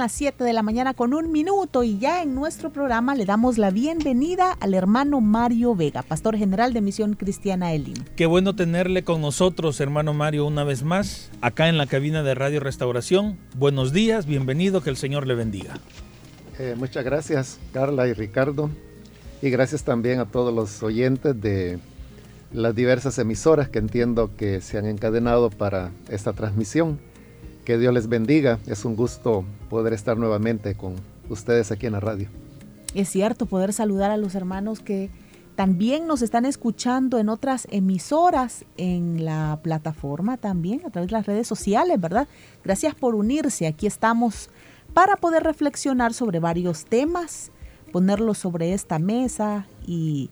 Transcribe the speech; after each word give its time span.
Las 0.00 0.12
7 0.12 0.44
de 0.44 0.54
la 0.54 0.62
mañana 0.62 0.94
con 0.94 1.12
un 1.12 1.30
minuto 1.30 1.84
y 1.84 1.98
ya 1.98 2.22
en 2.22 2.34
nuestro 2.34 2.70
programa 2.70 3.14
le 3.14 3.26
damos 3.26 3.58
la 3.58 3.70
bienvenida 3.70 4.56
al 4.58 4.72
hermano 4.72 5.20
Mario 5.20 5.74
Vega, 5.74 6.00
pastor 6.00 6.38
general 6.38 6.72
de 6.72 6.80
Misión 6.80 7.16
Cristiana 7.16 7.74
Elim. 7.74 7.96
Qué 8.16 8.24
bueno 8.24 8.56
tenerle 8.56 9.04
con 9.04 9.20
nosotros, 9.20 9.78
hermano 9.78 10.14
Mario, 10.14 10.46
una 10.46 10.64
vez 10.64 10.84
más, 10.84 11.30
acá 11.42 11.68
en 11.68 11.76
la 11.76 11.84
cabina 11.84 12.22
de 12.22 12.34
Radio 12.34 12.60
Restauración. 12.60 13.36
Buenos 13.58 13.92
días, 13.92 14.24
bienvenido, 14.24 14.82
que 14.82 14.88
el 14.88 14.96
Señor 14.96 15.26
le 15.26 15.34
bendiga. 15.34 15.74
Eh, 16.58 16.74
muchas 16.78 17.04
gracias, 17.04 17.58
Carla 17.74 18.08
y 18.08 18.14
Ricardo, 18.14 18.70
y 19.42 19.50
gracias 19.50 19.84
también 19.84 20.18
a 20.18 20.24
todos 20.24 20.54
los 20.54 20.82
oyentes 20.82 21.38
de 21.38 21.78
las 22.54 22.74
diversas 22.74 23.18
emisoras 23.18 23.68
que 23.68 23.80
entiendo 23.80 24.30
que 24.34 24.62
se 24.62 24.78
han 24.78 24.86
encadenado 24.86 25.50
para 25.50 25.90
esta 26.08 26.32
transmisión. 26.32 26.98
Que 27.64 27.78
Dios 27.78 27.92
les 27.92 28.08
bendiga. 28.08 28.58
Es 28.66 28.84
un 28.84 28.96
gusto 28.96 29.44
poder 29.68 29.92
estar 29.92 30.16
nuevamente 30.16 30.74
con 30.74 30.94
ustedes 31.28 31.70
aquí 31.70 31.86
en 31.86 31.92
la 31.92 32.00
radio. 32.00 32.28
Es 32.94 33.08
cierto, 33.08 33.46
poder 33.46 33.72
saludar 33.72 34.10
a 34.10 34.16
los 34.16 34.34
hermanos 34.34 34.80
que 34.80 35.10
también 35.54 36.06
nos 36.06 36.22
están 36.22 36.46
escuchando 36.46 37.18
en 37.18 37.28
otras 37.28 37.68
emisoras, 37.70 38.64
en 38.76 39.24
la 39.24 39.60
plataforma 39.62 40.38
también, 40.38 40.80
a 40.86 40.90
través 40.90 41.10
de 41.10 41.16
las 41.16 41.26
redes 41.26 41.46
sociales, 41.46 42.00
¿verdad? 42.00 42.28
Gracias 42.64 42.94
por 42.94 43.14
unirse. 43.14 43.66
Aquí 43.66 43.86
estamos 43.86 44.48
para 44.94 45.16
poder 45.16 45.42
reflexionar 45.42 46.14
sobre 46.14 46.40
varios 46.40 46.86
temas, 46.86 47.50
ponerlos 47.92 48.38
sobre 48.38 48.72
esta 48.72 48.98
mesa 48.98 49.66
y, 49.86 50.30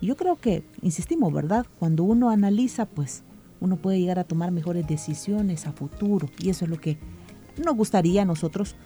yo 0.00 0.16
creo 0.16 0.36
que, 0.36 0.64
insistimos, 0.82 1.32
¿verdad? 1.32 1.66
Cuando 1.78 2.04
uno 2.04 2.30
analiza, 2.30 2.86
pues 2.86 3.22
uno 3.64 3.76
puede 3.76 3.98
llegar 3.98 4.18
a 4.18 4.24
tomar 4.24 4.50
mejores 4.50 4.86
decisiones 4.86 5.66
a 5.66 5.72
futuro. 5.72 6.28
Y 6.38 6.50
eso 6.50 6.64
es 6.64 6.70
lo 6.70 6.78
que 6.80 6.98
nos 7.62 7.74
gustaría 7.74 8.22
a 8.22 8.24
nosotros 8.24 8.76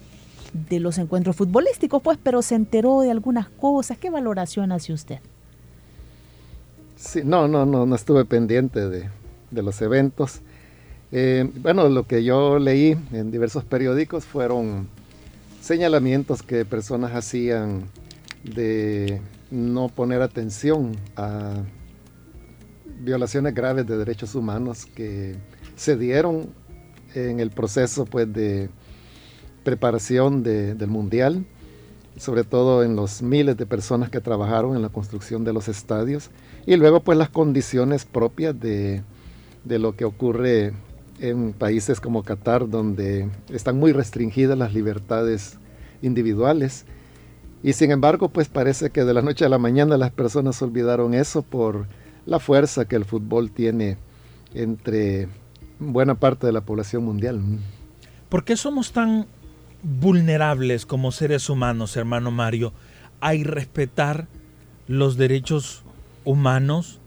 de 0.52 0.80
los 0.80 0.98
encuentros 0.98 1.34
futbolísticos, 1.36 2.02
pues, 2.02 2.18
pero 2.22 2.42
se 2.42 2.54
enteró 2.54 3.00
de 3.00 3.10
algunas 3.10 3.48
cosas. 3.48 3.98
¿Qué 3.98 4.10
valoración 4.10 4.70
hace 4.72 4.92
usted? 4.92 5.18
Sí, 6.96 7.22
no, 7.24 7.48
no, 7.48 7.64
no, 7.64 7.86
no 7.86 7.94
estuve 7.94 8.24
pendiente 8.24 8.88
de, 8.88 9.08
de 9.50 9.62
los 9.62 9.80
eventos. 9.82 10.40
Eh, 11.10 11.50
bueno, 11.56 11.88
lo 11.88 12.06
que 12.06 12.22
yo 12.22 12.58
leí 12.58 12.96
en 13.12 13.30
diversos 13.30 13.64
periódicos 13.64 14.24
fueron 14.24 14.88
señalamientos 15.62 16.42
que 16.42 16.64
personas 16.64 17.14
hacían 17.14 17.84
de 18.44 19.20
no 19.50 19.88
poner 19.88 20.22
atención 20.22 20.96
a 21.16 21.54
violaciones 23.00 23.54
graves 23.54 23.86
de 23.86 23.96
derechos 23.96 24.34
humanos 24.34 24.86
que 24.86 25.36
se 25.76 25.96
dieron 25.96 26.48
en 27.14 27.40
el 27.40 27.50
proceso 27.50 28.04
pues, 28.04 28.32
de 28.32 28.68
preparación 29.64 30.42
del 30.42 30.88
mundial, 30.88 31.44
sobre 32.16 32.44
todo 32.44 32.82
en 32.82 32.96
los 32.96 33.22
miles 33.22 33.56
de 33.56 33.66
personas 33.66 34.10
que 34.10 34.20
trabajaron 34.20 34.74
en 34.76 34.82
la 34.82 34.88
construcción 34.88 35.44
de 35.44 35.52
los 35.52 35.68
estadios, 35.68 36.30
y 36.66 36.76
luego 36.76 37.00
pues 37.00 37.16
las 37.16 37.28
condiciones 37.28 38.04
propias 38.04 38.58
de, 38.58 39.02
de 39.64 39.78
lo 39.78 39.94
que 39.94 40.04
ocurre 40.04 40.72
en 41.20 41.52
países 41.52 42.00
como 42.00 42.22
Qatar, 42.22 42.68
donde 42.68 43.28
están 43.50 43.78
muy 43.78 43.92
restringidas 43.92 44.56
las 44.58 44.72
libertades 44.72 45.58
individuales. 46.02 46.84
Y 47.62 47.72
sin 47.72 47.90
embargo, 47.90 48.28
pues 48.28 48.48
parece 48.48 48.90
que 48.90 49.04
de 49.04 49.14
la 49.14 49.22
noche 49.22 49.44
a 49.44 49.48
la 49.48 49.58
mañana 49.58 49.96
las 49.96 50.12
personas 50.12 50.62
olvidaron 50.62 51.14
eso 51.14 51.42
por 51.42 51.86
la 52.28 52.38
fuerza 52.38 52.86
que 52.86 52.94
el 52.94 53.06
fútbol 53.06 53.50
tiene 53.50 53.96
entre 54.54 55.28
buena 55.78 56.16
parte 56.16 56.46
de 56.46 56.52
la 56.52 56.60
población 56.60 57.04
mundial. 57.04 57.40
¿Por 58.28 58.44
qué 58.44 58.56
somos 58.56 58.92
tan 58.92 59.26
vulnerables 59.82 60.84
como 60.84 61.10
seres 61.10 61.48
humanos, 61.48 61.96
hermano 61.96 62.30
Mario, 62.30 62.74
a 63.20 63.34
irrespetar 63.34 64.28
los 64.86 65.16
derechos 65.16 65.84
humanos? 66.24 67.00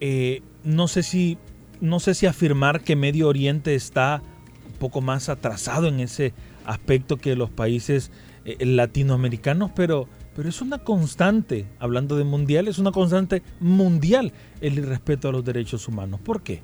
Eh, 0.00 0.42
no 0.64 0.88
sé 0.88 1.04
si 1.04 1.38
no 1.80 2.00
sé 2.00 2.14
si 2.14 2.26
afirmar 2.26 2.82
que 2.82 2.96
Medio 2.96 3.28
Oriente 3.28 3.74
está 3.76 4.20
un 4.66 4.72
poco 4.74 5.00
más 5.00 5.28
atrasado 5.28 5.86
en 5.86 6.00
ese 6.00 6.34
aspecto 6.66 7.16
que 7.16 7.36
los 7.36 7.50
países 7.50 8.10
eh, 8.44 8.56
latinoamericanos, 8.66 9.70
pero, 9.74 10.08
pero 10.34 10.48
es 10.48 10.60
una 10.60 10.78
constante, 10.78 11.66
hablando 11.78 12.16
de 12.16 12.24
mundial, 12.24 12.68
es 12.68 12.78
una 12.78 12.92
constante 12.92 13.42
mundial 13.60 14.32
el 14.60 14.76
respeto 14.86 15.28
a 15.28 15.32
los 15.32 15.44
derechos 15.44 15.88
humanos. 15.88 16.20
¿Por 16.20 16.42
qué? 16.42 16.62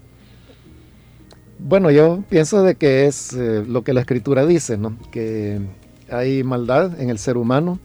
Bueno, 1.59 1.91
yo 1.91 2.23
pienso 2.29 2.63
de 2.63 2.75
que 2.75 3.07
es 3.07 3.33
eh, 3.33 3.65
lo 3.67 3.83
que 3.83 3.95
la 3.95 4.01
escritura 4.01 4.45
dice, 4.45 4.77
¿no? 4.77 4.97
que 5.11 5.61
hay 6.11 6.45
maldad 6.45 7.01
en 7.01 7.11
el 7.11 7.19
ser 7.19 7.37
humano. 7.37 7.79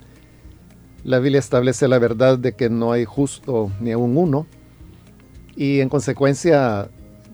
La 1.03 1.19
Biblia 1.19 1.39
establece 1.39 1.87
la 1.87 1.97
verdad 1.97 2.37
de 2.37 2.53
que 2.53 2.69
no 2.69 2.91
hay 2.91 3.05
justo 3.05 3.71
ni 3.79 3.91
aún 3.91 4.17
uno. 4.17 4.45
Y 5.55 5.79
en 5.79 5.89
consecuencia 5.89 6.89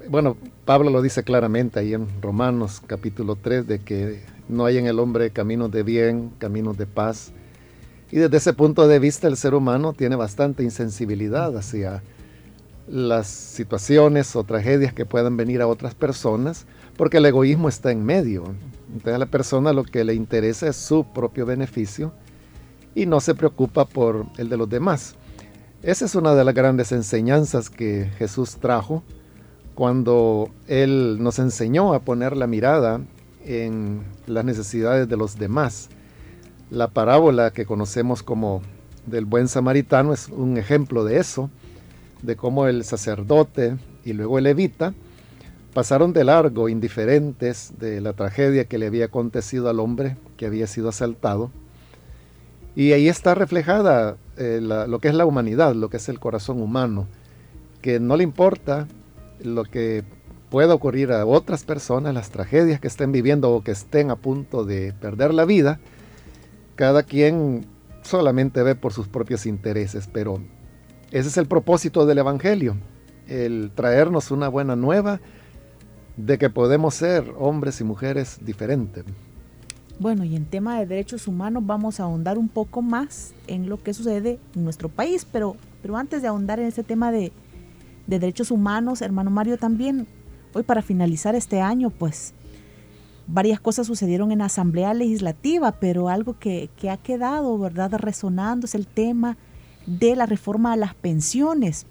bueno, 0.09 0.37
Pablo 0.65 0.89
lo 0.89 1.01
dice 1.01 1.23
claramente 1.23 1.79
ahí 1.79 1.93
en 1.93 2.07
Romanos 2.21 2.81
capítulo 2.85 3.35
3, 3.35 3.67
de 3.67 3.79
que 3.79 4.21
no 4.47 4.65
hay 4.65 4.77
en 4.77 4.87
el 4.87 4.99
hombre 4.99 5.31
caminos 5.31 5.71
de 5.71 5.83
bien, 5.83 6.31
caminos 6.37 6.77
de 6.77 6.85
paz. 6.85 7.33
Y 8.11 8.17
desde 8.17 8.37
ese 8.37 8.53
punto 8.53 8.87
de 8.87 8.99
vista 8.99 9.27
el 9.27 9.37
ser 9.37 9.53
humano 9.53 9.93
tiene 9.93 10.15
bastante 10.15 10.63
insensibilidad 10.63 11.55
hacia 11.57 12.01
las 12.87 13.27
situaciones 13.27 14.35
o 14.35 14.43
tragedias 14.43 14.93
que 14.93 15.05
puedan 15.05 15.35
venir 15.35 15.61
a 15.61 15.67
otras 15.67 15.93
personas, 15.93 16.65
porque 16.95 17.17
el 17.17 17.25
egoísmo 17.25 17.67
está 17.67 17.91
en 17.91 18.05
medio. 18.05 18.55
Entonces 18.87 19.13
a 19.13 19.17
la 19.17 19.25
persona 19.25 19.73
lo 19.73 19.83
que 19.83 20.05
le 20.05 20.13
interesa 20.13 20.67
es 20.67 20.77
su 20.77 21.05
propio 21.13 21.45
beneficio 21.45 22.13
y 22.95 23.05
no 23.05 23.19
se 23.19 23.35
preocupa 23.35 23.85
por 23.85 24.25
el 24.37 24.49
de 24.49 24.57
los 24.57 24.69
demás. 24.69 25.15
Esa 25.83 26.05
es 26.05 26.15
una 26.15 26.33
de 26.33 26.43
las 26.43 26.55
grandes 26.55 26.91
enseñanzas 26.91 27.69
que 27.69 28.09
Jesús 28.17 28.55
trajo 28.55 29.03
cuando 29.75 30.49
Él 30.67 31.17
nos 31.19 31.37
enseñó 31.37 31.93
a 31.93 31.99
poner 31.99 32.35
la 32.35 32.47
mirada 32.47 33.01
en 33.45 34.01
las 34.25 34.43
necesidades 34.43 35.07
de 35.07 35.17
los 35.17 35.37
demás. 35.37 35.89
La 36.69 36.89
parábola 36.89 37.51
que 37.51 37.65
conocemos 37.65 38.23
como 38.23 38.61
del 39.05 39.25
buen 39.25 39.47
samaritano 39.47 40.13
es 40.13 40.27
un 40.27 40.57
ejemplo 40.57 41.05
de 41.05 41.17
eso, 41.17 41.49
de 42.21 42.35
cómo 42.35 42.67
el 42.67 42.83
sacerdote 42.83 43.77
y 44.03 44.13
luego 44.13 44.37
el 44.37 44.43
levita 44.45 44.93
pasaron 45.73 46.11
de 46.11 46.23
largo, 46.23 46.69
indiferentes 46.69 47.73
de 47.79 48.01
la 48.01 48.13
tragedia 48.13 48.65
que 48.65 48.77
le 48.77 48.87
había 48.87 49.05
acontecido 49.05 49.69
al 49.69 49.79
hombre 49.79 50.17
que 50.35 50.45
había 50.45 50.67
sido 50.67 50.89
asaltado. 50.89 51.51
Y 52.75 52.91
ahí 52.91 53.07
está 53.07 53.33
reflejada 53.33 54.17
eh, 54.37 54.59
lo 54.61 54.99
que 54.99 55.07
es 55.07 55.13
la 55.13 55.25
humanidad, 55.25 55.73
lo 55.73 55.89
que 55.89 55.97
es 55.97 56.09
el 56.09 56.19
corazón 56.19 56.61
humano, 56.61 57.07
que 57.81 57.99
no 57.99 58.17
le 58.17 58.23
importa 58.23 58.87
lo 59.39 59.63
que 59.63 60.03
pueda 60.49 60.73
ocurrir 60.73 61.11
a 61.11 61.25
otras 61.25 61.63
personas, 61.63 62.13
las 62.13 62.29
tragedias 62.29 62.79
que 62.79 62.87
estén 62.87 63.11
viviendo 63.11 63.51
o 63.51 63.63
que 63.63 63.71
estén 63.71 64.11
a 64.11 64.15
punto 64.15 64.65
de 64.65 64.93
perder 64.93 65.33
la 65.33 65.45
vida, 65.45 65.79
cada 66.77 67.03
quien 67.03 67.65
solamente 68.03 68.63
ve 68.63 68.75
por 68.75 68.93
sus 68.93 69.09
propios 69.09 69.45
intereses, 69.45 70.07
pero 70.11 70.39
ese 71.11 71.27
es 71.27 71.37
el 71.37 71.47
propósito 71.47 72.05
del 72.05 72.19
Evangelio, 72.19 72.77
el 73.27 73.71
traernos 73.75 74.31
una 74.31 74.47
buena 74.47 74.77
nueva 74.77 75.19
de 76.15 76.37
que 76.37 76.49
podemos 76.49 76.93
ser 76.93 77.33
hombres 77.37 77.81
y 77.81 77.83
mujeres 77.83 78.39
diferentes. 78.41 79.03
Bueno, 79.99 80.23
y 80.23 80.35
en 80.35 80.45
tema 80.45 80.79
de 80.79 80.85
derechos 80.85 81.27
humanos 81.27 81.65
vamos 81.65 81.99
a 81.99 82.03
ahondar 82.03 82.37
un 82.37 82.47
poco 82.47 82.83
más 82.83 83.33
en 83.47 83.67
lo 83.67 83.81
que 83.81 83.95
sucede 83.95 84.39
en 84.55 84.63
nuestro 84.63 84.87
país, 84.87 85.25
pero, 85.29 85.57
pero 85.81 85.97
antes 85.97 86.21
de 86.21 86.27
ahondar 86.27 86.59
en 86.59 86.67
ese 86.67 86.83
tema 86.83 87.11
de, 87.11 87.31
de 88.05 88.19
derechos 88.19 88.51
humanos, 88.51 89.01
hermano 89.01 89.31
Mario, 89.31 89.57
también 89.57 90.07
hoy 90.53 90.61
para 90.61 90.83
finalizar 90.83 91.33
este 91.33 91.59
año, 91.59 91.89
pues 91.89 92.35
varias 93.27 93.59
cosas 93.59 93.87
sucedieron 93.87 94.31
en 94.31 94.41
Asamblea 94.41 94.93
Legislativa, 94.93 95.73
pero 95.73 96.09
algo 96.09 96.37
que, 96.39 96.69
que 96.77 96.89
ha 96.89 96.97
quedado, 96.97 97.57
¿verdad?, 97.57 97.93
resonando 97.93 98.65
es 98.65 98.75
el 98.75 98.87
tema 98.87 99.37
de 99.85 100.15
la 100.15 100.25
reforma 100.25 100.73
a 100.73 100.77
las 100.77 100.95
pensiones. 100.95 101.85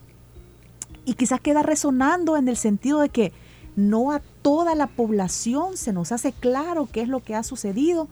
Y 1.05 1.15
quizás 1.15 1.41
queda 1.41 1.63
resonando 1.63 2.37
en 2.37 2.49
el 2.49 2.57
sentido 2.57 3.01
de 3.01 3.11
que 3.11 3.33
no 3.77 4.11
a 4.11 4.21
toda 4.43 4.75
la 4.75 4.87
población 4.87 5.77
se 5.77 5.93
nos 5.93 6.11
hace 6.11 6.33
claro 6.33 6.89
qué 6.91 7.03
es 7.03 7.09
lo 7.09 7.23
que 7.23 7.35
ha 7.35 7.43
sucedido, 7.43 8.09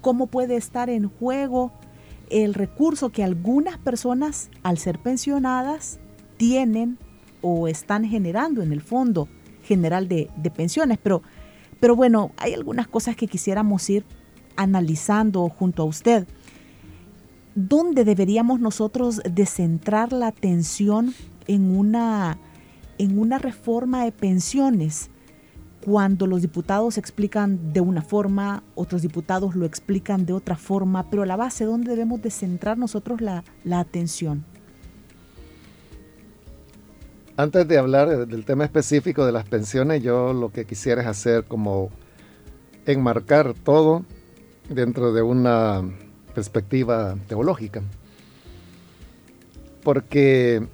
cómo 0.00 0.26
puede 0.26 0.56
estar 0.56 0.90
en 0.90 1.08
juego 1.08 1.72
el 2.30 2.54
recurso 2.54 3.10
que 3.10 3.22
algunas 3.22 3.78
personas, 3.78 4.50
al 4.62 4.78
ser 4.78 4.98
pensionadas, 4.98 5.98
tienen 6.36 6.98
o 7.42 7.68
están 7.68 8.04
generando 8.04 8.62
en 8.62 8.72
el 8.72 8.80
Fondo 8.80 9.28
General 9.62 10.08
de, 10.08 10.28
Pensiones. 10.54 10.98
Pero, 11.02 11.22
pero 11.84 11.96
bueno, 11.96 12.32
hay 12.38 12.54
algunas 12.54 12.88
cosas 12.88 13.14
que 13.14 13.26
quisiéramos 13.26 13.90
ir 13.90 14.06
analizando 14.56 15.46
junto 15.50 15.82
a 15.82 15.84
usted. 15.84 16.26
¿Dónde 17.54 18.06
deberíamos 18.06 18.58
nosotros 18.58 19.20
de 19.30 19.44
centrar 19.44 20.10
la 20.14 20.28
atención 20.28 21.12
en 21.46 21.76
una, 21.76 22.38
en 22.96 23.18
una 23.18 23.36
reforma 23.36 24.02
de 24.02 24.12
pensiones? 24.12 25.10
Cuando 25.84 26.26
los 26.26 26.40
diputados 26.40 26.96
explican 26.96 27.74
de 27.74 27.82
una 27.82 28.00
forma, 28.00 28.62
otros 28.76 29.02
diputados 29.02 29.54
lo 29.54 29.66
explican 29.66 30.24
de 30.24 30.32
otra 30.32 30.56
forma, 30.56 31.10
pero 31.10 31.26
la 31.26 31.36
base, 31.36 31.66
¿dónde 31.66 31.90
debemos 31.90 32.22
de 32.22 32.30
centrar 32.30 32.78
nosotros 32.78 33.20
la, 33.20 33.44
la 33.62 33.80
atención? 33.80 34.46
Antes 37.36 37.66
de 37.66 37.78
hablar 37.78 38.28
del 38.28 38.44
tema 38.44 38.64
específico 38.64 39.26
de 39.26 39.32
las 39.32 39.44
pensiones, 39.44 40.04
yo 40.04 40.32
lo 40.32 40.52
que 40.52 40.66
quisiera 40.66 41.02
es 41.02 41.08
hacer 41.08 41.42
como 41.44 41.90
enmarcar 42.86 43.54
todo 43.54 44.04
dentro 44.68 45.12
de 45.12 45.22
una 45.22 45.82
perspectiva 46.32 47.16
teológica. 47.26 47.82
Porque 49.82 50.64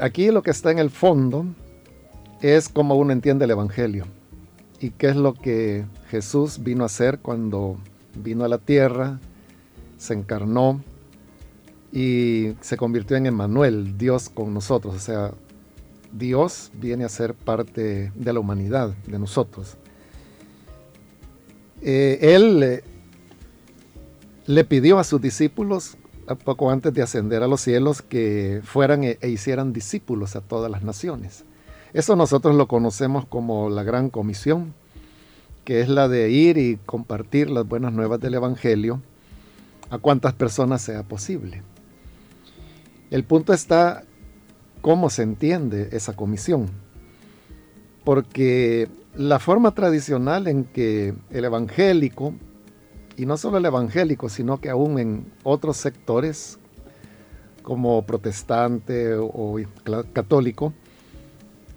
aquí 0.00 0.32
lo 0.32 0.42
que 0.42 0.50
está 0.50 0.72
en 0.72 0.80
el 0.80 0.90
fondo 0.90 1.46
es 2.42 2.68
como 2.68 2.96
uno 2.96 3.12
entiende 3.12 3.44
el 3.44 3.52
Evangelio 3.52 4.06
y 4.80 4.90
qué 4.90 5.10
es 5.10 5.16
lo 5.16 5.34
que 5.34 5.84
Jesús 6.08 6.60
vino 6.64 6.82
a 6.82 6.86
hacer 6.86 7.20
cuando 7.20 7.76
vino 8.16 8.44
a 8.44 8.48
la 8.48 8.58
tierra, 8.58 9.20
se 9.96 10.14
encarnó 10.14 10.82
y 11.92 12.54
se 12.62 12.76
convirtió 12.76 13.16
en 13.16 13.26
Emmanuel, 13.26 13.96
Dios 13.96 14.28
con 14.28 14.52
nosotros, 14.52 14.96
o 14.96 14.98
sea, 14.98 15.32
Dios 16.12 16.70
viene 16.74 17.04
a 17.04 17.08
ser 17.08 17.34
parte 17.34 18.12
de 18.14 18.32
la 18.32 18.40
humanidad, 18.40 18.94
de 19.06 19.18
nosotros. 19.18 19.76
Eh, 21.82 22.18
él 22.20 22.82
le 24.46 24.64
pidió 24.64 24.98
a 24.98 25.04
sus 25.04 25.20
discípulos, 25.20 25.96
poco 26.44 26.70
antes 26.70 26.92
de 26.92 27.02
ascender 27.02 27.42
a 27.42 27.48
los 27.48 27.60
cielos, 27.60 28.02
que 28.02 28.60
fueran 28.64 29.04
e, 29.04 29.18
e 29.20 29.28
hicieran 29.28 29.72
discípulos 29.72 30.36
a 30.36 30.40
todas 30.40 30.70
las 30.70 30.82
naciones. 30.82 31.44
Eso 31.92 32.16
nosotros 32.16 32.54
lo 32.54 32.68
conocemos 32.68 33.26
como 33.26 33.68
la 33.70 33.82
gran 33.82 34.10
comisión, 34.10 34.74
que 35.64 35.80
es 35.80 35.88
la 35.88 36.08
de 36.08 36.30
ir 36.30 36.58
y 36.58 36.78
compartir 36.86 37.50
las 37.50 37.66
buenas 37.66 37.92
nuevas 37.92 38.20
del 38.20 38.34
Evangelio 38.34 39.00
a 39.90 39.98
cuantas 39.98 40.32
personas 40.34 40.82
sea 40.82 41.02
posible. 41.02 41.62
El 43.10 43.24
punto 43.24 43.52
está 43.52 44.04
cómo 44.80 45.10
se 45.10 45.22
entiende 45.22 45.88
esa 45.92 46.14
comisión. 46.14 46.68
Porque 48.04 48.88
la 49.14 49.38
forma 49.38 49.72
tradicional 49.72 50.46
en 50.46 50.64
que 50.64 51.14
el 51.30 51.44
evangélico, 51.44 52.34
y 53.16 53.26
no 53.26 53.36
solo 53.36 53.58
el 53.58 53.66
evangélico, 53.66 54.28
sino 54.28 54.60
que 54.60 54.70
aún 54.70 54.98
en 54.98 55.32
otros 55.42 55.76
sectores 55.76 56.58
como 57.62 58.02
protestante 58.06 59.14
o 59.14 59.56
católico, 60.12 60.72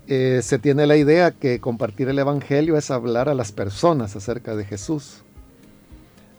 eh, 0.07 0.41
se 0.43 0.59
tiene 0.59 0.85
la 0.85 0.97
idea 0.97 1.31
que 1.31 1.59
compartir 1.59 2.09
el 2.09 2.19
Evangelio 2.19 2.77
es 2.77 2.91
hablar 2.91 3.29
a 3.29 3.33
las 3.33 3.51
personas 3.51 4.15
acerca 4.15 4.55
de 4.55 4.65
Jesús. 4.65 5.21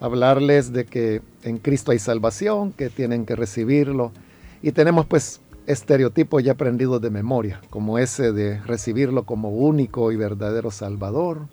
Hablarles 0.01 0.73
de 0.73 0.85
que 0.85 1.23
en 1.45 1.59
Cristo 1.59 1.93
hay 1.93 1.99
salvación, 1.99 2.73
que 2.73 2.91
tienen 2.91 3.25
que 3.25 3.37
recibirlo. 3.37 4.13
Y 4.61 4.73
tenemos 4.73 5.07
pues 5.07 5.41
estereotipos 5.67 6.43
ya 6.43 6.53
aprendidos 6.53 7.01
de 7.01 7.11
memoria, 7.11 7.61
como 7.71 7.99
ese 7.99 8.33
de 8.33 8.61
recibirlo 8.63 9.25
como 9.25 9.51
único 9.51 10.13
y 10.13 10.17
verdadero 10.17 10.71
Salvador. 10.71 11.49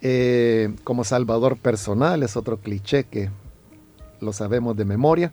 Eh, 0.00 0.74
como 0.82 1.04
Salvador 1.04 1.56
personal 1.56 2.22
es 2.22 2.36
otro 2.36 2.58
cliché 2.58 3.04
que 3.04 3.30
lo 4.20 4.32
sabemos 4.32 4.76
de 4.76 4.84
memoria. 4.84 5.32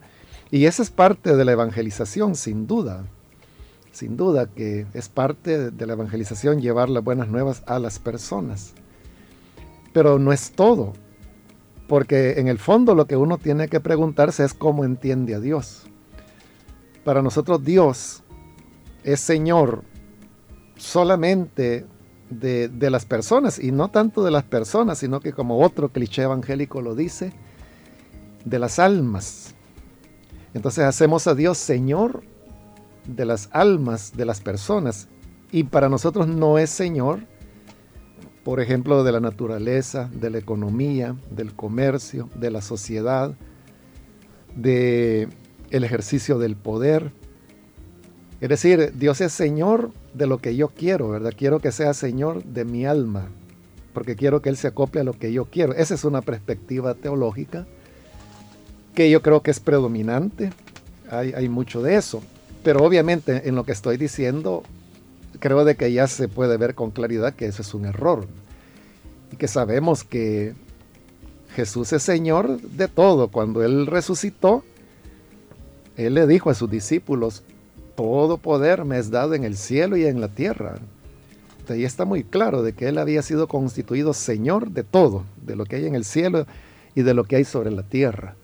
Y 0.50 0.66
esa 0.66 0.82
es 0.82 0.90
parte 0.90 1.36
de 1.36 1.44
la 1.44 1.52
evangelización, 1.52 2.34
sin 2.34 2.66
duda. 2.66 3.04
Sin 3.92 4.16
duda 4.16 4.46
que 4.46 4.86
es 4.94 5.08
parte 5.08 5.70
de 5.70 5.86
la 5.86 5.94
evangelización 5.94 6.60
llevar 6.60 6.88
las 6.88 7.02
buenas 7.04 7.28
nuevas 7.28 7.62
a 7.66 7.78
las 7.78 7.98
personas. 7.98 8.72
Pero 9.92 10.18
no 10.18 10.32
es 10.32 10.52
todo. 10.52 10.92
Porque 11.88 12.38
en 12.38 12.46
el 12.46 12.58
fondo 12.58 12.94
lo 12.94 13.06
que 13.06 13.16
uno 13.16 13.38
tiene 13.38 13.68
que 13.68 13.80
preguntarse 13.80 14.44
es 14.44 14.54
cómo 14.54 14.84
entiende 14.84 15.34
a 15.34 15.40
Dios. 15.40 15.90
Para 17.04 17.22
nosotros 17.22 17.64
Dios 17.64 18.22
es 19.04 19.20
Señor 19.20 19.82
solamente 20.76 21.86
de, 22.30 22.90
las 22.90 23.04
personas, 23.04 23.58
y 23.58 23.72
no 23.72 23.90
tanto 23.90 24.22
de 24.22 24.30
las 24.30 24.44
personas, 24.44 24.98
sino 24.98 25.20
que 25.20 25.32
como 25.32 25.60
otro 25.60 25.90
cliché 25.90 26.22
evangélico 26.22 26.80
lo 26.80 26.94
dice, 26.94 27.32
de 28.44 28.58
las 28.58 28.78
almas. 28.78 29.54
Entonces 30.54 30.84
hacemos 30.84 31.26
a 31.26 31.34
Dios 31.34 31.58
Señor 31.58 32.22
de 33.06 33.24
las 33.24 33.48
almas 33.52 34.16
de 34.16 34.24
las 34.24 34.40
personas, 34.40 35.08
y 35.52 35.64
para 35.64 35.88
nosotros 35.88 36.28
no 36.28 36.58
es 36.58 36.70
Señor, 36.70 37.26
por 38.44 38.60
ejemplo, 38.60 39.04
de 39.04 39.12
la 39.12 39.20
naturaleza, 39.20 40.08
de 40.12 40.30
la 40.30 40.38
economía, 40.38 41.16
del 41.30 41.54
comercio, 41.54 42.30
de 42.34 42.50
la 42.50 42.62
sociedad, 42.62 43.34
de 44.54 45.28
el 45.70 45.84
ejercicio 45.84 46.38
del 46.38 46.56
poder. 46.56 47.12
Es 48.40 48.48
decir, 48.48 48.92
Dios 48.96 49.20
es 49.20 49.32
Señor 49.32 49.92
de 50.14 50.26
lo 50.26 50.38
que 50.38 50.56
yo 50.56 50.68
quiero, 50.68 51.10
¿verdad? 51.10 51.32
Quiero 51.36 51.60
que 51.60 51.72
sea 51.72 51.94
Señor 51.94 52.42
de 52.44 52.64
mi 52.64 52.86
alma, 52.86 53.28
porque 53.92 54.16
quiero 54.16 54.40
que 54.40 54.48
Él 54.48 54.56
se 54.56 54.68
acople 54.68 55.00
a 55.00 55.04
lo 55.04 55.12
que 55.12 55.32
yo 55.32 55.46
quiero. 55.46 55.74
Esa 55.74 55.94
es 55.94 56.04
una 56.04 56.22
perspectiva 56.22 56.94
teológica 56.94 57.66
que 58.94 59.10
yo 59.10 59.22
creo 59.22 59.42
que 59.42 59.50
es 59.50 59.60
predominante. 59.60 60.50
Hay, 61.10 61.48
mucho 61.48 61.82
de 61.82 61.96
eso. 61.96 62.22
Pero 62.62 62.84
obviamente 62.84 63.48
en 63.48 63.56
lo 63.56 63.64
que 63.64 63.72
estoy 63.72 63.96
diciendo, 63.96 64.62
creo 65.40 65.64
de 65.64 65.74
que 65.74 65.92
ya 65.92 66.06
se 66.06 66.28
puede 66.28 66.56
ver 66.56 66.76
con 66.76 66.92
claridad 66.92 67.34
que 67.34 67.46
eso 67.46 67.62
es 67.62 67.74
un 67.74 67.84
error. 67.84 68.26
Y 69.32 69.36
que 69.36 69.48
sabemos 69.48 70.04
que 70.04 70.54
Jesús 71.56 71.92
es 71.92 72.02
Señor 72.02 72.60
de 72.60 72.88
todo. 72.88 73.28
Cuando 73.28 73.64
Él 73.64 73.86
resucitó, 73.86 74.64
Él 76.06 76.14
le 76.14 76.26
dijo 76.26 76.48
a 76.48 76.54
sus 76.54 76.70
discípulos, 76.70 77.42
todo 77.94 78.38
poder 78.38 78.86
me 78.86 78.98
es 78.98 79.10
dado 79.10 79.34
en 79.34 79.44
el 79.44 79.56
cielo 79.56 79.98
y 79.98 80.06
en 80.06 80.20
la 80.20 80.28
tierra. 80.28 80.76
Ahí 81.68 81.84
está 81.84 82.04
muy 82.04 82.24
claro 82.24 82.62
de 82.62 82.72
que 82.72 82.88
Él 82.88 82.98
había 82.98 83.22
sido 83.22 83.46
constituido 83.46 84.12
Señor 84.12 84.70
de 84.70 84.82
todo, 84.82 85.24
de 85.44 85.54
lo 85.54 85.66
que 85.66 85.76
hay 85.76 85.86
en 85.86 85.94
el 85.94 86.04
cielo 86.04 86.46
y 86.94 87.02
de 87.02 87.14
lo 87.14 87.24
que 87.24 87.36
hay 87.36 87.44
sobre 87.44 87.70
la 87.70 87.82
tierra. 87.82 88.34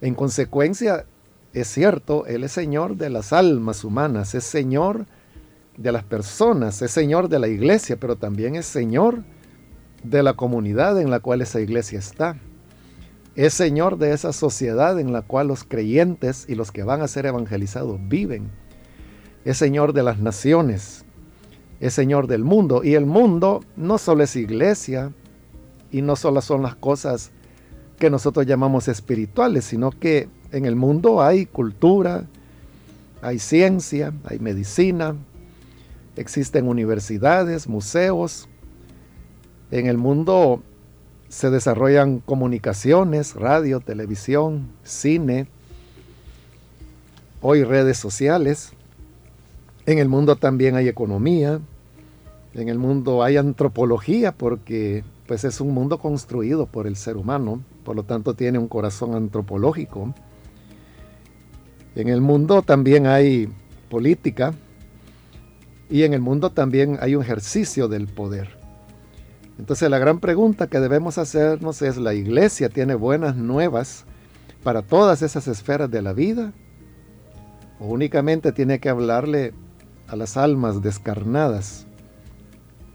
En 0.00 0.14
consecuencia, 0.14 1.04
es 1.52 1.68
cierto, 1.68 2.24
Él 2.26 2.44
es 2.44 2.52
Señor 2.52 2.96
de 2.96 3.10
las 3.10 3.32
almas 3.32 3.84
humanas, 3.84 4.34
es 4.34 4.44
Señor 4.44 5.06
de 5.76 5.92
las 5.92 6.04
personas, 6.04 6.80
es 6.80 6.92
Señor 6.92 7.28
de 7.28 7.40
la 7.40 7.48
iglesia, 7.48 7.96
pero 7.96 8.16
también 8.16 8.54
es 8.54 8.66
Señor 8.66 9.24
de 10.04 10.22
la 10.22 10.34
comunidad 10.34 11.00
en 11.00 11.10
la 11.10 11.20
cual 11.20 11.42
esa 11.42 11.60
iglesia 11.60 11.98
está. 11.98 12.38
Es 13.34 13.54
Señor 13.54 13.96
de 13.96 14.12
esa 14.12 14.32
sociedad 14.32 15.00
en 15.00 15.12
la 15.12 15.22
cual 15.22 15.48
los 15.48 15.64
creyentes 15.64 16.44
y 16.48 16.54
los 16.54 16.70
que 16.70 16.82
van 16.82 17.00
a 17.00 17.08
ser 17.08 17.24
evangelizados 17.24 17.98
viven. 18.06 18.50
Es 19.46 19.56
Señor 19.56 19.94
de 19.94 20.02
las 20.02 20.18
naciones. 20.18 21.06
Es 21.80 21.94
Señor 21.94 22.26
del 22.26 22.44
mundo. 22.44 22.84
Y 22.84 22.94
el 22.94 23.06
mundo 23.06 23.64
no 23.74 23.96
solo 23.96 24.22
es 24.22 24.36
iglesia 24.36 25.12
y 25.90 26.02
no 26.02 26.14
solo 26.14 26.42
son 26.42 26.62
las 26.62 26.74
cosas 26.74 27.30
que 27.98 28.10
nosotros 28.10 28.44
llamamos 28.44 28.88
espirituales, 28.88 29.64
sino 29.64 29.90
que 29.90 30.28
en 30.50 30.66
el 30.66 30.76
mundo 30.76 31.22
hay 31.22 31.46
cultura, 31.46 32.26
hay 33.22 33.38
ciencia, 33.38 34.12
hay 34.24 34.40
medicina, 34.40 35.16
existen 36.16 36.68
universidades, 36.68 37.66
museos. 37.66 38.48
En 39.70 39.86
el 39.86 39.96
mundo 39.96 40.62
se 41.32 41.48
desarrollan 41.48 42.18
comunicaciones, 42.18 43.34
radio, 43.34 43.80
televisión, 43.80 44.68
cine, 44.84 45.46
hoy 47.40 47.64
redes 47.64 47.96
sociales. 47.96 48.74
En 49.86 49.98
el 49.98 50.10
mundo 50.10 50.36
también 50.36 50.76
hay 50.76 50.88
economía, 50.88 51.58
en 52.52 52.68
el 52.68 52.78
mundo 52.78 53.22
hay 53.22 53.38
antropología 53.38 54.32
porque 54.32 55.04
pues 55.26 55.44
es 55.44 55.62
un 55.62 55.72
mundo 55.72 55.98
construido 55.98 56.66
por 56.66 56.86
el 56.86 56.96
ser 56.96 57.16
humano, 57.16 57.62
por 57.82 57.96
lo 57.96 58.02
tanto 58.02 58.34
tiene 58.34 58.58
un 58.58 58.68
corazón 58.68 59.14
antropológico. 59.14 60.14
En 61.96 62.08
el 62.08 62.20
mundo 62.20 62.60
también 62.60 63.06
hay 63.06 63.48
política 63.88 64.52
y 65.88 66.02
en 66.02 66.12
el 66.12 66.20
mundo 66.20 66.50
también 66.50 66.98
hay 67.00 67.14
un 67.14 67.22
ejercicio 67.22 67.88
del 67.88 68.06
poder. 68.06 68.61
Entonces 69.58 69.90
la 69.90 69.98
gran 69.98 70.18
pregunta 70.18 70.66
que 70.66 70.80
debemos 70.80 71.18
hacernos 71.18 71.82
es, 71.82 71.96
¿la 71.96 72.14
iglesia 72.14 72.68
tiene 72.68 72.94
buenas 72.94 73.36
nuevas 73.36 74.04
para 74.62 74.82
todas 74.82 75.22
esas 75.22 75.46
esferas 75.48 75.90
de 75.90 76.02
la 76.02 76.12
vida? 76.12 76.52
¿O 77.78 77.86
únicamente 77.86 78.52
tiene 78.52 78.78
que 78.80 78.88
hablarle 78.88 79.52
a 80.08 80.16
las 80.16 80.36
almas 80.36 80.82
descarnadas, 80.82 81.86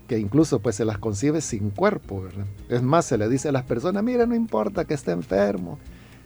que 0.07 0.17
incluso 0.17 0.59
pues 0.59 0.75
se 0.75 0.85
las 0.85 0.97
concibe 0.97 1.41
sin 1.41 1.69
cuerpo? 1.69 2.25
Es 2.69 2.81
más, 2.81 3.05
se 3.05 3.17
le 3.17 3.29
dice 3.29 3.49
a 3.49 3.51
las 3.51 3.63
personas, 3.63 4.03
mira, 4.03 4.25
no 4.25 4.35
importa 4.35 4.85
que 4.85 4.93
esté 4.93 5.11
enfermo, 5.11 5.77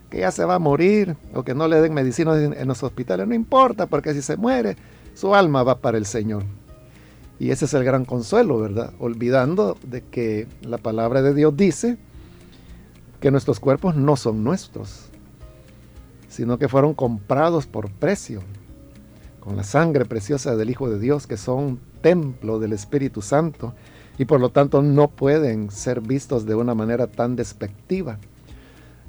que 0.10 0.20
ya 0.20 0.32
se 0.32 0.46
va 0.46 0.56
a 0.56 0.60
morir, 0.60 1.16
o 1.34 1.44
que 1.44 1.56
no 1.56 1.68
le 1.68 1.82
den 1.82 1.94
medicina 1.94 2.36
en 2.38 2.68
los 2.68 2.84
hospitales, 2.84 3.28
no 3.28 3.34
importa, 3.34 3.88
porque 3.88 4.14
si 4.14 4.22
se 4.22 4.38
muere, 4.38 4.76
su 5.14 5.36
alma 5.36 5.64
va 5.64 5.80
para 5.80 5.98
el 5.98 6.06
Señor. 6.06 6.44
Y 7.42 7.50
ese 7.50 7.66
es 7.66 7.74
el 7.74 7.84
gran 7.84 8.06
consuelo, 8.06 8.60
¿verdad? 8.60 8.94
Olvidando 9.00 9.76
de 9.82 10.04
que 10.04 10.48
la 10.62 10.78
palabra 10.78 11.24
de 11.24 11.34
Dios 11.34 11.58
dice 11.58 11.98
que 13.20 13.32
nuestros 13.32 13.60
cuerpos 13.60 13.96
no 13.96 14.16
son 14.16 14.44
nuestros, 14.44 15.08
sino 16.30 16.60
que 16.60 16.68
fueron 16.68 16.94
comprados 16.94 17.66
por 17.66 17.90
precio, 17.90 18.44
con 19.40 19.58
la 19.58 19.64
sangre 19.64 20.06
preciosa 20.06 20.56
del 20.56 20.70
Hijo 20.70 20.88
de 20.88 21.00
Dios, 21.00 21.26
que 21.26 21.36
son 21.36 21.80
templo 22.02 22.60
del 22.60 22.74
Espíritu 22.74 23.24
Santo, 23.24 23.74
y 24.20 24.26
por 24.26 24.40
lo 24.40 24.50
tanto 24.50 24.84
no 24.84 25.08
pueden 25.08 25.72
ser 25.72 26.00
vistos 26.00 26.46
de 26.46 26.54
una 26.54 26.76
manera 26.76 27.08
tan 27.08 27.36
despectiva. 27.36 28.20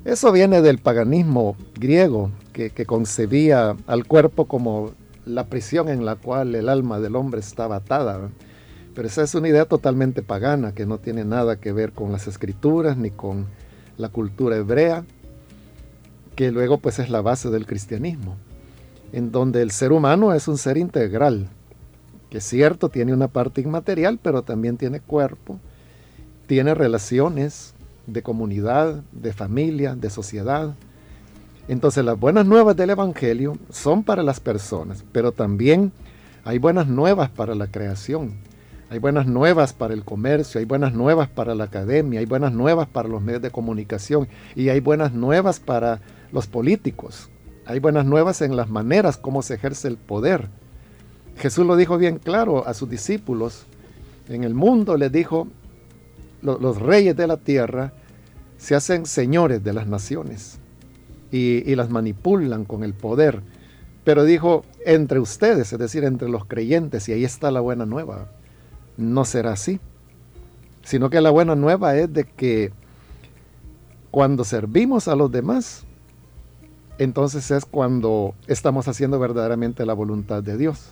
Eso 0.06 0.32
viene 0.32 0.62
del 0.62 0.78
paganismo 0.78 1.54
griego, 1.74 2.30
que, 2.54 2.70
que 2.70 2.86
concebía 2.86 3.76
al 3.86 4.06
cuerpo 4.06 4.46
como 4.48 4.92
la 5.24 5.46
prisión 5.46 5.88
en 5.88 6.04
la 6.04 6.16
cual 6.16 6.54
el 6.54 6.68
alma 6.68 7.00
del 7.00 7.16
hombre 7.16 7.40
estaba 7.40 7.76
atada. 7.76 8.30
Pero 8.94 9.08
esa 9.08 9.22
es 9.22 9.34
una 9.34 9.48
idea 9.48 9.64
totalmente 9.64 10.22
pagana 10.22 10.74
que 10.74 10.86
no 10.86 10.98
tiene 10.98 11.24
nada 11.24 11.56
que 11.56 11.72
ver 11.72 11.92
con 11.92 12.12
las 12.12 12.26
escrituras 12.26 12.96
ni 12.96 13.10
con 13.10 13.46
la 13.96 14.08
cultura 14.08 14.56
hebrea, 14.56 15.04
que 16.36 16.50
luego 16.50 16.78
pues 16.78 16.98
es 16.98 17.08
la 17.08 17.20
base 17.20 17.50
del 17.50 17.66
cristianismo, 17.66 18.36
en 19.12 19.32
donde 19.32 19.62
el 19.62 19.70
ser 19.70 19.92
humano 19.92 20.32
es 20.34 20.48
un 20.48 20.58
ser 20.58 20.76
integral, 20.76 21.48
que 22.30 22.38
es 22.38 22.44
cierto, 22.44 22.88
tiene 22.88 23.12
una 23.12 23.28
parte 23.28 23.60
inmaterial, 23.60 24.18
pero 24.22 24.42
también 24.42 24.76
tiene 24.76 25.00
cuerpo, 25.00 25.58
tiene 26.46 26.74
relaciones 26.74 27.74
de 28.06 28.22
comunidad, 28.22 29.02
de 29.12 29.32
familia, 29.32 29.94
de 29.94 30.10
sociedad, 30.10 30.74
entonces 31.72 32.04
las 32.04 32.20
buenas 32.20 32.44
nuevas 32.44 32.76
del 32.76 32.90
Evangelio 32.90 33.56
son 33.70 34.04
para 34.04 34.22
las 34.22 34.40
personas, 34.40 35.04
pero 35.10 35.32
también 35.32 35.90
hay 36.44 36.58
buenas 36.58 36.86
nuevas 36.86 37.30
para 37.30 37.54
la 37.54 37.66
creación, 37.66 38.34
hay 38.90 38.98
buenas 38.98 39.26
nuevas 39.26 39.72
para 39.72 39.94
el 39.94 40.04
comercio, 40.04 40.58
hay 40.58 40.66
buenas 40.66 40.92
nuevas 40.92 41.30
para 41.30 41.54
la 41.54 41.64
academia, 41.64 42.20
hay 42.20 42.26
buenas 42.26 42.52
nuevas 42.52 42.88
para 42.88 43.08
los 43.08 43.22
medios 43.22 43.40
de 43.40 43.50
comunicación 43.50 44.28
y 44.54 44.68
hay 44.68 44.80
buenas 44.80 45.14
nuevas 45.14 45.60
para 45.60 46.02
los 46.30 46.46
políticos. 46.46 47.30
Hay 47.64 47.78
buenas 47.78 48.04
nuevas 48.04 48.42
en 48.42 48.54
las 48.54 48.68
maneras 48.68 49.16
como 49.16 49.40
se 49.40 49.54
ejerce 49.54 49.88
el 49.88 49.96
poder. 49.96 50.48
Jesús 51.36 51.64
lo 51.64 51.76
dijo 51.76 51.96
bien 51.96 52.18
claro 52.18 52.66
a 52.66 52.74
sus 52.74 52.90
discípulos. 52.90 53.64
En 54.28 54.44
el 54.44 54.52
mundo 54.52 54.98
les 54.98 55.10
dijo, 55.10 55.48
los 56.42 56.82
reyes 56.82 57.16
de 57.16 57.28
la 57.28 57.38
tierra 57.38 57.92
se 58.58 58.74
hacen 58.74 59.06
señores 59.06 59.64
de 59.64 59.72
las 59.72 59.86
naciones 59.86 60.58
y, 61.32 61.74
las 61.74 61.90
manipulan 61.90 62.64
con 62.64 62.84
el 62.84 62.92
poder. 62.92 63.40
Pero 64.04 64.24
dijo, 64.24 64.64
entre 64.84 65.18
ustedes, 65.18 65.72
es 65.72 65.78
decir, 65.78 66.04
entre 66.04 66.28
los 66.28 66.44
creyentes, 66.44 67.08
y 67.08 67.12
ahí 67.12 67.24
está 67.24 67.50
la 67.50 67.60
buena 67.60 67.86
nueva. 67.86 68.28
No 68.98 69.24
será 69.24 69.52
así, 69.52 69.80
sino 70.84 71.08
que 71.08 71.20
la 71.20 71.30
buena 71.30 71.56
nueva 71.56 71.96
es 71.96 72.12
de 72.12 72.24
que 72.24 72.72
cuando 74.10 74.44
servimos 74.44 75.08
a 75.08 75.16
los 75.16 75.32
demás, 75.32 75.84
entonces 76.98 77.50
es 77.50 77.64
cuando 77.64 78.34
estamos 78.46 78.86
haciendo 78.86 79.18
verdaderamente 79.18 79.86
la 79.86 79.94
voluntad 79.94 80.42
de 80.42 80.58
Dios. 80.58 80.90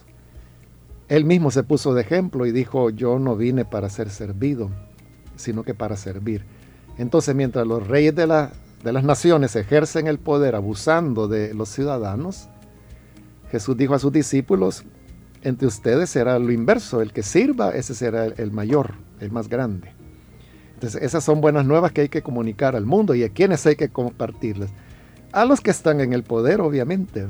Él 1.08 1.24
mismo 1.24 1.50
se 1.50 1.64
puso 1.64 1.92
de 1.92 2.00
ejemplo 2.00 2.46
y 2.46 2.52
dijo, 2.52 2.88
yo 2.88 3.18
no 3.18 3.36
vine 3.36 3.64
para 3.64 3.90
ser 3.90 4.08
servido, 4.08 4.70
sino 5.36 5.64
que 5.64 5.74
para 5.74 5.96
servir. 5.96 6.44
Entonces, 6.96 7.34
mientras 7.34 7.66
los 7.66 7.86
reyes 7.86 8.14
de 8.14 8.26
la 8.26 8.52
de 8.82 8.92
las 8.92 9.04
naciones 9.04 9.56
ejercen 9.56 10.06
el 10.06 10.18
poder 10.18 10.54
abusando 10.54 11.28
de 11.28 11.54
los 11.54 11.68
ciudadanos, 11.68 12.48
Jesús 13.50 13.76
dijo 13.76 13.94
a 13.94 13.98
sus 13.98 14.12
discípulos, 14.12 14.84
entre 15.42 15.66
ustedes 15.66 16.10
será 16.10 16.38
lo 16.38 16.52
inverso, 16.52 17.00
el 17.00 17.12
que 17.12 17.22
sirva, 17.22 17.70
ese 17.70 17.94
será 17.94 18.26
el 18.26 18.52
mayor, 18.52 18.94
el 19.20 19.30
más 19.32 19.48
grande. 19.48 19.92
Entonces, 20.74 21.02
esas 21.02 21.24
son 21.24 21.40
buenas 21.40 21.66
nuevas 21.66 21.92
que 21.92 22.02
hay 22.02 22.08
que 22.08 22.22
comunicar 22.22 22.74
al 22.74 22.86
mundo 22.86 23.14
y 23.14 23.22
a 23.22 23.28
quienes 23.28 23.66
hay 23.66 23.76
que 23.76 23.90
compartirlas. 23.90 24.70
A 25.32 25.44
los 25.44 25.60
que 25.60 25.70
están 25.70 26.00
en 26.00 26.12
el 26.12 26.22
poder, 26.22 26.60
obviamente. 26.60 27.26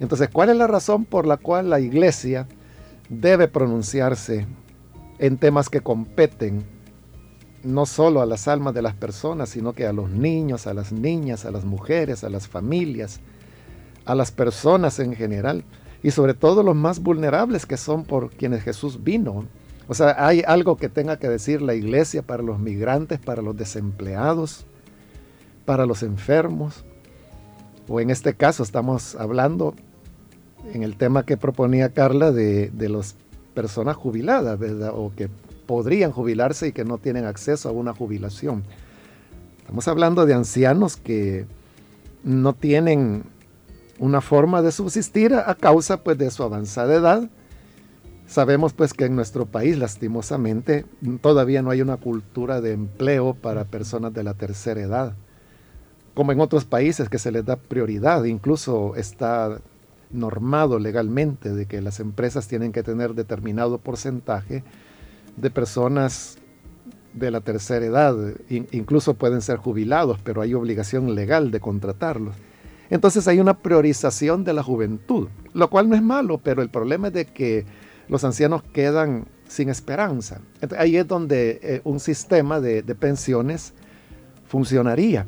Entonces, 0.00 0.28
¿cuál 0.30 0.50
es 0.50 0.56
la 0.56 0.66
razón 0.66 1.04
por 1.04 1.26
la 1.26 1.38
cual 1.38 1.70
la 1.70 1.80
iglesia 1.80 2.46
debe 3.08 3.48
pronunciarse 3.48 4.46
en 5.18 5.38
temas 5.38 5.68
que 5.70 5.80
competen 5.80 6.64
no 7.62 7.86
solo 7.86 8.20
a 8.20 8.26
las 8.26 8.48
almas 8.48 8.74
de 8.74 8.82
las 8.82 8.94
personas, 8.94 9.50
sino 9.50 9.72
que 9.72 9.86
a 9.86 9.92
los 9.92 10.10
niños, 10.10 10.66
a 10.66 10.74
las 10.74 10.92
niñas, 10.92 11.44
a 11.44 11.50
las 11.50 11.64
mujeres, 11.64 12.24
a 12.24 12.30
las 12.30 12.48
familias, 12.48 13.20
a 14.04 14.14
las 14.14 14.30
personas 14.30 14.98
en 15.00 15.14
general 15.14 15.64
y 16.02 16.10
sobre 16.12 16.34
todo 16.34 16.62
los 16.62 16.76
más 16.76 17.00
vulnerables 17.00 17.66
que 17.66 17.76
son 17.76 18.04
por 18.04 18.30
quienes 18.30 18.62
Jesús 18.62 19.02
vino. 19.02 19.44
O 19.88 19.94
sea, 19.94 20.26
hay 20.26 20.42
algo 20.46 20.76
que 20.76 20.88
tenga 20.88 21.18
que 21.18 21.28
decir 21.28 21.62
la 21.62 21.74
iglesia 21.74 22.22
para 22.22 22.42
los 22.42 22.58
migrantes, 22.58 23.18
para 23.18 23.42
los 23.42 23.56
desempleados, 23.56 24.64
para 25.64 25.86
los 25.86 26.02
enfermos. 26.02 26.84
O 27.88 28.00
en 28.00 28.10
este 28.10 28.34
caso 28.34 28.62
estamos 28.62 29.14
hablando 29.14 29.74
en 30.72 30.82
el 30.82 30.96
tema 30.96 31.24
que 31.24 31.36
proponía 31.36 31.88
Carla 31.90 32.32
de, 32.32 32.68
de 32.70 32.88
las 32.88 33.16
personas 33.54 33.96
jubiladas, 33.96 34.58
¿verdad? 34.58 34.92
O 34.94 35.12
que 35.16 35.28
podrían 35.68 36.12
jubilarse 36.12 36.68
y 36.68 36.72
que 36.72 36.86
no 36.86 36.96
tienen 36.96 37.26
acceso 37.26 37.68
a 37.68 37.72
una 37.72 37.92
jubilación. 37.92 38.64
Estamos 39.58 39.86
hablando 39.86 40.24
de 40.24 40.32
ancianos 40.32 40.96
que 40.96 41.44
no 42.24 42.54
tienen 42.54 43.24
una 43.98 44.22
forma 44.22 44.62
de 44.62 44.72
subsistir 44.72 45.34
a 45.34 45.54
causa 45.54 46.02
pues 46.02 46.16
de 46.16 46.30
su 46.30 46.42
avanzada 46.42 46.94
edad. 46.94 47.30
Sabemos 48.26 48.72
pues 48.72 48.94
que 48.94 49.04
en 49.04 49.14
nuestro 49.14 49.44
país 49.44 49.76
lastimosamente 49.76 50.86
todavía 51.20 51.60
no 51.60 51.68
hay 51.68 51.82
una 51.82 51.98
cultura 51.98 52.62
de 52.62 52.72
empleo 52.72 53.34
para 53.34 53.66
personas 53.66 54.14
de 54.14 54.24
la 54.24 54.32
tercera 54.32 54.80
edad, 54.80 55.16
como 56.14 56.32
en 56.32 56.40
otros 56.40 56.64
países 56.64 57.10
que 57.10 57.18
se 57.18 57.30
les 57.30 57.44
da 57.44 57.56
prioridad, 57.56 58.24
incluso 58.24 58.96
está 58.96 59.60
normado 60.10 60.78
legalmente 60.78 61.52
de 61.52 61.66
que 61.66 61.82
las 61.82 62.00
empresas 62.00 62.48
tienen 62.48 62.72
que 62.72 62.82
tener 62.82 63.12
determinado 63.12 63.76
porcentaje 63.76 64.64
de 65.40 65.50
personas 65.50 66.38
de 67.14 67.30
la 67.30 67.40
tercera 67.40 67.84
edad, 67.84 68.16
incluso 68.48 69.14
pueden 69.14 69.40
ser 69.40 69.56
jubilados, 69.56 70.18
pero 70.22 70.42
hay 70.42 70.54
obligación 70.54 71.14
legal 71.14 71.50
de 71.50 71.60
contratarlos. 71.60 72.36
Entonces 72.90 73.28
hay 73.28 73.40
una 73.40 73.58
priorización 73.58 74.44
de 74.44 74.52
la 74.52 74.62
juventud, 74.62 75.28
lo 75.52 75.68
cual 75.68 75.88
no 75.88 75.94
es 75.94 76.02
malo, 76.02 76.38
pero 76.38 76.62
el 76.62 76.70
problema 76.70 77.08
es 77.08 77.14
de 77.14 77.26
que 77.26 77.66
los 78.08 78.24
ancianos 78.24 78.62
quedan 78.72 79.26
sin 79.48 79.68
esperanza. 79.68 80.40
ahí 80.76 80.96
es 80.96 81.06
donde 81.06 81.58
eh, 81.62 81.80
un 81.84 82.00
sistema 82.00 82.60
de, 82.60 82.82
pensiones 82.94 83.74
funcionaría. 84.46 85.26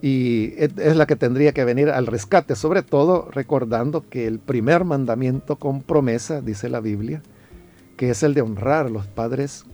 Y 0.00 0.54
es, 0.56 0.96
la 0.96 1.06
que 1.06 1.16
tendría 1.16 1.52
que 1.52 1.64
venir 1.64 1.90
al 1.90 2.06
rescate, 2.06 2.54
sobre 2.54 2.82
todo 2.82 3.28
recordando 3.32 4.08
que 4.08 4.26
el 4.28 4.38
primer 4.38 4.84
mandamiento 4.84 5.56
con 5.56 5.82
promesa, 5.82 6.40
dice 6.40 6.68
la 6.68 6.80
Biblia, 6.80 7.20
que 7.98 8.10
es 8.10 8.22
el 8.22 8.32
de 8.32 8.40
honrar 8.40 8.86
a 8.86 8.88
los 8.88 9.06
padres 9.06 9.66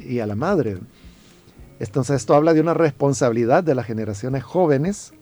y 0.00 0.18
a 0.18 0.26
la 0.26 0.34
madre. 0.34 0.78
Entonces 1.78 2.16
esto 2.16 2.34
habla 2.34 2.54
de 2.54 2.60
una 2.60 2.74
responsabilidad 2.74 3.62
de 3.62 3.76
las 3.76 3.86
generaciones 3.86 4.42
jóvenes 4.42 5.12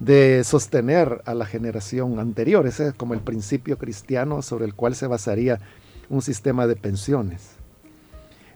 de 0.00 0.42
sostener 0.44 1.22
a 1.26 1.34
la 1.34 1.44
generación 1.44 2.18
anterior. 2.18 2.66
Ese 2.66 2.88
es 2.88 2.94
como 2.94 3.14
el 3.14 3.20
principio 3.20 3.76
cristiano 3.76 4.42
sobre 4.42 4.64
el 4.64 4.74
cual 4.74 4.96
se 4.96 5.06
basaría 5.06 5.60
un 6.08 6.22
sistema 6.22 6.66
de 6.66 6.74
pensiones. 6.74 7.50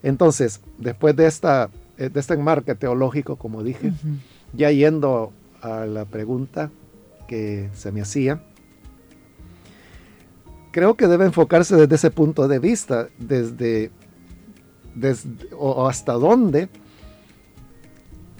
Entonces, 0.02 0.61
después 0.78 1.14
de, 1.14 1.26
esta, 1.26 1.69
eh, 1.99 2.09
de 2.09 2.19
este 2.19 2.35
enmarque 2.35 2.75
teológico, 2.75 3.37
como 3.37 3.62
dije, 3.62 3.92
ya 4.54 4.71
yendo 4.71 5.33
a 5.61 5.85
la 5.85 6.07
pregunta 6.07 6.71
que 7.28 7.69
se 7.75 7.92
me 7.92 8.00
hacía, 8.00 8.42
creo 10.73 10.97
que 10.97 11.07
debe 11.07 11.26
enfocarse 11.26 11.76
desde 11.76 11.95
ese 11.95 12.11
punto 12.11 12.49
de 12.49 12.59
vista, 12.59 13.09
desde, 13.19 13.91
desde 14.95 15.31
o 15.57 15.87
hasta 15.87 16.14
dónde 16.14 16.69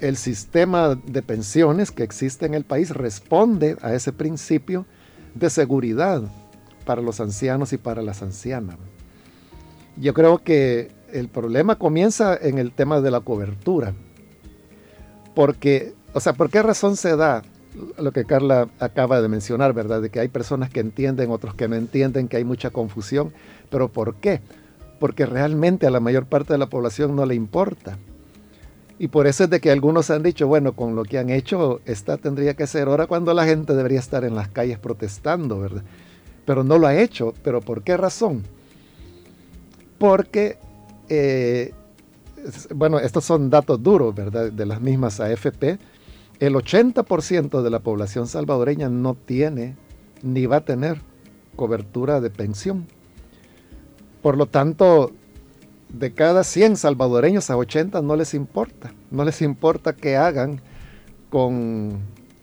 el 0.01 0.17
sistema 0.17 0.97
de 0.97 1.23
pensiones 1.23 1.93
que 1.93 2.03
existe 2.03 2.45
en 2.45 2.55
el 2.55 2.65
país 2.65 2.91
responde 2.91 3.77
a 3.83 3.95
ese 3.95 4.13
principio 4.13 4.85
de 5.35 5.49
seguridad 5.49 6.23
para 6.85 7.01
los 7.01 7.21
ancianos 7.21 7.73
y 7.73 7.79
para 7.79 8.03
las 8.03 8.21
ancianas. 8.21 8.77
Yo 9.97 10.13
creo 10.13 10.39
que 10.39 10.91
el 11.13 11.29
problema 11.29 11.77
comienza 11.77 12.37
en 12.37 12.59
el 12.59 12.73
tema 12.73 13.01
de 13.01 13.11
la 13.11 13.21
cobertura. 13.21 13.95
Porque, 15.35 15.95
o 16.15 16.21
sea, 16.21 16.33
¿por 16.33 16.51
qué 16.51 16.63
razón 16.63 16.97
se 16.97 17.17
da 17.17 17.43
lo 17.99 18.13
que 18.13 18.25
Carla 18.25 18.69
acaba 18.79 19.21
de 19.21 19.29
mencionar, 19.29 19.73
verdad? 19.73 20.03
De 20.03 20.11
que 20.11 20.21
hay 20.21 20.29
personas 20.29 20.71
que 20.71 20.81
entienden, 20.81 21.31
otros 21.31 21.55
que 21.55 21.69
no 21.69 21.77
entienden, 21.77 22.29
que 22.29 22.37
hay 22.37 22.45
mucha 22.45 22.71
confusión. 22.71 23.33
Pero 23.71 23.89
¿por 23.89 24.17
qué? 24.17 24.41
Porque 24.99 25.27
realmente 25.27 25.87
a 25.87 25.91
la 25.91 26.01
mayor 26.01 26.27
parte 26.27 26.53
de 26.53 26.59
la 26.59 26.67
población 26.67 27.17
no 27.17 27.27
le 27.27 27.35
importa. 27.35 27.99
Y 28.99 29.09
por 29.09 29.27
eso 29.27 29.45
es 29.45 29.51
de 29.51 29.61
que 29.61 29.71
algunos 29.71 30.11
han 30.11 30.23
dicho, 30.23 30.47
bueno, 30.47 30.75
con 30.75 30.95
lo 30.95 31.03
que 31.05 31.19
han 31.19 31.31
hecho, 31.31 31.81
esta 31.87 32.19
tendría 32.19 32.55
que 32.55 32.67
ser 32.67 32.89
hora 32.89 33.07
cuando 33.07 33.35
la 33.35 33.45
gente 33.45 33.75
debería 33.75 33.99
estar 33.99 34.25
en 34.25 34.35
las 34.35 34.49
calles 34.49 34.79
protestando, 34.79 35.59
¿verdad? 35.59 35.83
Pero 36.45 36.63
no 36.63 36.79
lo 36.79 36.87
ha 36.87 36.95
hecho. 36.95 37.35
¿Pero 37.43 37.61
por 37.61 37.83
qué 37.83 37.97
razón? 37.97 38.43
Porque, 39.99 40.59
eh, 41.09 41.73
bueno, 42.75 42.99
estos 42.99 43.25
son 43.25 43.51
datos 43.51 43.83
duros, 43.83 44.15
¿verdad? 44.15 44.53
De 44.53 44.67
las 44.67 44.81
mismas 44.81 45.19
AFP. 45.21 45.79
El 46.43 46.57
80% 46.57 47.63
de 47.63 47.71
la 47.71 47.79
población 47.79 48.27
salvadoreña 48.27 48.89
no 48.89 49.15
tiene 49.15 49.77
ni 50.25 50.47
va 50.47 50.57
a 50.57 50.65
tener 50.65 51.01
cobertura 51.55 52.21
de 52.21 52.31
pensión. 52.31 52.89
Por 54.23 54.37
lo 54.37 54.47
tanto, 54.47 55.13
de 55.89 56.13
cada 56.15 56.43
100 56.43 56.79
salvadoreños 56.79 57.49
a 57.49 57.57
80 57.57 58.03
no 58.03 58.17
les 58.17 58.35
importa. 58.35 58.93
No 59.13 59.25
les 59.25 59.41
importa 59.41 59.93
qué 59.93 60.17
hagan 60.17 60.61
con, 61.31 62.01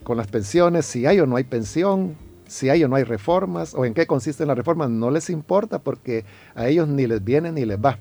las 0.08 0.28
pensiones, 0.28 0.86
si 0.86 1.06
hay 1.06 1.20
o 1.20 1.26
no 1.26 1.36
hay 1.36 1.44
pensión, 1.44 2.16
si 2.48 2.70
hay 2.70 2.86
o 2.86 2.88
no 2.88 2.96
hay 2.96 3.04
reformas, 3.04 3.74
o 3.76 3.84
en 3.84 3.94
qué 3.94 4.08
consisten 4.08 4.48
las 4.48 4.56
reformas, 4.56 4.90
no 4.90 5.12
les 5.12 5.30
importa 5.30 5.80
porque 5.80 6.24
a 6.56 6.70
ellos 6.70 6.88
ni 6.88 7.06
les 7.06 7.22
viene 7.22 7.52
ni 7.52 7.66
les 7.66 7.78
va. 7.78 8.00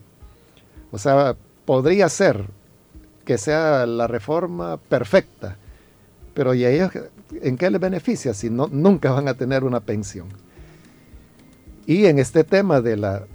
O 0.92 0.98
sea, 0.98 1.34
podría 1.64 2.08
ser 2.08 2.44
que 3.24 3.36
sea 3.36 3.84
la 3.84 4.06
reforma 4.06 4.76
perfecta, 4.76 5.56
pero 6.38 6.54
¿y 6.54 6.64
a 6.64 6.70
ellos 6.70 6.92
en 7.42 7.56
qué 7.56 7.68
les 7.68 7.80
beneficia 7.80 8.32
si 8.32 8.48
no, 8.48 8.68
nunca 8.70 9.10
van 9.10 9.26
a 9.26 9.34
tener 9.34 9.64
una 9.64 9.80
pensión? 9.80 10.28
Y 11.84 12.06
en 12.06 12.20
este 12.20 12.44
tema 12.44 12.80
de 12.80 12.96
la 12.96 13.26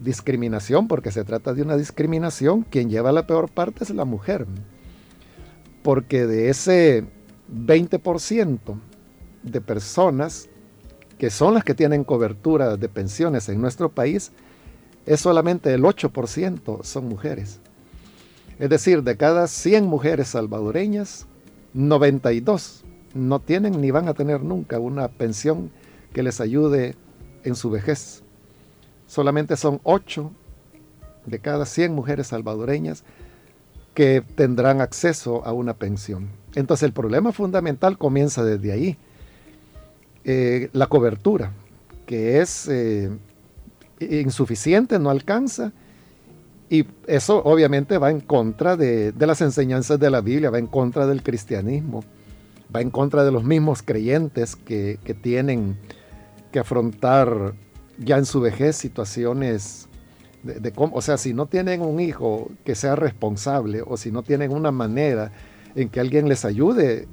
discriminación, 0.00 0.86
porque 0.86 1.10
se 1.10 1.24
trata 1.24 1.54
de 1.54 1.62
una 1.62 1.76
discriminación, 1.76 2.62
quien 2.62 2.88
lleva 2.88 3.10
la 3.10 3.26
peor 3.26 3.50
parte 3.50 3.82
es 3.82 3.90
la 3.90 4.04
mujer. 4.04 4.46
Porque 5.82 6.24
de 6.28 6.48
ese 6.48 7.06
20% 7.52 8.60
de 9.42 9.60
personas 9.60 10.48
que 11.18 11.30
son 11.30 11.52
las 11.52 11.64
que 11.64 11.74
tienen 11.74 12.04
cobertura 12.04 12.76
de 12.76 12.88
pensiones 12.88 13.48
en 13.48 13.60
nuestro 13.60 13.88
país, 13.88 14.30
es 15.04 15.18
solamente 15.18 15.74
el 15.74 15.82
8% 15.82 16.84
son 16.84 17.08
mujeres. 17.08 17.58
Es 18.60 18.70
decir, 18.70 19.02
de 19.02 19.16
cada 19.16 19.48
100 19.48 19.84
mujeres 19.84 20.28
salvadoreñas, 20.28 21.26
92 21.76 22.84
no 23.14 23.38
tienen 23.40 23.80
ni 23.80 23.90
van 23.92 24.08
a 24.08 24.14
tener 24.14 24.42
nunca 24.42 24.80
una 24.80 25.08
pensión 25.08 25.70
que 26.12 26.22
les 26.22 26.40
ayude 26.40 26.96
en 27.44 27.54
su 27.54 27.70
vejez 27.70 28.24
solamente 29.06 29.56
son 29.56 29.80
8 29.84 30.30
de 31.26 31.38
cada 31.38 31.64
100 31.64 31.94
mujeres 31.94 32.28
salvadoreñas 32.28 33.04
que 33.94 34.22
tendrán 34.34 34.80
acceso 34.80 35.44
a 35.46 35.52
una 35.52 35.74
pensión. 35.74 36.28
Entonces 36.54 36.84
el 36.84 36.92
problema 36.92 37.32
fundamental 37.32 37.96
comienza 37.96 38.44
desde 38.44 38.72
ahí. 38.72 38.98
Eh, 40.24 40.68
la 40.72 40.86
cobertura, 40.88 41.52
que 42.04 42.40
es 42.40 42.68
eh, 42.68 43.10
insuficiente, 44.00 44.98
no 44.98 45.10
alcanza, 45.10 45.72
y 46.68 46.86
eso 47.06 47.42
obviamente 47.44 47.98
va 47.98 48.10
en 48.10 48.20
contra 48.20 48.76
de, 48.76 49.12
las 49.18 49.40
enseñanzas 49.40 50.00
de 50.00 50.10
la 50.10 50.20
Biblia, 50.20 50.50
va 50.50 50.58
en 50.58 50.66
contra 50.66 51.06
del 51.06 51.22
cristianismo, 51.22 52.02
va 52.74 52.80
en 52.80 52.90
contra 52.90 53.24
de 53.24 53.30
los 53.30 53.44
mismos 53.44 53.82
creyentes 53.82 54.56
que, 54.56 54.98
que 55.04 55.14
tienen 55.14 55.78
que 56.50 56.58
afrontar 56.58 57.54
ya 57.98 58.18
en 58.18 58.26
su 58.26 58.40
vejez 58.40 58.76
situaciones 58.76 59.88
de, 60.42 60.72
cómo, 60.72 60.96
o 60.96 61.02
sea, 61.02 61.16
si 61.16 61.34
no 61.34 61.46
tienen 61.46 61.82
un 61.82 62.00
hijo 62.00 62.50
que 62.64 62.74
sea 62.74 62.96
responsable 62.96 63.82
o 63.84 63.96
si 63.96 64.12
no 64.12 64.22
tienen 64.22 64.52
una 64.52 64.70
manera 64.70 65.32
en 65.74 65.88
que 65.88 66.00
alguien 66.00 66.28
les 66.28 66.44
ayude, 66.44 67.08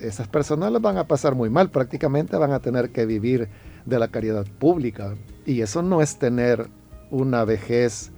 esas 0.00 0.28
personas 0.28 0.72
las 0.72 0.82
van 0.82 0.96
a 0.96 1.06
pasar 1.06 1.34
muy 1.34 1.50
mal, 1.50 1.70
prácticamente 1.70 2.36
van 2.36 2.52
a 2.52 2.60
tener 2.60 2.90
que 2.90 3.06
vivir 3.06 3.48
de 3.84 3.98
la 3.98 4.08
caridad 4.08 4.46
pública. 4.58 5.14
Y 5.46 5.60
eso 5.60 5.82
no 5.82 6.02
es 6.02 6.18
tener 6.18 6.68
una 7.10 7.44
vejez 7.44 8.11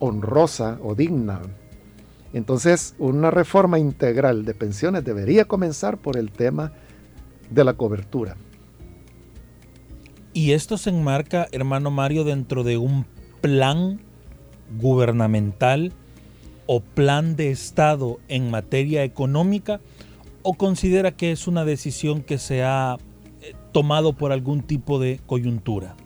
honrosa 0.00 0.78
o 0.82 0.96
digna. 0.96 1.40
Entonces, 2.32 2.94
una 2.98 3.30
reforma 3.30 3.78
integral 3.78 4.44
de 4.44 4.54
pensiones 4.54 5.04
debería 5.04 5.44
comenzar 5.44 5.98
por 5.98 6.16
el 6.16 6.32
tema 6.32 6.72
de 7.50 7.64
la 7.64 7.74
cobertura. 7.74 8.36
Y 10.32 10.52
esto 10.52 10.76
se 10.78 10.90
enmarca, 10.90 11.48
hermano 11.52 11.90
Mario, 11.90 12.24
dentro 12.24 12.64
de 12.64 12.76
un 12.76 13.04
plan 13.40 14.00
gubernamental 14.80 15.92
o 16.66 16.80
plan 16.80 17.34
de 17.34 17.50
Estado 17.50 18.20
en 18.28 18.50
materia 18.50 19.02
económica 19.02 19.80
o 20.42 20.54
considera 20.54 21.10
que 21.10 21.32
es 21.32 21.48
una 21.48 21.64
decisión 21.64 22.22
que 22.22 22.38
se 22.38 22.62
ha 22.62 22.96
eh, 23.42 23.54
tomado 23.72 24.12
por 24.12 24.30
algún 24.32 24.62
tipo 24.62 25.00
de 25.00 25.20
coyuntura? 25.26 25.96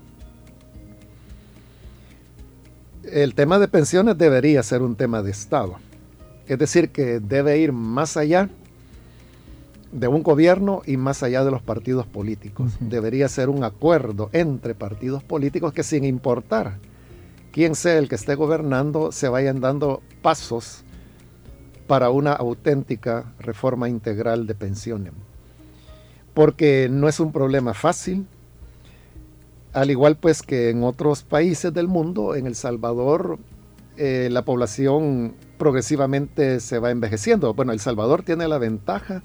El 3.11 3.35
tema 3.35 3.59
de 3.59 3.69
pensiones 3.69 4.17
debería 4.17 4.63
ser 4.63 4.83
un 4.83 4.97
tema 4.97 5.23
de 5.23 5.31
Estado. 5.31 5.77
Es 6.47 6.59
decir, 6.59 6.91
que 6.91 7.21
debe 7.21 7.59
ir 7.59 7.73
más 7.73 8.17
allá 8.17 8.49
de 9.93 10.09
un 10.09 10.23
gobierno 10.23 10.83
y 10.87 10.97
más 10.97 11.23
allá 11.23 11.45
de 11.45 11.51
los 11.51 11.63
partidos 11.63 12.07
políticos. 12.07 12.73
Debería 12.81 13.29
ser 13.29 13.49
un 13.49 13.63
acuerdo 13.63 14.29
entre 14.33 14.75
partidos 14.75 15.23
políticos 15.23 15.73
que 15.73 15.83
sin 15.83 16.05
importar 16.05 16.79
quién 17.53 17.77
sea 17.77 17.99
el 17.99 18.09
que 18.09 18.17
esté 18.17 18.35
gobernando, 18.35 19.13
se 19.13 19.29
vayan 19.29 19.61
dando 19.61 20.03
pasos 20.23 20.83
para 21.87 22.11
una 22.11 22.33
auténtica 22.33 23.33
reforma 23.39 23.89
integral 23.89 24.49
de 24.49 24.57
pensiones. 24.57 25.13
Porque 26.35 26.89
no 26.91 27.09
es 27.09 27.21
un 27.21 27.31
problema 27.31 27.73
fácil, 27.73 28.27
al 29.75 29.91
igual 29.91 30.17
pues 30.17 30.43
que 30.43 30.71
en 30.71 30.85
otros 30.85 31.25
países 31.25 31.75
del 31.75 31.89
mundo, 31.89 32.35
en 32.37 32.47
El 32.47 32.55
Salvador, 32.55 33.39
eh, 33.97 34.29
la 34.31 34.45
población 34.45 35.35
progresivamente 35.59 36.61
se 36.61 36.79
va 36.79 36.91
envejeciendo. 36.91 37.53
Bueno, 37.55 37.73
El 37.73 37.81
Salvador 37.81 38.23
tiene 38.23 38.49
la 38.49 38.59
ventaja 38.59 39.23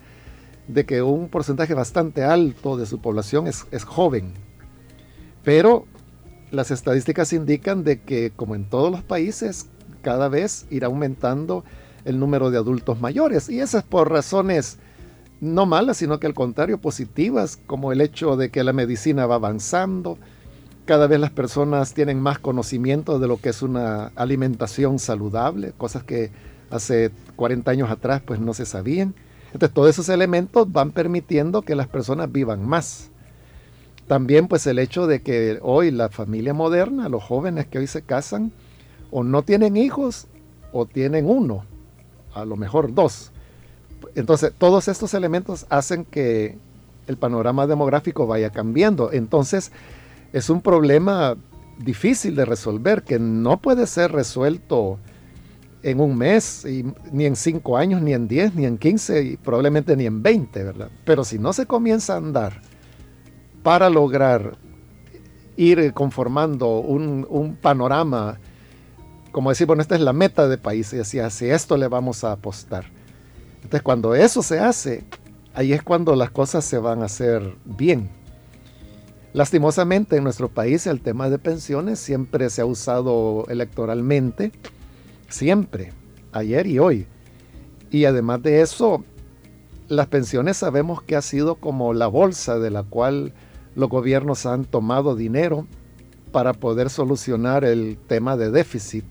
de 0.67 0.85
que 0.85 1.01
un 1.01 1.29
porcentaje 1.29 1.73
bastante 1.73 2.23
alto 2.23 2.77
de 2.77 2.85
su 2.85 2.99
población 2.99 3.47
es, 3.47 3.65
es 3.71 3.83
joven, 3.83 4.33
pero 5.43 5.85
las 6.51 6.71
estadísticas 6.71 7.31
indican 7.31 7.83
de 7.83 8.01
que, 8.01 8.31
como 8.35 8.55
en 8.55 8.65
todos 8.65 8.91
los 8.91 9.03
países, 9.03 9.67
cada 10.01 10.29
vez 10.29 10.65
irá 10.71 10.88
aumentando 10.88 11.63
el 12.05 12.19
número 12.19 12.49
de 12.49 12.57
adultos 12.57 12.99
mayores. 12.99 13.49
Y 13.49 13.59
eso 13.59 13.77
es 13.77 13.83
por 13.83 14.12
razones 14.12 14.79
no 15.41 15.65
malas, 15.65 15.97
sino 15.97 16.19
que 16.19 16.27
al 16.27 16.33
contrario, 16.33 16.79
positivas, 16.79 17.57
como 17.67 17.91
el 17.91 18.01
hecho 18.01 18.35
de 18.35 18.49
que 18.49 18.63
la 18.63 18.73
medicina 18.73 19.25
va 19.25 19.35
avanzando, 19.35 20.17
cada 20.89 21.06
vez 21.06 21.19
las 21.19 21.30
personas 21.30 21.93
tienen 21.93 22.19
más 22.19 22.39
conocimiento 22.39 23.19
de 23.19 23.28
lo 23.28 23.38
que 23.39 23.49
es 23.49 23.62
una 23.62 24.08
alimentación 24.15 24.97
saludable, 24.97 25.71
cosas 25.78 26.04
que 26.04 26.32
hace 26.71 27.12
40 27.36 27.69
años 27.69 27.91
atrás 27.91 28.23
pues 28.25 28.39
no 28.39 28.56
se 28.56 28.65
sabían. 28.65 29.13
Entonces 29.54 29.71
todos 29.71 29.91
esos 29.91 30.10
elementos 30.10 30.71
van 30.71 30.89
permitiendo 30.89 31.62
que 31.62 31.75
las 31.75 31.86
personas 31.86 32.32
vivan 32.32 32.67
más. 32.67 33.12
También 34.08 34.47
pues 34.47 34.65
el 34.65 34.80
hecho 34.80 35.06
de 35.06 35.21
que 35.21 35.60
hoy 35.62 35.91
la 35.91 36.10
familia 36.10 36.56
moderna, 36.56 37.08
los 37.08 37.23
jóvenes 37.23 37.67
que 37.67 37.78
hoy 37.78 37.86
se 37.86 38.02
casan, 38.02 38.52
o 39.12 39.23
no 39.23 39.43
tienen 39.43 39.78
hijos 39.78 40.25
o 40.73 40.88
tienen 40.88 41.30
uno, 41.30 41.65
a 42.34 42.45
lo 42.45 42.56
mejor 42.56 42.95
dos. 42.95 43.32
Entonces 44.15 44.54
todos 44.58 44.88
estos 44.88 45.13
elementos 45.13 45.67
hacen 45.69 46.04
que 46.04 46.58
el 47.06 47.15
panorama 47.17 47.67
demográfico 47.67 48.25
vaya 48.25 48.49
cambiando. 48.49 49.12
Entonces 49.12 49.71
es 50.33 50.49
un 50.49 50.61
problema 50.61 51.35
difícil 51.77 52.35
de 52.35 52.45
resolver 52.45 53.03
que 53.03 53.19
no 53.19 53.57
puede 53.61 53.87
ser 53.87 54.11
resuelto 54.11 54.99
en 55.81 56.01
un 56.01 56.17
mes, 56.17 56.65
ni 57.11 57.25
en 57.25 57.35
cinco 57.35 57.77
años, 57.77 58.01
ni 58.01 58.13
en 58.13 58.27
diez, 58.27 58.53
ni 58.53 58.65
en 58.65 58.77
quince, 58.77 59.23
y 59.23 59.37
probablemente 59.37 59.95
ni 59.95 60.05
en 60.05 60.21
veinte, 60.21 60.63
¿verdad? 60.63 60.89
Pero 61.05 61.23
si 61.23 61.39
no 61.39 61.53
se 61.53 61.65
comienza 61.65 62.15
a 62.15 62.17
andar 62.17 62.61
para 63.63 63.89
lograr 63.89 64.57
ir 65.55 65.93
conformando 65.93 66.79
un, 66.79 67.57
panorama, 67.61 68.39
como 69.31 69.49
decir, 69.49 69.67
bueno, 69.67 69.81
esta 69.81 69.95
es 69.95 70.01
la 70.01 70.13
meta 70.13 70.47
de 70.47 70.57
país 70.57 70.93
y 70.93 70.99
hacia 71.19 71.55
esto 71.55 71.77
le 71.77 71.87
vamos 71.87 72.23
a 72.23 72.33
apostar. 72.33 72.85
Entonces, 73.55 73.81
cuando 73.81 74.15
eso 74.15 74.41
se 74.41 74.59
hace, 74.59 75.03
ahí 75.53 75.73
es 75.73 75.83
cuando 75.83 76.15
las 76.15 76.31
cosas 76.31 76.65
se 76.65 76.77
van 76.77 77.01
a 77.01 77.05
hacer 77.05 77.55
bien. 77.65 78.09
Lastimosamente 79.39 80.17
en 80.17 80.25
nuestro 80.25 80.49
país 80.49 80.86
el 80.86 80.99
tema 80.99 81.30
de 81.30 81.39
pensiones 81.39 81.97
siempre 81.99 82.49
se 82.49 82.60
ha 82.60 82.65
usado 82.65 83.45
electoralmente, 83.47 84.52
siempre, 85.30 85.93
ayer 86.34 86.67
y 86.67 86.78
hoy. 86.78 87.08
Y 87.89 88.04
además 88.04 88.43
de 88.43 88.60
eso, 88.60 89.06
las 89.88 90.08
pensiones 90.08 90.58
sabemos 90.58 91.02
que 91.02 91.15
ha 91.15 91.21
sido 91.21 91.56
como 91.56 91.93
la 91.93 92.08
bolsa 92.08 92.60
de 92.60 92.69
la 92.69 92.84
cual 92.84 93.32
los 93.75 93.88
gobiernos 93.88 94.45
han 94.45 94.65
tomado 94.65 95.15
dinero 95.15 95.65
para 96.34 96.52
poder 96.52 96.89
solucionar 96.89 97.63
el 97.63 97.97
tema 98.10 98.36
de 98.36 98.52
déficit 98.52 99.06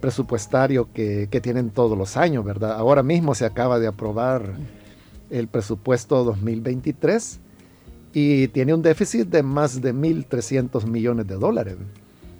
presupuestario 0.00 0.88
que, 0.92 1.28
tienen 1.40 1.70
todos 1.70 1.96
los 1.96 2.16
años, 2.16 2.44
¿verdad? 2.44 2.72
Ahora 2.72 3.04
mismo 3.04 3.36
se 3.36 3.44
acaba 3.44 3.78
de 3.78 3.86
aprobar 3.86 4.56
el 5.30 5.46
presupuesto 5.46 6.24
2023 6.24 7.38
y 8.14 8.46
tiene 8.48 8.72
un 8.72 8.80
déficit 8.80 9.28
de 9.28 9.42
más 9.42 9.82
de 9.82 9.92
1.300 9.92 10.86
millones 10.86 11.26
de 11.26 11.34
dólares. 11.34 11.76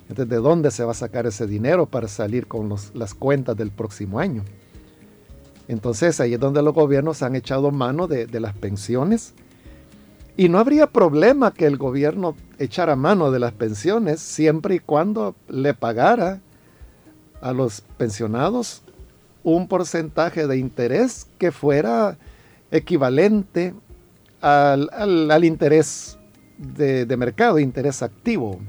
Entonces, 0.08 0.28
¿de 0.28 0.37
dónde 0.37 0.70
se 0.70 0.84
va 0.84 0.92
a 0.92 0.94
sacar 0.94 1.26
ese 1.26 1.48
dinero 1.48 1.87
para 1.87 2.06
salir 2.06 2.46
con 2.46 2.72
las 2.94 3.12
cuentas 3.12 3.56
del 3.56 3.72
próximo 3.72 4.20
año? 4.20 4.44
Entonces, 5.66 6.20
ahí 6.20 6.34
es 6.34 6.40
donde 6.40 6.62
los 6.62 6.74
gobiernos 6.74 7.22
han 7.22 7.34
echado 7.34 7.72
mano 7.72 8.06
de, 8.06 8.26
de 8.26 8.38
las 8.38 8.54
pensiones 8.54 9.34
y 10.37 10.48
no 10.48 10.58
habría 10.58 10.87
problema 10.87 11.52
que 11.52 11.66
el 11.66 11.76
gobierno 11.76 12.37
echara 12.58 12.94
mano 12.94 13.32
de 13.32 13.40
las 13.40 13.52
pensiones 13.52 14.20
siempre 14.20 14.76
y 14.76 14.78
cuando 14.78 15.34
le 15.48 15.74
pagara 15.74 16.40
a 17.40 17.52
los 17.52 17.80
pensionados 17.96 18.82
un 19.42 19.66
porcentaje 19.66 20.46
de 20.46 20.56
interés 20.56 21.26
que 21.38 21.50
fuera 21.50 22.16
equivalente 22.70 23.74
al, 24.44 25.44
interés 25.44 26.18
de, 26.59 27.16
mercado, 27.16 27.59
interés 27.59 28.02
activo. 28.02 28.61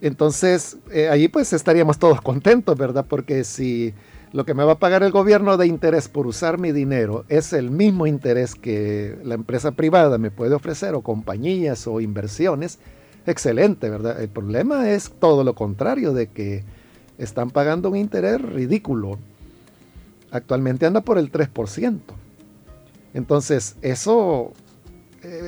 Entonces, 0.00 0.76
eh, 0.92 1.08
ahí 1.08 1.26
pues 1.26 1.52
estaríamos 1.52 1.98
todos 1.98 2.20
contentos, 2.20 2.78
¿verdad? 2.78 3.04
Porque 3.08 3.42
si 3.42 3.94
lo 4.32 4.44
que 4.44 4.54
me 4.54 4.64
va 4.64 4.72
a 4.72 4.78
pagar 4.78 5.02
el 5.02 5.10
gobierno 5.10 5.56
de 5.56 5.66
interés 5.66 6.08
por 6.08 6.26
usar 6.26 6.58
mi 6.58 6.70
dinero 6.70 7.24
es 7.28 7.52
el 7.52 7.70
mismo 7.70 8.06
interés 8.06 8.54
que 8.54 9.18
la 9.24 9.34
empresa 9.34 9.72
privada 9.72 10.18
me 10.18 10.30
puede 10.30 10.54
ofrecer 10.54 10.94
o 10.94 11.00
compañías 11.00 11.86
o 11.86 12.00
inversiones, 12.00 12.78
excelente, 13.26 13.90
¿verdad? 13.90 14.20
El 14.22 14.28
problema 14.28 14.90
es 14.90 15.10
todo 15.18 15.42
lo 15.42 15.54
contrario, 15.54 16.12
de 16.12 16.28
que 16.28 16.62
están 17.18 17.50
pagando 17.50 17.90
un 17.90 17.96
interés 17.96 18.40
ridículo. 18.40 19.18
Actualmente 20.30 20.86
anda 20.86 21.00
por 21.00 21.18
el 21.18 21.32
3%. 21.32 21.98
Entonces, 23.14 23.76
eso 23.80 24.52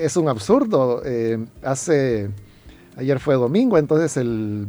es 0.00 0.16
un 0.16 0.28
absurdo. 0.28 1.02
Eh, 1.04 1.44
hace, 1.62 2.30
ayer 2.96 3.18
fue 3.20 3.34
domingo, 3.34 3.78
entonces 3.78 4.16
el 4.16 4.66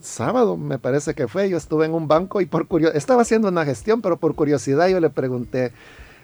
sábado 0.00 0.56
me 0.56 0.78
parece 0.78 1.14
que 1.14 1.28
fue, 1.28 1.48
yo 1.48 1.56
estuve 1.56 1.86
en 1.86 1.94
un 1.94 2.08
banco 2.08 2.40
y 2.40 2.46
por 2.46 2.66
curiosidad, 2.66 2.96
estaba 2.96 3.22
haciendo 3.22 3.48
una 3.48 3.64
gestión, 3.64 4.00
pero 4.00 4.16
por 4.16 4.34
curiosidad 4.34 4.88
yo 4.88 5.00
le 5.00 5.10
pregunté 5.10 5.72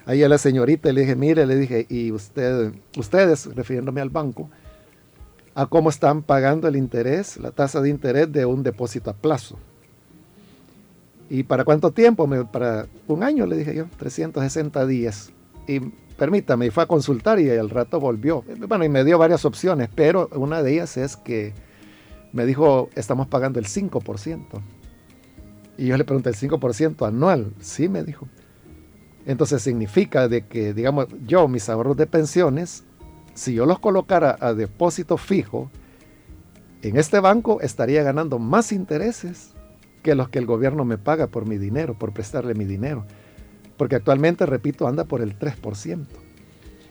ahí 0.07 0.23
a 0.23 0.29
la 0.29 0.39
señorita, 0.39 0.93
le 0.93 1.03
dije, 1.03 1.17
mire, 1.17 1.47
le 1.47 1.57
dije, 1.57 1.87
y 1.89 2.13
usted, 2.13 2.73
ustedes, 2.97 3.47
refiriéndome 3.55 4.01
al 4.01 4.11
banco, 4.11 4.51
a 5.55 5.67
cómo 5.67 5.91
están 5.91 6.23
pagando 6.23 6.69
el 6.69 6.77
interés, 6.77 7.37
la 7.37 7.51
tasa 7.51 7.81
de 7.81 7.89
interés 7.89 8.31
de 8.31 8.45
un 8.45 8.63
depósito 8.63 9.11
a 9.11 9.15
plazo. 9.15 9.59
¿Y 11.31 11.45
para 11.45 11.65
cuánto 11.65 11.91
tiempo? 11.91 12.29
Para 12.53 12.87
un 13.09 13.23
año, 13.23 13.47
le 13.47 13.57
dije 13.57 13.75
yo, 13.75 13.87
360 13.99 14.87
días. 14.87 15.33
Y 15.67 15.81
permítame, 16.17 16.67
y 16.67 16.71
fue 16.71 16.83
a 16.83 16.87
consultar 16.87 17.41
y 17.41 17.51
al 17.51 17.71
rato 17.71 18.01
volvió. 18.01 18.45
Bueno, 18.69 18.85
y 18.85 18.89
me 18.89 19.05
dio 19.05 19.19
varias 19.19 19.45
opciones, 19.45 19.89
pero 19.95 20.29
una 20.33 20.63
de 20.63 20.75
ellas 20.75 20.97
es 20.97 21.17
que 21.17 21.53
me 22.33 22.47
dijo, 22.47 22.91
estamos 22.95 23.27
pagando 23.29 23.59
el 23.59 23.67
5%. 23.67 24.61
Y 25.77 25.87
yo 25.87 25.97
le 25.97 26.05
pregunté, 26.05 26.31
¿el 26.31 26.37
5% 26.37 27.07
anual? 27.07 27.53
Sí, 27.61 27.89
me 27.89 28.05
dijo. 28.05 28.29
Entonces 29.27 29.63
significa 29.63 30.29
de 30.29 30.47
que, 30.47 30.75
digamos, 30.75 31.07
yo 31.27 31.49
mis 31.49 31.69
ahorros 31.69 31.97
de 31.97 32.07
pensiones, 32.07 32.85
si 33.35 33.55
yo 33.55 33.67
los 33.67 33.79
colocara 33.79 34.37
a 34.41 34.53
depósito 34.53 35.17
fijo, 35.17 35.71
en 36.83 36.97
este 36.97 37.19
banco 37.21 37.61
estaría 37.61 38.03
ganando 38.03 38.39
más 38.39 38.71
intereses 38.71 39.55
que 40.03 40.15
los 40.15 40.29
que 40.29 40.39
el 40.39 40.47
gobierno 40.47 40.85
me 40.85 40.99
paga 40.99 41.29
por 41.29 41.47
mi 41.47 41.57
dinero, 41.57 41.95
por 41.99 42.13
prestarle 42.13 42.55
mi 42.55 42.67
dinero. 42.67 43.07
Porque 43.77 43.97
actualmente, 43.97 44.47
repito, 44.47 44.87
anda 44.87 45.05
por 45.05 45.21
el 45.21 45.39
3%. 45.39 46.07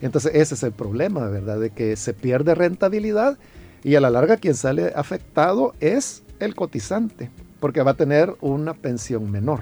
Entonces 0.01 0.31
ese 0.35 0.55
es 0.55 0.63
el 0.63 0.73
problema, 0.73 1.27
¿verdad? 1.29 1.59
De 1.59 1.69
que 1.69 1.95
se 1.95 2.13
pierde 2.13 2.55
rentabilidad 2.55 3.37
y 3.83 3.95
a 3.95 4.01
la 4.01 4.09
larga 4.09 4.37
quien 4.37 4.55
sale 4.55 4.91
afectado 4.95 5.73
es 5.79 6.23
el 6.39 6.55
cotizante, 6.55 7.29
porque 7.59 7.81
va 7.81 7.91
a 7.91 7.95
tener 7.95 8.35
una 8.41 8.73
pensión 8.73 9.31
menor. 9.31 9.61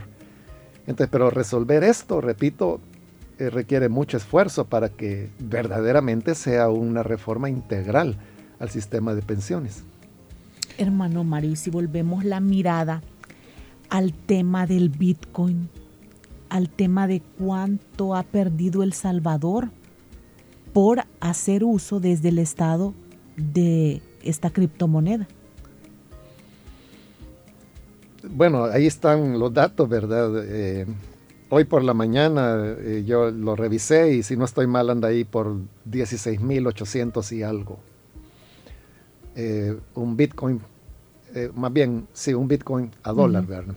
Entonces, 0.88 1.10
pero 1.12 1.30
resolver 1.30 1.84
esto, 1.84 2.22
repito, 2.22 2.80
eh, 3.38 3.50
requiere 3.50 3.90
mucho 3.90 4.18
esfuerzo 4.18 4.66
para 4.66 4.90
que 4.90 5.30
verdaderamente 5.40 6.36
sea 6.36 6.70
una 6.70 7.04
reforma 7.04 7.50
integral 7.50 8.18
al 8.60 8.70
sistema 8.70 9.14
de 9.14 9.22
pensiones. 9.22 9.84
Hermano 10.78 11.24
Mario, 11.24 11.56
si 11.56 11.70
volvemos 11.70 12.24
la 12.24 12.40
mirada 12.40 13.02
al 13.90 14.14
tema 14.14 14.66
del 14.66 14.90
Bitcoin, 14.90 15.70
al 16.52 16.70
tema 16.70 17.08
de 17.08 17.22
cuánto 17.40 18.14
ha 18.14 18.24
perdido 18.24 18.84
El 18.84 18.92
Salvador 18.92 19.70
por 20.74 21.06
hacer 21.22 21.64
uso 21.64 22.02
desde 22.02 22.28
el 22.28 22.40
Estado 22.40 22.94
de 23.38 24.02
esta 24.22 24.50
criptomoneda? 24.50 25.28
Bueno, 28.30 28.66
ahí 28.66 28.86
están 28.86 29.40
los 29.40 29.54
datos, 29.54 29.88
¿verdad? 29.88 30.44
Eh, 30.46 30.86
hoy 31.50 31.64
por 31.64 31.84
la 31.84 31.94
mañana 31.94 32.76
eh, 32.80 33.04
yo 33.08 33.32
lo 33.32 33.56
revisé 33.56 34.14
y 34.14 34.22
si 34.22 34.36
no 34.36 34.44
estoy 34.44 34.68
mal 34.68 34.90
anda 34.90 35.08
ahí 35.08 35.24
por 35.24 35.56
16.800 35.90 37.32
y 37.32 37.44
algo. 37.44 37.80
Eh, 39.38 39.80
un 39.96 40.18
Bitcoin, 40.18 40.60
más 41.56 41.72
bien, 41.72 42.08
sí, 42.12 42.34
un 42.34 42.50
Bitcoin 42.50 42.92
a 43.04 43.14
dólar, 43.14 43.48
¿verdad? 43.48 43.76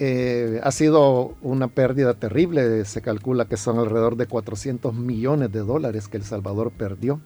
Ha 0.00 0.70
sido 0.70 1.34
una 1.42 1.68
pérdida 1.68 2.14
terrible, 2.14 2.84
se 2.84 3.02
calcula 3.02 3.46
que 3.46 3.56
son 3.56 3.78
alrededor 3.78 4.16
de 4.16 4.26
400 4.26 4.94
millones 4.94 5.50
de 5.50 5.60
dólares 5.60 6.06
que 6.06 6.18
El 6.18 6.24
Salvador 6.24 6.70
perdió 6.70 7.20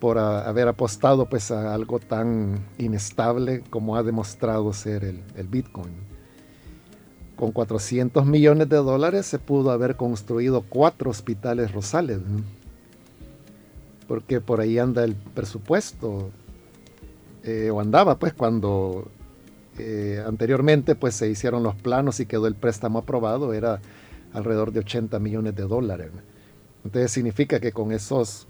por 0.00 0.18
haber 0.18 0.66
apostado 0.66 1.26
pues 1.26 1.50
a 1.50 1.74
algo 1.74 2.00
tan 2.00 2.66
inestable 2.78 3.62
como 3.68 3.96
ha 3.96 4.02
demostrado 4.02 4.72
ser 4.72 5.04
el, 5.04 5.46
Bitcoin. 5.46 5.92
con 7.36 7.52
400 7.52 8.24
millones 8.24 8.68
de 8.70 8.76
dólares 8.76 9.26
se 9.26 9.38
pudo 9.38 9.70
haber 9.70 9.96
construido 9.96 10.62
cuatro 10.62 11.10
hospitales 11.10 11.72
Rosales. 11.72 12.20
Porque 14.08 14.40
por 14.40 14.60
ahí 14.60 14.78
anda 14.78 15.04
el 15.04 15.14
presupuesto. 15.14 16.30
Eh, 17.44 17.70
o 17.70 17.80
andaba 17.80 18.18
pues 18.18 18.34
cuando 18.34 19.08
eh, 19.80 20.22
anteriormente 20.26 20.94
pues 20.94 21.14
se 21.14 21.28
hicieron 21.28 21.62
los 21.62 21.74
planos 21.74 22.20
y 22.20 22.26
quedó 22.26 22.46
el 22.46 22.54
préstamo 22.54 23.00
aprobado, 23.00 23.52
era 23.52 23.80
alrededor 24.32 24.72
de 24.72 24.80
80 24.80 25.18
millones 25.18 25.54
de 25.56 25.62
dólares. 25.64 26.10
Entonces 26.84 27.10
significa 27.10 27.60
que 27.60 27.72
con 27.72 27.92
esos 27.92 28.46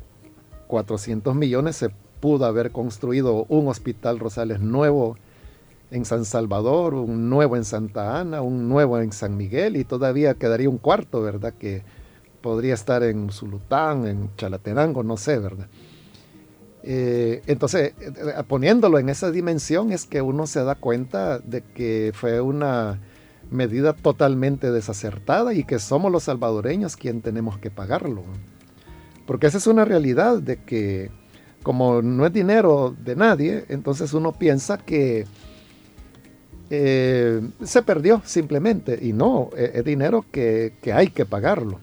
400 0.66 1.34
millones 1.34 1.76
se 1.76 1.90
pudo 2.20 2.44
haber 2.44 2.70
construido 2.70 3.46
un 3.48 3.68
hospital 3.68 4.18
Rosales 4.18 4.60
nuevo 4.60 5.16
en 5.90 6.04
San 6.04 6.24
Salvador, 6.24 6.94
un 6.94 7.28
nuevo 7.28 7.56
en 7.56 7.64
Santa 7.64 8.20
Ana, 8.20 8.42
un 8.42 8.68
nuevo 8.68 8.98
en 9.00 9.12
San 9.12 9.36
Miguel 9.36 9.76
y 9.76 9.84
todavía 9.84 10.34
quedaría 10.34 10.68
un 10.68 10.78
cuarto, 10.78 11.22
¿verdad? 11.22 11.54
Que 11.58 11.82
podría 12.40 12.74
estar 12.74 13.02
en 13.02 13.30
Zulután, 13.30 14.06
en 14.06 14.30
Chalatenango, 14.36 15.02
no 15.02 15.16
sé, 15.16 15.38
¿verdad? 15.38 15.66
Eh, 16.82 17.42
entonces, 17.46 17.92
eh, 18.00 18.12
poniéndolo 18.48 18.98
en 18.98 19.08
esa 19.08 19.30
dimensión 19.30 19.92
es 19.92 20.06
que 20.06 20.22
uno 20.22 20.46
se 20.46 20.64
da 20.64 20.74
cuenta 20.74 21.38
de 21.38 21.62
que 21.62 22.12
fue 22.14 22.40
una 22.40 23.00
medida 23.50 23.92
totalmente 23.92 24.70
desacertada 24.70 25.52
y 25.54 25.64
que 25.64 25.78
somos 25.78 26.10
los 26.10 26.24
salvadoreños 26.24 26.96
quien 26.96 27.20
tenemos 27.20 27.58
que 27.58 27.70
pagarlo. 27.70 28.22
Porque 29.26 29.46
esa 29.46 29.58
es 29.58 29.66
una 29.66 29.84
realidad 29.84 30.38
de 30.38 30.56
que 30.56 31.10
como 31.62 32.00
no 32.02 32.26
es 32.26 32.32
dinero 32.32 32.94
de 33.04 33.16
nadie, 33.16 33.64
entonces 33.68 34.14
uno 34.14 34.32
piensa 34.32 34.78
que 34.78 35.26
eh, 36.70 37.40
se 37.62 37.82
perdió 37.82 38.22
simplemente. 38.24 38.98
Y 39.00 39.12
no, 39.12 39.50
es, 39.56 39.84
dinero 39.84 40.24
que, 40.30 40.72
hay 40.92 41.08
que 41.08 41.26
pagarlo. 41.26 41.80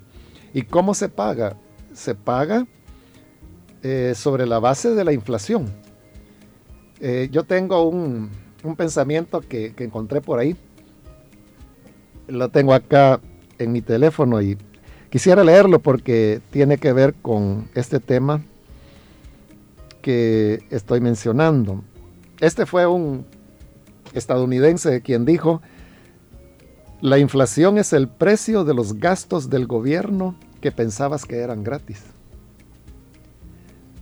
¿Y 0.54 0.64
cómo 0.64 0.94
se 0.94 1.10
paga? 1.10 1.58
Se 1.94 2.16
paga 2.16 2.66
eh, 3.84 4.14
sobre 4.16 4.46
la 4.46 4.60
base 4.60 4.96
de 4.96 5.04
la 5.04 5.14
inflación. 5.14 5.68
Eh, 7.00 7.30
yo 7.32 7.44
tengo 7.44 7.88
un, 7.88 8.30
pensamiento 8.76 9.42
que, 9.42 9.74
que, 9.74 9.84
encontré 9.84 10.20
por 10.22 10.40
ahí. 10.40 10.56
Lo 12.28 12.50
tengo 12.50 12.74
acá 12.74 13.22
en 13.60 13.72
mi 13.72 13.82
teléfono 13.82 14.42
y 14.42 14.58
quisiera 15.10 15.44
leerlo 15.44 15.80
porque 15.80 16.42
tiene 16.52 16.78
que 16.78 16.92
ver 16.92 17.14
con 17.14 17.70
este 17.76 18.00
tema 18.00 18.44
que 20.02 20.64
estoy 20.70 21.00
mencionando. 21.00 21.84
Este 22.40 22.66
fue 22.66 22.88
un 22.88 23.26
estadounidense 24.14 25.02
quien 25.02 25.26
dijo, 25.26 25.62
la 27.02 27.20
inflación 27.20 27.78
es 27.78 27.94
el 27.94 28.08
precio 28.08 28.64
de 28.64 28.74
los 28.74 29.00
gastos 29.00 29.50
del 29.50 29.68
gobierno 29.68 30.36
que 30.62 30.72
pensabas 30.72 31.26
que 31.26 31.38
eran 31.38 31.64
gratis. 31.64 32.04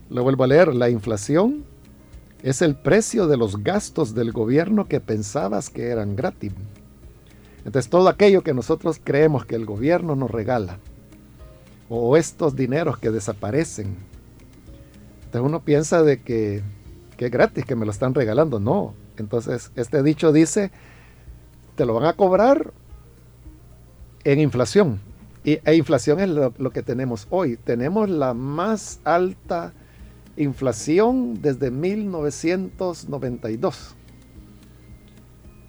Lo 0.09 0.23
vuelvo 0.23 0.43
a 0.43 0.47
leer, 0.47 0.73
la 0.75 0.89
inflación 0.89 1.65
es 2.43 2.61
el 2.61 2.75
precio 2.75 3.27
de 3.27 3.37
los 3.37 3.63
gastos 3.63 4.13
del 4.13 4.31
gobierno 4.31 4.87
que 4.87 4.99
pensabas 4.99 5.69
que 5.69 5.87
eran 5.87 6.15
gratis. 6.15 6.53
Entonces 7.65 7.89
todo 7.89 8.07
aquello 8.09 8.43
que 8.43 8.53
nosotros 8.53 9.01
creemos 9.03 9.45
que 9.45 9.55
el 9.55 9.65
gobierno 9.65 10.15
nos 10.15 10.29
regala, 10.29 10.77
o 11.89 12.17
estos 12.17 12.55
dineros 12.55 12.97
que 12.97 13.09
desaparecen, 13.11 13.95
entonces 15.35 15.49
uno 15.49 15.63
piensa 15.65 16.01
de 16.01 16.21
que, 16.21 16.61
es 17.17 17.31
gratis, 17.31 17.65
que 17.65 17.75
me 17.75 17.85
lo 17.85 17.91
están 17.91 18.13
regalando. 18.13 18.59
No, 18.59 18.93
entonces, 19.17 19.71
este 19.75 20.01
dicho 20.01 20.31
dice, 20.31 20.71
te 21.75 21.85
lo 21.85 21.93
van 21.93 22.05
a 22.05 22.13
cobrar 22.13 22.71
en 24.23 24.39
inflación. 24.39 25.01
Y, 25.43 25.59
e 25.65 25.75
inflación 25.75 26.21
es 26.21 26.29
lo, 26.29 26.71
que 26.71 26.83
tenemos 26.83 27.27
hoy. 27.31 27.57
Tenemos 27.57 28.09
la 28.09 28.33
más 28.33 29.01
alta 29.03 29.73
inflación 29.73 29.84
desde 30.35 31.71
1992. 31.71 33.95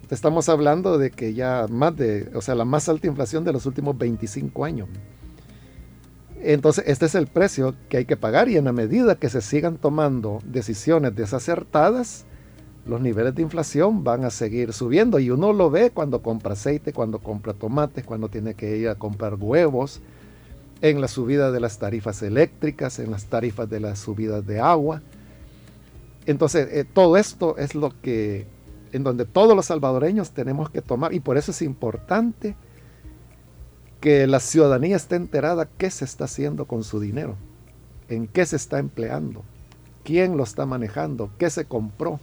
Estamos 0.09 0.49
hablando 0.49 0.97
de 0.97 1.11
que 1.11 1.33
ya 1.33 1.67
más 1.69 1.95
de, 1.95 2.29
o 2.33 2.41
sea, 2.41 2.55
la 2.55 2.65
más 2.65 2.87
alta 2.87 3.07
inflación 3.07 3.43
de 3.43 3.53
los 3.53 3.65
últimos 3.65 3.97
25 3.97 4.63
años. 4.63 4.87
Entonces, 6.41 6.85
este 6.87 7.07
es 7.07 7.15
el 7.15 7.27
precio 7.27 7.75
que 7.89 7.97
hay 7.97 8.05
que 8.05 8.15
pagar 8.15 8.47
y 8.47 8.57
en 8.57 8.65
la 8.65 8.71
medida 8.71 9.15
que 9.15 9.29
se 9.29 9.41
sigan 9.41 9.77
tomando 9.77 10.39
decisiones 10.45 11.15
desacertadas, 11.15 12.25
los 12.85 13.01
niveles 13.01 13.35
de 13.35 13.41
inflación 13.41 14.03
van 14.03 14.23
a 14.23 14.29
seguir 14.29 14.71
subiendo 14.71 15.19
y 15.19 15.29
uno 15.29 15.51
lo 15.51 15.69
ve 15.69 15.91
cuando 15.91 16.21
compra 16.21 16.53
aceite, 16.53 16.93
cuando 16.93 17.19
compra 17.19 17.53
tomates, 17.53 18.05
cuando 18.05 18.29
tiene 18.29 18.53
que 18.53 18.77
ir 18.77 18.87
a 18.87 18.95
comprar 18.95 19.35
huevos, 19.35 19.99
en 20.81 21.01
la 21.01 21.07
subida 21.07 21.51
de 21.51 21.59
las 21.59 21.79
tarifas 21.79 22.21
eléctricas, 22.21 22.99
en 22.99 23.11
las 23.11 23.25
tarifas 23.25 23.69
de 23.69 23.79
las 23.79 23.99
subidas 23.99 24.45
de 24.45 24.59
agua. 24.59 25.01
Entonces, 26.25 26.67
eh, 26.71 26.85
todo 26.85 27.17
esto 27.17 27.57
es 27.57 27.75
lo 27.75 27.99
que, 28.01 28.45
en 28.91 29.03
donde 29.03 29.25
todos 29.25 29.55
los 29.55 29.67
salvadoreños 29.67 30.31
tenemos 30.31 30.69
que 30.69 30.81
tomar, 30.81 31.13
y 31.13 31.19
por 31.19 31.37
eso 31.37 31.51
es 31.51 31.61
importante 31.61 32.55
que 34.01 34.27
la 34.27 34.39
ciudadanía 34.39 34.95
esté 34.95 35.15
enterada 35.15 35.67
qué 35.77 35.89
se 35.89 36.05
está 36.05 36.25
haciendo 36.25 36.65
con 36.65 36.83
su 36.83 36.99
dinero, 36.99 37.35
en 38.09 38.27
qué 38.27 38.45
se 38.45 38.55
está 38.55 38.77
empleando, 38.77 39.43
quién 40.03 40.37
lo 40.37 40.43
está 40.43 40.65
manejando, 40.65 41.31
qué 41.37 41.49
se 41.49 41.65
compró 41.65 42.19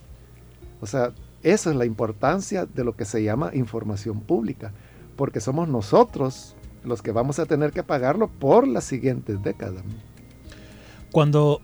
o 0.85 0.87
sea, 0.87 1.15
esa 1.43 1.71
es 1.71 1.77
la 1.77 1.87
importancia 1.87 2.67
de 2.67 2.85
lo 2.85 2.95
que 2.95 3.07
se 3.07 3.23
llama 3.23 3.53
información 3.55 4.21
pública, 4.21 4.71
porque 5.17 5.41
somos 5.41 5.67
nosotros 5.67 6.55
los 6.85 7.03
que 7.03 7.13
vamos 7.13 7.39
a 7.39 7.47
tener 7.47 7.73
que 7.73 7.83
pagarlo 7.83 8.29
por 8.29 8.67
las 8.69 8.85
siguientes 8.85 9.43
décadas. 9.43 9.83
Cuando, 11.11 11.61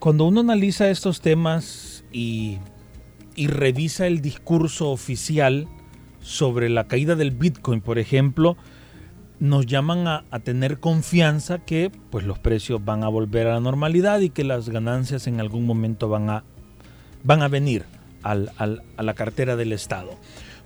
cuando 0.00 0.24
uno 0.24 0.40
analiza 0.40 0.90
estos 0.90 1.20
temas 1.20 2.04
y, 2.12 2.58
revisa 3.36 4.06
el 4.06 4.20
discurso 4.20 4.90
oficial 4.90 5.68
sobre 6.20 6.68
la 6.68 6.86
caída 6.86 7.14
del 7.14 7.30
Bitcoin, 7.30 7.80
por 7.80 7.98
ejemplo, 7.98 8.56
nos 9.40 9.66
llaman 9.66 10.06
a, 10.06 10.24
tener 10.44 10.78
confianza 10.78 11.58
que 11.58 11.90
pues, 12.10 12.24
los 12.24 12.38
precios 12.38 12.84
van 12.84 13.02
a 13.02 13.08
volver 13.08 13.46
a 13.46 13.54
la 13.54 13.60
normalidad 13.60 14.20
y 14.20 14.30
que 14.30 14.44
las 14.44 14.68
ganancias 14.68 15.26
en 15.26 15.40
algún 15.40 15.66
momento 15.66 16.08
van 16.08 16.30
a, 16.30 16.44
van 17.24 17.42
a 17.42 17.48
venir 17.48 17.84
a 18.22 18.34
la 18.34 19.14
cartera 19.14 19.56
del 19.56 19.72
Estado. 19.72 20.16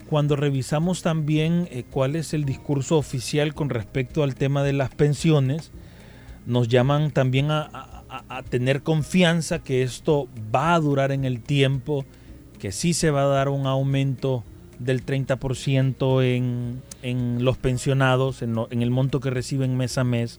Cuando 0.08 0.36
revisamos 0.36 1.02
también 1.02 1.68
eh, 1.70 1.84
cuál 1.90 2.14
es 2.14 2.32
el 2.32 2.44
discurso 2.44 2.96
oficial 2.96 3.54
con 3.54 3.70
respecto 3.70 4.22
al 4.22 4.36
tema 4.36 4.62
de 4.62 4.72
las 4.72 4.94
pensiones, 4.94 5.72
nos 6.46 6.68
llaman 6.68 7.10
también 7.10 7.50
a, 7.50 7.92
tener 8.48 8.82
confianza 8.82 9.58
que 9.58 9.82
esto 9.82 10.28
va 10.54 10.74
a 10.74 10.80
durar 10.80 11.10
en 11.10 11.24
el 11.24 11.42
tiempo, 11.42 12.04
que 12.60 12.70
sí 12.70 12.94
se 12.94 13.10
va 13.10 13.22
a 13.22 13.26
dar 13.26 13.48
un 13.48 13.66
aumento 13.66 14.44
del 14.78 15.04
30% 15.04 16.22
en, 16.24 16.82
en, 17.02 17.44
los 17.44 17.58
pensionados, 17.58 18.42
en, 18.42 18.56
el 18.70 18.90
monto 18.90 19.18
que 19.20 19.30
reciben 19.30 19.76
mes 19.76 19.98
a 19.98 20.04
mes. 20.04 20.38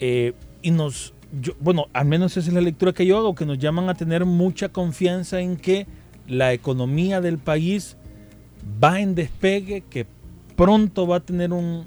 Eh, 0.00 0.34
y 0.60 0.70
nos, 0.70 1.14
bueno, 1.60 1.86
al 1.94 2.04
menos 2.04 2.36
esa 2.36 2.48
es 2.48 2.54
la 2.54 2.60
lectura 2.60 2.92
que 2.92 3.06
yo 3.06 3.16
hago, 3.16 3.34
que 3.34 3.46
nos 3.46 3.58
llaman 3.58 3.88
a 3.88 3.94
tener 3.94 4.26
mucha 4.26 4.68
confianza 4.68 5.40
en 5.40 5.56
que 5.56 5.86
la 6.28 6.52
economía 6.52 7.20
del 7.22 7.38
país 7.38 7.96
va 8.82 9.00
en 9.00 9.14
despegue, 9.14 9.82
que 9.88 10.06
pronto 10.56 11.06
va 11.06 11.16
a 11.16 11.20
tener 11.20 11.52
un, 11.52 11.84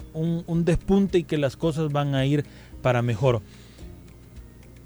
despunte 0.65 1.19
y 1.19 1.23
que 1.23 1.37
las 1.37 1.55
cosas 1.57 1.91
van 1.91 2.15
a 2.15 2.25
ir 2.25 2.45
para 2.81 3.01
mejor. 3.01 3.41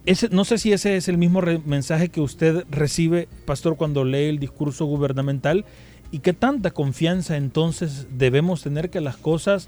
Ese, 0.05 0.29
no 0.29 0.45
sé 0.45 0.57
si 0.57 0.71
ese 0.71 0.95
es 0.95 1.07
el 1.07 1.17
mismo 1.17 1.41
mensaje 1.65 2.09
que 2.09 2.21
usted 2.21 2.65
recibe, 2.69 3.27
pastor, 3.45 3.77
cuando 3.77 4.03
lee 4.03 4.29
el 4.29 4.39
discurso 4.39 4.85
gubernamental 4.85 5.65
y 6.11 6.19
qué 6.19 6.33
tanta 6.33 6.71
confianza 6.71 7.37
entonces 7.37 8.07
debemos 8.11 8.63
tener 8.63 8.89
que 8.89 9.01
las 9.01 9.17
cosas 9.17 9.67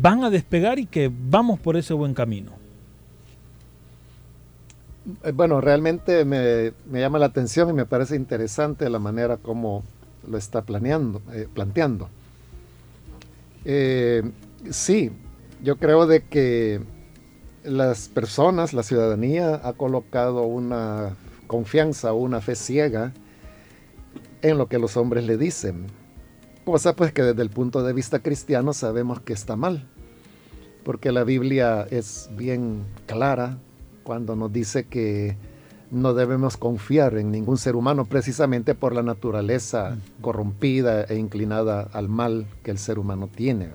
van 0.00 0.24
a 0.24 0.30
despegar 0.30 0.78
y 0.78 0.86
que 0.86 1.10
vamos 1.12 1.58
por 1.58 1.76
ese 1.76 1.94
buen 1.94 2.14
camino. 2.14 2.52
Eh, 5.22 5.32
bueno, 5.32 5.60
realmente 5.60 6.24
me, 6.24 6.72
llama 6.90 7.18
la 7.18 7.26
atención 7.26 7.68
y 7.70 7.72
me 7.72 7.86
parece 7.86 8.16
interesante 8.16 8.88
la 8.88 8.98
manera 8.98 9.36
como 9.36 9.82
lo 10.28 10.38
está 10.38 10.62
planeando, 10.62 11.22
eh, 11.32 11.48
planteando. 11.52 12.08
Eh, 13.64 14.22
sí, 14.70 15.10
yo 15.62 15.76
creo 15.76 16.06
de 16.06 16.22
que 16.22 16.80
las 17.64 18.08
personas, 18.08 18.72
la 18.74 18.82
ciudadanía 18.82 19.60
ha 19.64 19.72
colocado 19.72 20.42
una 20.42 21.16
confianza, 21.46 22.12
una 22.12 22.40
fe 22.40 22.56
ciega 22.56 23.12
en 24.42 24.58
lo 24.58 24.68
que 24.68 24.78
los 24.78 24.96
hombres 24.96 25.24
le 25.24 25.38
dicen. 25.38 25.86
Cosa 26.64 26.94
pues 26.94 27.12
que 27.12 27.22
desde 27.22 27.42
el 27.42 27.50
punto 27.50 27.82
de 27.82 27.92
vista 27.92 28.20
cristiano 28.20 28.72
sabemos 28.72 29.20
que 29.20 29.32
está 29.32 29.56
mal, 29.56 29.86
porque 30.82 31.12
la 31.12 31.24
Biblia 31.24 31.86
es 31.90 32.30
bien 32.36 32.84
clara 33.06 33.58
cuando 34.02 34.36
nos 34.36 34.52
dice 34.52 34.84
que 34.84 35.36
no 35.90 36.14
debemos 36.14 36.56
confiar 36.56 37.16
en 37.16 37.30
ningún 37.30 37.58
ser 37.58 37.76
humano 37.76 38.04
precisamente 38.04 38.74
por 38.74 38.94
la 38.94 39.02
naturaleza 39.02 39.96
corrompida 40.20 41.04
e 41.04 41.16
inclinada 41.16 41.88
al 41.92 42.08
mal 42.08 42.46
que 42.62 42.70
el 42.70 42.78
ser 42.78 42.98
humano 42.98 43.28
tiene. 43.34 43.70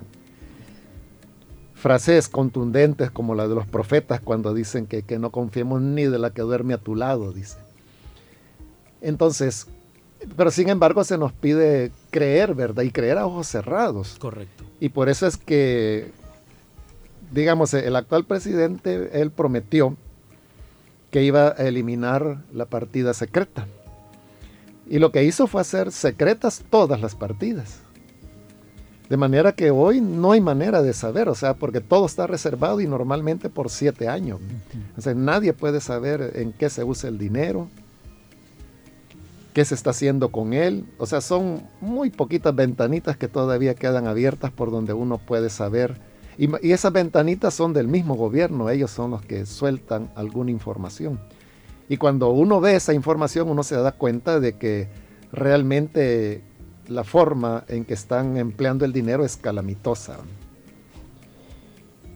Frases 1.75 2.27
contundentes 2.27 3.09
como 3.09 3.35
la 3.35 3.47
de 3.47 3.55
los 3.55 3.65
profetas 3.65 4.19
cuando 4.19 4.53
dicen 4.53 4.85
que, 4.85 5.03
que 5.03 5.17
no 5.17 5.31
confiemos 5.31 5.81
ni 5.81 6.05
de 6.05 6.19
la 6.19 6.31
que 6.31 6.41
duerme 6.41 6.73
a 6.73 6.77
tu 6.77 6.95
lado, 6.95 7.31
dice. 7.31 7.57
Entonces, 9.01 9.67
pero 10.35 10.51
sin 10.51 10.69
embargo 10.69 11.03
se 11.03 11.17
nos 11.17 11.31
pide 11.31 11.91
creer, 12.09 12.53
¿verdad? 12.53 12.83
Y 12.83 12.91
creer 12.91 13.17
a 13.17 13.25
ojos 13.25 13.47
cerrados. 13.47 14.17
Correcto. 14.19 14.65
Y 14.79 14.89
por 14.89 15.09
eso 15.09 15.25
es 15.25 15.37
que, 15.37 16.11
digamos, 17.31 17.73
el 17.73 17.95
actual 17.95 18.25
presidente, 18.25 19.21
él 19.21 19.31
prometió 19.31 19.95
que 21.11 21.23
iba 21.23 21.49
a 21.49 21.67
eliminar 21.67 22.43
la 22.53 22.65
partida 22.65 23.13
secreta. 23.13 23.67
Y 24.87 24.99
lo 24.99 25.11
que 25.11 25.23
hizo 25.23 25.47
fue 25.47 25.61
hacer 25.61 25.91
secretas 25.91 26.63
todas 26.69 26.99
las 26.99 27.15
partidas. 27.15 27.79
De 29.09 29.17
manera 29.17 29.53
que 29.53 29.71
hoy 29.71 30.01
no 30.01 30.33
hay 30.33 30.41
manera 30.41 30.83
de 30.83 30.93
saber, 30.93 31.29
o 31.29 31.35
sea, 31.35 31.55
porque 31.55 31.81
todo 31.81 32.05
está 32.05 32.27
reservado 32.27 32.79
y 32.79 32.87
normalmente 32.87 33.49
por 33.49 33.71
siete 33.71 34.07
años. 34.07 34.39
O 34.97 35.01
sea, 35.01 35.15
nadie 35.15 35.53
puede 35.53 35.81
saber 35.81 36.33
en 36.35 36.53
qué 36.53 36.69
se 36.69 36.83
usa 36.83 37.09
el 37.09 37.17
dinero, 37.17 37.69
qué 39.53 39.65
se 39.65 39.73
está 39.73 39.89
haciendo 39.89 40.29
con 40.29 40.53
él. 40.53 40.85
O 40.99 41.07
sea, 41.07 41.21
son 41.21 41.63
muy 41.81 42.11
poquitas 42.11 42.55
ventanitas 42.55 43.17
que 43.17 43.27
todavía 43.27 43.73
quedan 43.73 44.05
abiertas 44.05 44.51
por 44.51 44.69
donde 44.69 44.93
uno 44.93 45.17
puede 45.17 45.49
saber. 45.49 45.99
Y, 46.39 46.71
esas 46.71 46.93
ventanitas 46.93 47.53
son 47.53 47.73
del 47.73 47.89
mismo 47.89 48.15
gobierno, 48.15 48.69
ellos 48.69 48.91
son 48.91 49.11
los 49.11 49.21
que 49.21 49.45
sueltan 49.45 50.09
alguna 50.15 50.51
información. 50.51 51.19
Y 51.89 51.97
cuando 51.97 52.29
uno 52.29 52.61
ve 52.61 52.75
esa 52.75 52.93
información, 52.93 53.49
uno 53.49 53.61
se 53.61 53.75
da 53.75 53.91
cuenta 53.91 54.39
de 54.39 54.57
que 54.57 54.87
realmente 55.33 56.41
la 56.87 57.03
forma 57.03 57.65
en 57.67 57.83
que 57.83 57.93
están 57.93 58.37
empleando 58.37 58.85
el 58.85 58.93
dinero 58.93 59.25
es 59.25 59.35
calamitosa. 59.35 60.19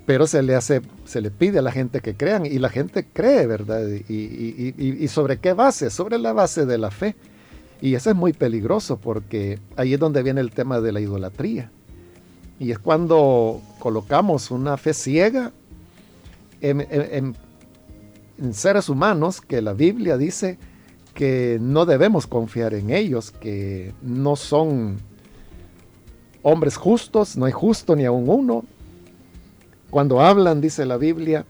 Pero 0.05 0.25
se 0.25 0.41
le 0.41 1.31
pide 1.31 1.59
a 1.59 1.61
la 1.61 1.73
gente 1.73 1.99
que 1.99 2.15
crean 2.15 2.45
y 2.45 2.59
la 2.59 2.69
gente 2.69 3.05
cree, 3.11 3.45
¿verdad? 3.45 3.85
Y, 4.07 4.73
y 4.77 5.07
sobre 5.09 5.39
qué 5.39 5.51
base? 5.51 5.89
Sobre 5.89 6.17
la 6.17 6.31
base 6.31 6.65
de 6.65 6.77
la 6.77 6.91
fe. 6.91 7.17
Y 7.81 7.95
eso 7.95 8.09
es 8.09 8.15
muy 8.15 8.31
peligroso 8.31 8.95
porque 8.97 9.59
ahí 9.75 9.93
es 9.93 9.99
donde 9.99 10.23
viene 10.23 10.39
el 10.39 10.51
tema 10.51 10.79
de 10.79 10.93
la 10.93 11.01
idolatría. 11.01 11.71
Y 12.59 12.71
es 12.71 12.79
cuando 12.79 13.61
colocamos 13.79 14.51
una 14.51 14.77
fe 14.77 14.93
ciega 14.93 15.51
en, 16.61 17.35
seres 18.51 18.89
humanos 18.89 19.41
que 19.41 19.61
la 19.61 19.73
Biblia 19.73 20.17
dice 20.17 20.57
que 21.13 21.57
no 21.61 21.85
debemos 21.85 22.27
confiar 22.27 22.73
en 22.73 22.89
ellos, 22.89 23.31
que 23.31 23.93
no 24.01 24.35
son 24.35 24.97
hombres 26.41 26.75
justos, 26.75 27.37
no 27.37 27.45
hay 27.45 27.51
justo 27.51 27.95
ni 27.95 28.05
aun 28.05 28.27
uno. 28.27 28.65
Cuando 29.89 30.21
hablan, 30.21 30.61
dice 30.61 30.85
la 30.85 30.97
Biblia, 30.97 31.45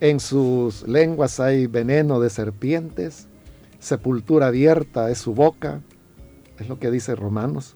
en 0.00 0.20
sus 0.20 0.86
lenguas 0.86 1.40
hay 1.40 1.66
veneno 1.66 2.20
de 2.20 2.30
serpientes 2.30 3.26
sepultura 3.80 4.48
abierta 4.48 5.10
es 5.10 5.18
su 5.18 5.34
boca, 5.34 5.80
es 6.58 6.68
lo 6.68 6.78
que 6.78 6.90
dice 6.90 7.16
Romanos. 7.16 7.74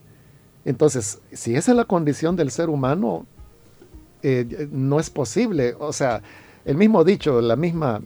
Entonces, 0.64 1.20
si 1.32 1.54
esa 1.54 1.72
es 1.72 1.76
la 1.76 1.84
condición 1.84 2.36
del 2.36 2.50
ser 2.50 2.70
humano, 2.70 3.26
eh, 4.22 4.68
no 4.72 4.98
es 4.98 5.10
posible. 5.10 5.74
O 5.78 5.92
sea, 5.92 6.22
el 6.64 6.76
mismo 6.76 7.04
dicho, 7.04 7.40
la 7.40 7.56
misma 7.56 8.00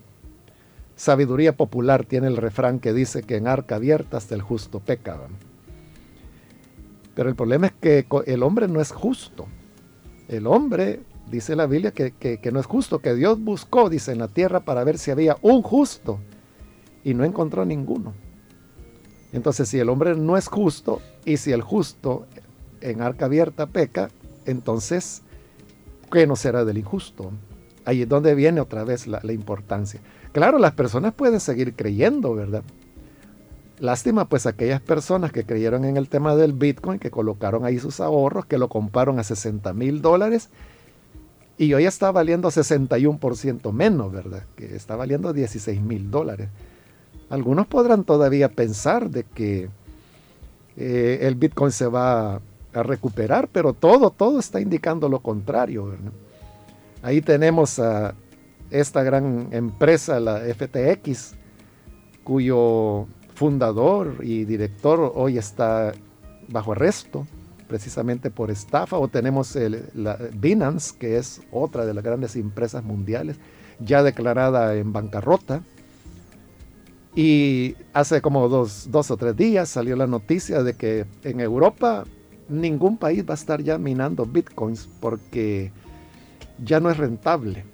sabiduría 0.96 1.56
popular 1.56 2.04
tiene 2.04 2.26
el 2.26 2.36
refrán 2.36 2.80
que 2.80 2.92
dice 2.92 3.22
que 3.22 3.36
en 3.36 3.46
arca 3.46 3.76
abierta 3.76 4.16
hasta 4.16 4.34
el 4.34 4.42
justo 4.42 4.80
peca. 4.80 5.20
Pero 7.14 7.28
el 7.28 7.36
problema 7.36 7.68
es 7.68 7.72
que 7.80 8.06
el 8.26 8.42
hombre 8.42 8.66
no 8.66 8.80
es 8.80 8.90
justo. 8.90 9.46
El 10.26 10.46
hombre, 10.48 11.00
dice 11.30 11.54
la 11.54 11.66
Biblia, 11.66 11.92
que, 11.92 12.12
que 12.12 12.52
no 12.52 12.58
es 12.58 12.66
justo, 12.66 12.98
que 12.98 13.14
Dios 13.14 13.40
buscó, 13.40 13.88
dice, 13.88 14.10
en 14.10 14.18
la 14.18 14.28
tierra 14.28 14.60
para 14.60 14.82
ver 14.82 14.98
si 14.98 15.12
había 15.12 15.36
un 15.42 15.62
justo 15.62 16.18
y 17.04 17.14
no 17.14 17.24
encontró 17.24 17.64
ninguno. 17.64 18.12
Entonces, 19.32 19.68
si 19.68 19.78
el 19.78 19.88
hombre 19.88 20.16
no 20.16 20.36
es 20.36 20.48
justo 20.48 21.00
y 21.24 21.36
si 21.36 21.52
el 21.52 21.62
justo 21.62 22.26
en 22.80 23.02
arca 23.02 23.26
abierta 23.26 23.66
peca, 23.66 24.10
entonces, 24.46 25.22
¿qué 26.10 26.26
no 26.26 26.36
será 26.36 26.64
del 26.64 26.78
injusto? 26.78 27.32
Ahí 27.84 28.02
es 28.02 28.08
donde 28.08 28.34
viene 28.34 28.60
otra 28.60 28.84
vez 28.84 29.06
la, 29.06 29.20
importancia. 29.32 30.00
Claro, 30.32 30.58
las 30.58 30.72
personas 30.72 31.14
pueden 31.14 31.40
seguir 31.40 31.74
creyendo, 31.74 32.34
¿verdad? 32.34 32.62
Lástima 33.78 34.28
pues 34.28 34.46
aquellas 34.46 34.80
personas 34.80 35.32
que 35.32 35.44
creyeron 35.44 35.84
en 35.84 35.96
el 35.96 36.08
tema 36.08 36.34
del 36.34 36.52
Bitcoin, 36.52 36.98
que 36.98 37.10
colocaron 37.10 37.64
ahí 37.64 37.78
sus 37.78 38.00
ahorros, 38.00 38.44
que 38.44 38.58
lo 38.58 38.68
compraron 38.68 39.18
a 39.18 39.24
60 39.24 39.72
mil 39.72 40.02
dólares 40.02 40.50
y 41.58 41.74
hoy 41.74 41.86
está 41.86 42.12
valiendo 42.12 42.50
61% 42.50 43.72
menos, 43.72 44.12
¿verdad? 44.12 44.44
Que 44.54 44.76
está 44.76 44.94
valiendo 44.94 45.32
16 45.32 45.80
mil 45.80 46.10
dólares. 46.10 46.48
Algunos 47.30 47.66
podrán 47.66 48.04
todavía 48.04 48.48
pensar 48.48 49.10
de 49.10 49.24
que 49.24 49.68
eh, 50.76 51.18
el 51.22 51.34
Bitcoin 51.34 51.72
se 51.72 51.86
va 51.86 52.40
a 52.78 52.82
recuperar, 52.82 53.48
pero 53.48 53.72
todo, 53.72 54.10
todo 54.10 54.38
está 54.38 54.60
indicando 54.60 55.08
lo 55.08 55.20
contrario. 55.20 55.94
Ahí 57.02 57.20
tenemos 57.20 57.78
a 57.78 58.14
esta 58.70 59.02
gran 59.02 59.48
empresa, 59.52 60.20
la 60.20 60.40
FTX, 60.40 61.34
cuyo 62.24 63.06
fundador 63.34 64.16
y 64.22 64.44
director 64.44 65.12
hoy 65.14 65.38
está 65.38 65.92
bajo 66.48 66.72
arresto, 66.72 67.26
precisamente 67.68 68.30
por 68.30 68.50
estafa, 68.50 68.98
o 68.98 69.08
tenemos 69.08 69.54
el, 69.54 69.84
la 69.94 70.18
Binance, 70.34 70.96
que 70.98 71.18
es 71.18 71.40
otra 71.52 71.86
de 71.86 71.94
las 71.94 72.02
grandes 72.02 72.34
empresas 72.36 72.82
mundiales, 72.82 73.36
ya 73.78 74.02
declarada 74.02 74.74
en 74.74 74.92
bancarrota. 74.92 75.62
Y 77.14 77.76
hace 77.92 78.20
como 78.20 78.48
dos, 78.48 78.90
dos, 78.90 79.10
o 79.10 79.16
tres 79.16 79.36
días 79.36 79.68
salió 79.68 79.96
la 79.96 80.06
noticia 80.06 80.62
de 80.62 80.74
que 80.74 81.06
en 81.24 81.40
Europa 81.40 82.04
ningún 82.48 82.96
país 82.96 83.24
va 83.24 83.32
a 83.32 83.34
estar 83.34 83.62
ya 83.62 83.78
minando 83.78 84.24
bitcoins 84.24 84.88
porque 85.00 85.72
ya 86.62 86.80
no 86.80 86.90
es 86.90 86.96
rentable. 86.96 87.64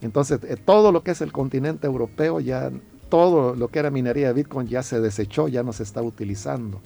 Entonces, 0.00 0.40
eh, 0.44 0.56
todo 0.56 0.92
lo 0.92 1.02
que 1.02 1.12
es 1.12 1.20
el 1.20 1.32
continente 1.32 1.86
europeo, 1.86 2.40
ya 2.40 2.70
todo 3.08 3.54
lo 3.54 3.68
que 3.68 3.78
era 3.78 3.90
minería 3.90 4.28
de 4.28 4.34
bitcoin 4.34 4.68
ya 4.68 4.82
se 4.82 5.00
desechó, 5.00 5.48
ya 5.48 5.62
no 5.62 5.72
se 5.72 5.82
está 5.82 6.02
utilizando. 6.02 6.80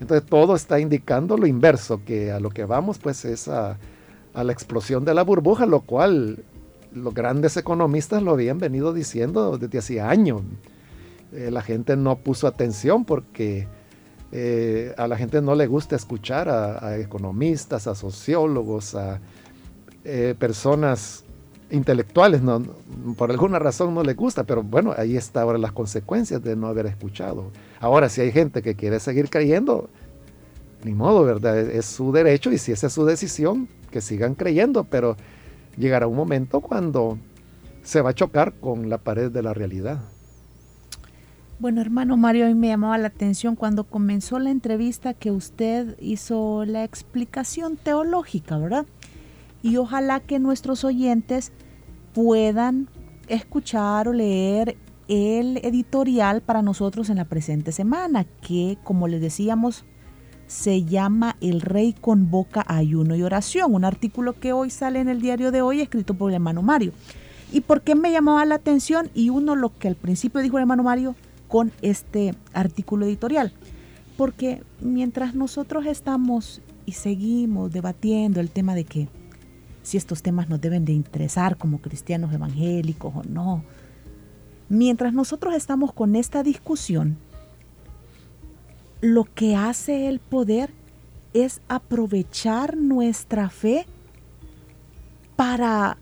Entonces, 0.00 0.28
todo 0.28 0.54
está 0.54 0.80
indicando 0.80 1.36
lo 1.36 1.46
inverso, 1.46 2.02
que 2.04 2.32
a 2.32 2.40
lo 2.40 2.50
que 2.50 2.64
vamos, 2.64 2.98
pues 2.98 3.24
es 3.24 3.48
a, 3.48 3.78
a 4.34 4.44
la 4.44 4.52
explosión 4.52 5.04
de 5.04 5.14
la 5.14 5.22
burbuja, 5.22 5.66
lo 5.66 5.80
cual 5.80 6.42
los 6.92 7.14
grandes 7.14 7.56
economistas 7.56 8.22
lo 8.22 8.32
habían 8.32 8.58
venido 8.58 8.92
diciendo 8.92 9.58
desde 9.58 9.78
hace 9.78 10.00
años. 10.00 10.42
Eh, 11.32 11.50
la 11.50 11.62
gente 11.62 11.96
no 11.96 12.16
puso 12.16 12.46
atención 12.46 13.04
porque 13.04 13.68
eh, 14.32 14.94
a 14.96 15.08
la 15.08 15.16
gente 15.16 15.42
no 15.42 15.54
le 15.54 15.66
gusta 15.66 15.96
escuchar 15.96 16.48
a, 16.48 16.98
economistas, 16.98 17.86
a 17.86 17.94
sociólogos, 17.94 18.94
a 18.94 19.20
eh, 20.04 20.34
personas 20.38 21.24
intelectuales. 21.70 22.42
No, 22.42 22.62
por 23.16 23.30
alguna 23.30 23.58
razón 23.58 23.94
no 23.94 24.02
le 24.02 24.14
gusta, 24.14 24.44
pero 24.44 24.62
bueno, 24.62 24.94
ahí 24.96 25.16
está 25.16 25.42
ahora 25.42 25.58
las 25.58 25.72
consecuencias 25.72 26.42
de 26.42 26.56
no 26.56 26.68
haber 26.68 26.86
escuchado. 26.86 27.50
Ahora, 27.80 28.08
si 28.08 28.20
hay 28.20 28.32
gente 28.32 28.62
que 28.62 28.74
quiere 28.74 29.00
seguir 29.00 29.30
creyendo, 29.30 29.88
ni 30.84 30.94
modo, 30.94 31.24
¿verdad? 31.24 31.58
Es 31.58 31.86
su 31.86 32.12
derecho 32.12 32.52
y 32.52 32.58
si 32.58 32.72
esa 32.72 32.86
es 32.86 32.92
su 32.92 33.04
decisión, 33.04 33.68
que 33.90 34.00
sigan 34.00 34.34
creyendo, 34.34 34.84
pero 34.84 35.16
llegará 35.76 36.06
un 36.06 36.16
momento 36.16 36.60
cuando 36.60 37.18
se 37.82 38.00
va 38.00 38.10
a 38.10 38.14
chocar 38.14 38.54
con 38.54 38.88
la 38.88 38.98
pared 38.98 39.30
de 39.30 39.42
la 39.42 39.54
realidad. 39.54 40.00
Bueno, 41.60 41.82
hermano 41.82 42.16
Mario, 42.16 42.46
a 42.46 42.48
mí 42.48 42.54
me 42.54 42.68
llamaba 42.68 42.96
la 42.96 43.08
atención 43.08 43.54
cuando 43.54 43.84
comenzó 43.84 44.38
la 44.38 44.50
entrevista 44.50 45.12
que 45.12 45.30
usted 45.30 45.94
hizo 46.00 46.64
la 46.64 46.84
explicación 46.84 47.76
teológica, 47.76 48.56
¿verdad? 48.56 48.86
Y 49.62 49.76
ojalá 49.76 50.20
que 50.20 50.38
nuestros 50.38 50.84
oyentes 50.84 51.52
puedan 52.14 52.88
escuchar 53.28 54.08
o 54.08 54.14
leer 54.14 54.78
el 55.08 55.58
editorial 55.58 56.40
para 56.40 56.62
nosotros 56.62 57.10
en 57.10 57.18
la 57.18 57.26
presente 57.26 57.72
semana, 57.72 58.24
que 58.24 58.78
como 58.82 59.06
les 59.06 59.20
decíamos, 59.20 59.84
se 60.46 60.84
llama 60.84 61.36
El 61.42 61.60
Rey 61.60 61.92
convoca 61.92 62.64
ayuno 62.68 63.16
y 63.16 63.22
oración, 63.22 63.74
un 63.74 63.84
artículo 63.84 64.32
que 64.32 64.54
hoy 64.54 64.70
sale 64.70 64.98
en 64.98 65.10
el 65.10 65.20
diario 65.20 65.52
de 65.52 65.60
hoy 65.60 65.82
escrito 65.82 66.14
por 66.14 66.30
el 66.30 66.36
hermano 66.36 66.62
Mario. 66.62 66.94
¿Y 67.52 67.60
por 67.60 67.82
qué 67.82 67.94
me 67.94 68.12
llamaba 68.12 68.46
la 68.46 68.54
atención? 68.54 69.10
Y 69.12 69.28
uno 69.28 69.56
lo 69.56 69.76
que 69.76 69.88
al 69.88 69.96
principio 69.96 70.40
dijo 70.40 70.56
el 70.56 70.62
hermano 70.62 70.84
Mario, 70.84 71.16
con 71.50 71.72
este 71.82 72.34
artículo 72.54 73.04
editorial. 73.04 73.52
Porque 74.16 74.62
mientras 74.80 75.34
nosotros 75.34 75.84
estamos 75.84 76.62
y 76.86 76.92
seguimos 76.92 77.72
debatiendo 77.72 78.40
el 78.40 78.50
tema 78.50 78.74
de 78.74 78.84
que 78.84 79.08
si 79.82 79.96
estos 79.96 80.22
temas 80.22 80.48
nos 80.48 80.60
deben 80.60 80.84
de 80.84 80.92
interesar 80.92 81.56
como 81.56 81.80
cristianos 81.80 82.32
evangélicos 82.32 83.12
o 83.14 83.22
no, 83.24 83.64
mientras 84.68 85.12
nosotros 85.12 85.54
estamos 85.54 85.92
con 85.92 86.16
esta 86.16 86.42
discusión, 86.42 87.18
lo 89.00 89.24
que 89.24 89.56
hace 89.56 90.08
el 90.08 90.20
poder 90.20 90.70
es 91.34 91.60
aprovechar 91.68 92.76
nuestra 92.76 93.50
fe 93.50 93.86
para, 95.36 95.96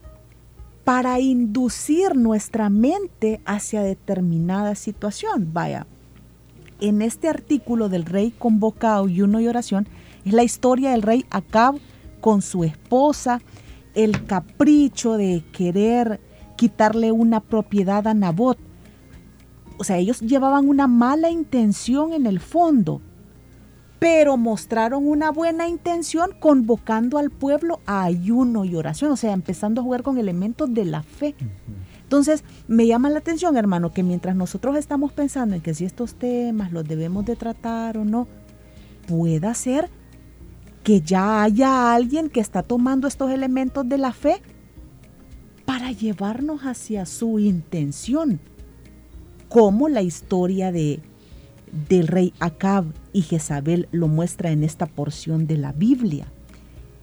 para 0.88 1.20
inducir 1.20 2.16
nuestra 2.16 2.70
mente 2.70 3.42
hacia 3.44 3.82
determinada 3.82 4.74
situación. 4.74 5.50
Vaya, 5.52 5.86
en 6.80 7.02
este 7.02 7.28
artículo 7.28 7.90
del 7.90 8.06
rey 8.06 8.30
convocado 8.30 9.06
y 9.06 9.20
uno 9.20 9.38
y 9.38 9.48
oración, 9.48 9.86
es 10.24 10.32
la 10.32 10.44
historia 10.44 10.92
del 10.92 11.02
rey 11.02 11.26
Acab 11.28 11.74
con 12.22 12.40
su 12.40 12.64
esposa, 12.64 13.42
el 13.94 14.24
capricho 14.24 15.18
de 15.18 15.44
querer 15.52 16.22
quitarle 16.56 17.12
una 17.12 17.40
propiedad 17.40 18.06
a 18.06 18.14
Nabot. 18.14 18.56
O 19.76 19.84
sea, 19.84 19.98
ellos 19.98 20.20
llevaban 20.20 20.70
una 20.70 20.86
mala 20.86 21.28
intención 21.28 22.14
en 22.14 22.26
el 22.26 22.40
fondo, 22.40 23.02
pero 23.98 24.36
mostraron 24.36 25.06
una 25.06 25.30
buena 25.30 25.66
intención 25.68 26.30
convocando 26.38 27.18
al 27.18 27.30
pueblo 27.30 27.80
a 27.86 28.04
ayuno 28.04 28.64
y 28.64 28.76
oración, 28.76 29.10
o 29.10 29.16
sea, 29.16 29.32
empezando 29.32 29.80
a 29.80 29.84
jugar 29.84 30.02
con 30.02 30.18
elementos 30.18 30.72
de 30.72 30.84
la 30.84 31.02
fe. 31.02 31.34
Entonces, 32.02 32.44
me 32.68 32.86
llama 32.86 33.10
la 33.10 33.18
atención, 33.18 33.56
hermano, 33.56 33.92
que 33.92 34.02
mientras 34.02 34.36
nosotros 34.36 34.76
estamos 34.76 35.12
pensando 35.12 35.56
en 35.56 35.62
que 35.62 35.74
si 35.74 35.84
estos 35.84 36.14
temas 36.14 36.72
los 36.72 36.86
debemos 36.86 37.24
de 37.24 37.36
tratar 37.36 37.98
o 37.98 38.04
no, 38.04 38.28
pueda 39.06 39.52
ser 39.54 39.90
que 40.84 41.00
ya 41.00 41.42
haya 41.42 41.92
alguien 41.92 42.30
que 42.30 42.40
está 42.40 42.62
tomando 42.62 43.08
estos 43.08 43.30
elementos 43.30 43.88
de 43.88 43.98
la 43.98 44.12
fe 44.12 44.40
para 45.66 45.92
llevarnos 45.92 46.62
hacia 46.62 47.04
su 47.04 47.38
intención, 47.40 48.40
como 49.48 49.88
la 49.88 50.02
historia 50.02 50.72
de, 50.72 51.02
del 51.88 52.08
rey 52.08 52.32
Acab 52.40 52.84
y 53.12 53.22
Jezabel 53.22 53.88
lo 53.92 54.08
muestra 54.08 54.50
en 54.50 54.64
esta 54.64 54.86
porción 54.86 55.46
de 55.46 55.56
la 55.56 55.72
Biblia. 55.72 56.26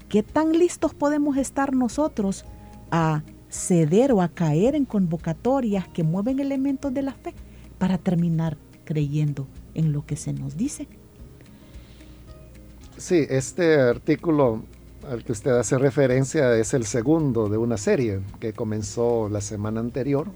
¿Qué 0.10 0.24
tan 0.24 0.54
listos 0.54 0.94
podemos 0.94 1.38
estar 1.38 1.74
nosotros 1.74 2.46
a 2.92 3.24
ceder 3.50 4.12
o 4.12 4.22
a 4.22 4.30
caer 4.30 4.76
en 4.76 4.86
convocatorias 4.86 5.88
que 5.88 6.04
mueven 6.04 6.40
elementos 6.40 6.94
de 6.94 7.02
la 7.02 7.14
fe 7.14 7.34
para 7.78 7.98
terminar 7.98 8.58
creyendo 8.84 9.48
en 9.74 9.92
lo 9.92 10.06
que 10.06 10.16
se 10.16 10.34
nos 10.34 10.58
dice? 10.58 10.88
Sí, 12.98 13.26
este 13.30 13.80
artículo 13.80 14.64
al 15.10 15.24
que 15.24 15.32
usted 15.32 15.52
hace 15.52 15.78
referencia 15.78 16.56
es 16.58 16.74
el 16.74 16.86
segundo 16.86 17.50
de 17.50 17.58
una 17.58 17.78
serie 17.78 18.22
que 18.40 18.54
comenzó 18.54 19.30
la 19.30 19.42
semana 19.42 19.80
anterior, 19.80 20.28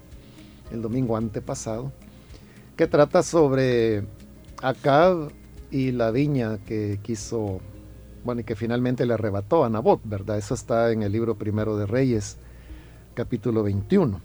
el 0.70 0.82
domingo 0.82 1.16
antepasado, 1.16 1.92
que 2.76 2.86
trata 2.86 3.22
sobre 3.22 4.04
Acab 4.62 5.30
y 5.70 5.92
la 5.92 6.10
viña 6.10 6.58
que 6.66 6.98
quiso, 7.02 7.60
bueno, 8.24 8.40
y 8.40 8.44
que 8.44 8.56
finalmente 8.56 9.06
le 9.06 9.14
arrebató 9.14 9.64
a 9.64 9.70
Nabot, 9.70 10.00
¿verdad? 10.04 10.38
Eso 10.38 10.54
está 10.54 10.92
en 10.92 11.02
el 11.02 11.12
libro 11.12 11.36
primero 11.36 11.76
de 11.76 11.86
Reyes, 11.86 12.36
capítulo 13.14 13.62
21. 13.62 14.20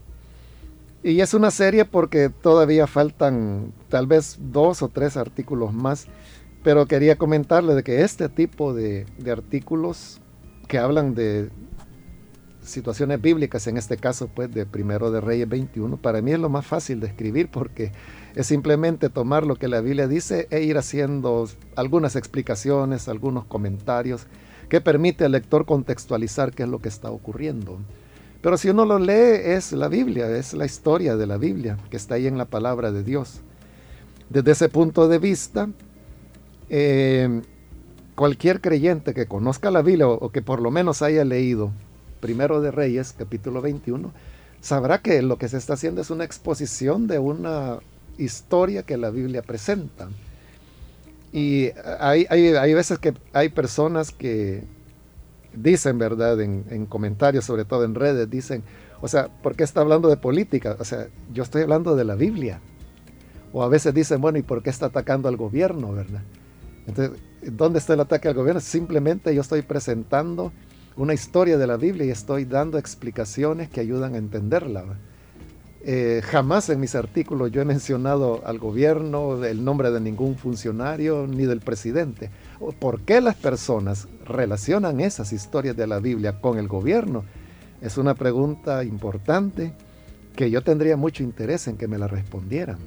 Y 1.03 1.21
es 1.21 1.33
una 1.33 1.51
serie 1.51 1.85
porque 1.85 2.29
todavía 2.29 2.87
faltan 2.87 3.71
tal 3.89 4.07
vez 4.07 4.37
dos 4.39 4.81
o 4.81 4.89
tres 4.89 5.17
artículos 5.17 5.71
más 5.73 6.07
pero 6.65 6.87
quería 6.87 7.15
comentarle 7.15 7.75
de 7.75 7.83
que 7.83 8.01
este 8.01 8.27
tipo 8.27 8.73
de, 8.73 9.05
artículos 9.31 10.19
que 10.67 10.79
hablan 10.79 11.13
de 11.13 11.51
situaciones 12.63 13.21
bíblicas, 13.21 13.67
en 13.67 13.77
este 13.77 13.97
caso 13.97 14.29
pues 14.33 14.51
de 14.51 14.65
Primero 14.65 15.11
de 15.11 15.21
Reyes 15.21 15.47
21, 15.47 15.97
para 15.97 16.23
mí 16.23 16.31
es 16.31 16.39
lo 16.39 16.49
más 16.49 16.65
fácil 16.65 16.99
de 16.99 17.05
escribir 17.05 17.51
porque 17.51 17.91
es 18.35 18.47
simplemente 18.47 19.09
tomar 19.09 19.45
lo 19.45 19.55
que 19.55 19.69
la 19.69 19.81
Biblia 19.81 20.07
dice 20.07 20.47
e 20.51 20.61
ir 20.61 20.77
haciendo 20.77 21.47
algunas 21.75 22.17
explicaciones, 22.17 23.07
algunos 23.07 23.45
comentarios 23.45 24.27
que 24.67 24.81
permite 24.81 25.23
al 25.23 25.31
lector 25.31 25.65
contextualizar 25.65 26.51
qué 26.51 26.63
es 26.63 26.69
lo 26.69 26.79
que 26.79 26.89
está 26.89 27.09
ocurriendo. 27.11 27.79
Pero 28.41 28.57
si 28.57 28.69
uno 28.69 28.85
lo 28.85 28.99
lee 28.99 29.41
es 29.43 29.71
la 29.71 29.87
Biblia, 29.87 30.29
es 30.29 30.53
la 30.53 30.65
historia 30.65 31.15
de 31.15 31.25
la 31.25 31.37
Biblia 31.37 31.77
que 31.89 31.97
está 31.97 32.15
ahí 32.15 32.27
en 32.27 32.37
la 32.37 32.45
palabra 32.45 32.91
de 32.91 33.03
Dios. 33.03 33.41
Desde 34.29 34.51
ese 34.51 34.69
punto 34.69 35.07
de 35.07 35.17
vista, 35.17 35.69
eh, 36.69 37.41
cualquier 38.15 38.59
creyente 38.59 39.13
que 39.13 39.27
conozca 39.27 39.71
la 39.71 39.81
Biblia 39.81 40.07
o, 40.07 40.29
que 40.29 40.41
por 40.41 40.61
lo 40.61 40.71
menos 40.71 41.01
haya 41.01 41.23
leído 41.23 41.71
Primero 42.19 42.59
de 42.59 42.71
Reyes, 42.71 43.13
capítulo 43.17 43.61
21, 43.61 44.11
sabrá 44.61 45.01
que 45.01 45.21
lo 45.21 45.37
que 45.37 45.47
se 45.47 45.57
está 45.57 45.73
haciendo 45.73 46.01
es 46.01 46.09
una 46.09 46.23
exposición 46.23 47.07
de 47.07 47.19
una 47.19 47.79
historia 48.17 48.83
que 48.83 48.97
la 48.97 49.09
Biblia 49.09 49.41
presenta. 49.41 50.09
Y 51.31 51.69
hay, 51.99 52.25
hay, 52.29 52.73
veces 52.73 52.97
que 52.97 53.13
hay 53.33 53.49
personas 53.49 54.11
que 54.11 54.63
dicen, 55.53 55.97
¿verdad? 55.97 56.39
En, 56.39 56.65
en, 56.69 56.85
comentarios, 56.85 57.43
sobre 57.43 57.65
todo 57.65 57.83
en 57.83 57.93
redes, 57.93 58.29
dicen, 58.29 58.63
o 59.01 59.07
sea, 59.07 59.27
¿por 59.27 59.55
qué 59.55 59.63
está 59.63 59.81
hablando 59.81 60.07
de 60.07 60.17
política? 60.17 60.77
O 60.79 60.85
sea, 60.85 61.07
yo 61.33 61.43
estoy 61.43 61.63
hablando 61.63 61.95
de 61.95 62.05
la 62.05 62.15
Biblia. 62.15 62.61
O 63.51 63.63
a 63.63 63.67
veces 63.67 63.93
dicen, 63.93 64.21
bueno, 64.21 64.37
¿y 64.37 64.43
por 64.43 64.63
qué 64.63 64.69
está 64.69 64.87
atacando 64.87 65.27
al 65.27 65.37
gobierno, 65.37 65.93
verdad? 65.93 66.21
Entonces, 66.87 67.17
¿dónde 67.41 67.79
está 67.79 67.93
el 67.93 67.99
ataque 67.99 68.27
al 68.27 68.33
gobierno? 68.33 68.61
Simplemente 68.61 69.33
yo 69.33 69.41
estoy 69.41 69.61
presentando 69.61 70.51
una 70.97 71.13
historia 71.13 71.57
de 71.57 71.67
la 71.67 71.77
Biblia 71.77 72.05
y 72.05 72.09
estoy 72.09 72.45
dando 72.45 72.77
explicaciones 72.77 73.69
que 73.69 73.81
ayudan 73.81 74.15
a 74.15 74.17
entenderla. 74.17 74.83
Eh, 75.87 76.23
jamás 76.23 76.67
en 76.69 76.79
mis 76.79 76.95
artículos 76.95 77.51
yo 77.51 77.61
he 77.61 77.65
mencionado 77.65 78.41
al 78.43 78.57
gobierno, 78.57 79.43
el 79.45 79.63
nombre 79.63 79.91
de 79.91 79.99
ningún 79.99 80.35
funcionario 80.35 81.27
ni 81.27 81.45
del 81.45 81.59
presidente. 81.59 82.31
¿Por 82.79 83.01
qué 83.01 83.21
las 83.21 83.35
personas 83.35 84.07
relacionan 84.25 84.99
esas 84.99 85.31
historias 85.31 85.77
de 85.77 85.85
la 85.85 85.99
Biblia 85.99 86.41
con 86.41 86.57
el 86.57 86.67
gobierno? 86.67 87.23
Es 87.81 87.99
una 87.99 88.15
pregunta 88.15 88.83
importante 88.83 89.73
que 90.35 90.49
yo 90.49 90.63
tendría 90.63 90.97
mucho 90.97 91.21
interés 91.21 91.67
en 91.67 91.77
que 91.77 91.87
me 91.87 91.99
la 91.99 92.07
respondieran, 92.07 92.79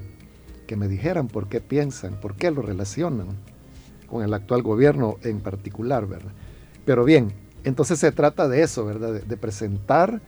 que 0.66 0.74
me 0.74 0.88
dijeran 0.88 1.28
por 1.28 1.48
qué 1.48 1.60
piensan, 1.60 2.20
por 2.20 2.34
qué 2.34 2.50
lo 2.50 2.62
relacionan 2.62 3.28
con 4.08 4.24
el 4.24 4.34
actual 4.34 4.62
gobierno 4.62 5.18
en 5.22 5.38
particular, 5.38 6.06
¿verdad? 6.08 6.32
Pero 6.84 7.04
bien, 7.04 7.32
entonces 7.62 8.00
se 8.00 8.10
trata 8.10 8.48
de 8.48 8.62
eso, 8.62 8.84
¿verdad? 8.84 9.22
De, 9.22 9.36
presentar 9.36 10.20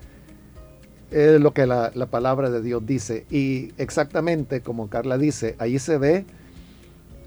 eh, 1.11 1.39
lo 1.41 1.53
que 1.53 1.67
la, 1.67 1.91
palabra 2.11 2.51
de 2.51 2.63
Dios 2.63 2.85
dice. 2.85 3.27
Y 3.31 3.73
exactamente 3.79 4.61
como 4.61 4.89
Carla 4.89 5.19
dice, 5.19 5.57
ahí 5.59 5.79
se 5.79 5.99
ve 5.99 6.25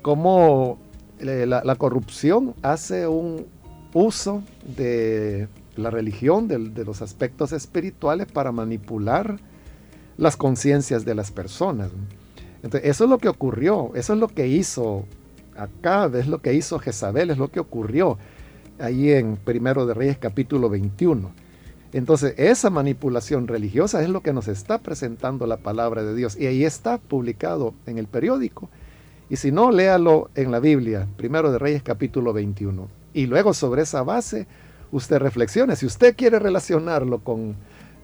cómo 0.02 0.80
eh, 1.20 1.46
la, 1.48 1.76
corrupción 1.76 2.54
hace 2.62 3.08
un 3.08 3.46
uso 3.94 4.44
de 4.78 5.48
la 5.76 5.90
religión, 5.90 6.48
de, 6.48 6.58
de 6.58 6.86
los 6.86 7.02
aspectos 7.02 7.52
espirituales 7.52 8.28
para 8.32 8.52
manipular 8.52 9.40
las 10.18 10.38
conciencias 10.38 11.06
de 11.06 11.16
las 11.16 11.32
personas. 11.32 11.90
Entonces, 12.62 12.90
eso 12.90 13.04
es 13.06 13.10
lo 13.10 13.18
que 13.18 13.28
ocurrió, 13.28 13.92
eso 13.96 14.14
es 14.14 14.20
lo 14.20 14.28
que 14.28 14.48
hizo 14.48 15.06
acá 15.58 16.10
es 16.14 16.28
lo 16.28 16.42
que 16.42 16.54
hizo 16.54 16.80
Jezabel, 16.80 17.30
es 17.30 17.38
lo 17.38 17.50
que 17.50 17.60
ocurrió 17.60 18.18
ahí 18.80 19.12
en 19.12 19.38
Primero 19.38 19.86
de 19.86 19.94
Reyes 19.94 20.18
capítulo 20.18 20.70
21. 20.70 21.32
Entonces, 21.94 22.34
esa 22.38 22.72
manipulación 22.72 23.48
religiosa 23.48 24.02
es 24.02 24.10
lo 24.10 24.22
que 24.22 24.34
nos 24.34 24.48
está 24.48 24.80
presentando 24.80 25.46
la 25.46 25.58
palabra 25.58 26.04
de 26.04 26.16
Dios. 26.16 26.36
Y 26.38 26.48
ahí 26.48 26.66
está 26.66 26.98
publicado 26.98 27.76
en 27.86 28.00
el 28.00 28.08
periódico. 28.08 28.70
Y 29.30 29.36
si 29.36 29.52
no, 29.52 29.72
léalo 29.72 30.30
en 30.36 30.52
la 30.52 30.60
Biblia, 30.60 31.08
Primero 31.18 31.52
de 31.52 31.60
Reyes 31.60 31.84
capítulo 31.84 32.34
21. 32.34 32.88
Y 33.14 33.28
luego 33.28 33.54
sobre 33.54 33.84
esa 33.84 34.02
base, 34.02 34.48
usted 34.92 35.20
reflexione. 35.20 35.76
Si 35.76 35.86
usted 35.86 36.16
quiere 36.16 36.40
relacionarlo 36.40 37.20
con 37.20 37.56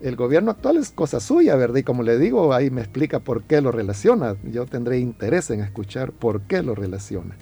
el 0.01 0.15
gobierno 0.15 0.51
actual, 0.51 0.77
es 0.77 0.91
cosa 0.91 1.19
suya, 1.19 1.55
¿verdad? 1.55 1.77
Y 1.77 1.83
como 1.83 2.03
le 2.03 2.19
digo, 2.19 2.53
ahí 2.53 2.69
me 2.69 2.81
explica 2.81 3.19
por 3.19 3.43
qué 3.43 3.59
lo 3.59 3.71
relaciona. 3.71 4.35
Yo 4.51 4.67
tendré 4.67 4.99
interés 4.99 5.49
en 5.49 5.61
escuchar 5.61 6.11
por 6.11 6.41
qué 6.41 6.61
lo 6.61 6.75
relaciona. 6.75 7.35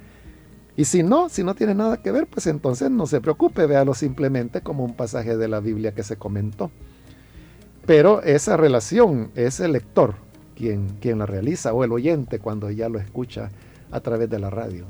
Y 0.78 0.86
si 0.86 1.02
no, 1.02 1.28
si 1.28 1.44
no 1.44 1.56
tiene 1.56 1.74
nada 1.74 2.04
que 2.04 2.12
ver, 2.12 2.28
pues 2.28 2.46
entonces 2.46 2.92
no 2.92 3.08
se 3.08 3.20
preocupe, 3.20 3.66
véalo 3.66 3.96
simplemente 3.96 4.62
como 4.62 4.86
un 4.86 4.94
pasaje 4.94 5.36
de 5.36 5.48
la 5.48 5.60
Biblia 5.60 5.94
que 5.94 6.04
se 6.04 6.18
comentó. 6.18 6.70
Pero 7.88 8.22
esa 8.22 8.58
relación 8.58 9.32
es 9.34 9.60
el 9.60 9.74
lector 9.74 10.16
quien, 10.56 10.90
quien 11.02 11.18
la 11.18 11.26
realiza 11.26 11.74
o 11.74 11.84
el 11.84 11.92
oyente 11.92 12.38
cuando 12.38 12.70
ya 12.70 12.90
lo 12.90 13.00
escucha 13.00 13.50
a 13.90 14.02
través 14.02 14.30
de 14.30 14.38
la 14.38 14.52
radio. 14.52 14.86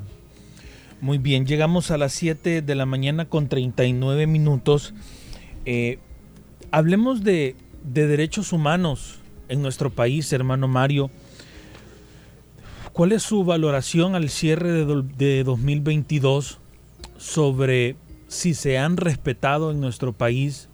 Muy 1.00 1.16
bien, 1.16 1.46
llegamos 1.46 1.90
a 1.90 1.96
las 1.96 2.12
7 2.12 2.60
de 2.60 2.74
la 2.74 2.84
mañana 2.84 3.26
con 3.26 3.48
39 3.48 4.26
minutos. 4.26 4.92
Eh, 5.64 6.00
hablemos 6.70 7.24
de, 7.24 7.56
de 7.82 8.06
derechos 8.06 8.52
humanos 8.52 9.20
en 9.48 9.62
nuestro 9.62 9.88
país, 9.88 10.30
hermano 10.34 10.68
Mario. 10.68 11.10
¿Cuál 12.98 13.12
es 13.12 13.22
su 13.22 13.44
valoración 13.44 14.16
al 14.16 14.28
cierre 14.28 14.72
de, 14.72 15.44
2022 15.44 16.58
sobre 17.16 17.94
si 18.26 18.54
se 18.54 18.76
han 18.76 18.96
respetado 18.96 19.70
en 19.70 19.80
nuestro 19.80 20.14
país 20.14 20.68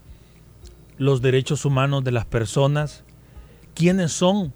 los 0.97 1.21
derechos 1.21 1.67
humanos 1.67 2.03
de 2.03 2.13
las 2.13 2.25
personas? 2.25 3.05
¿Quiénes 3.75 4.13
son 4.13 4.55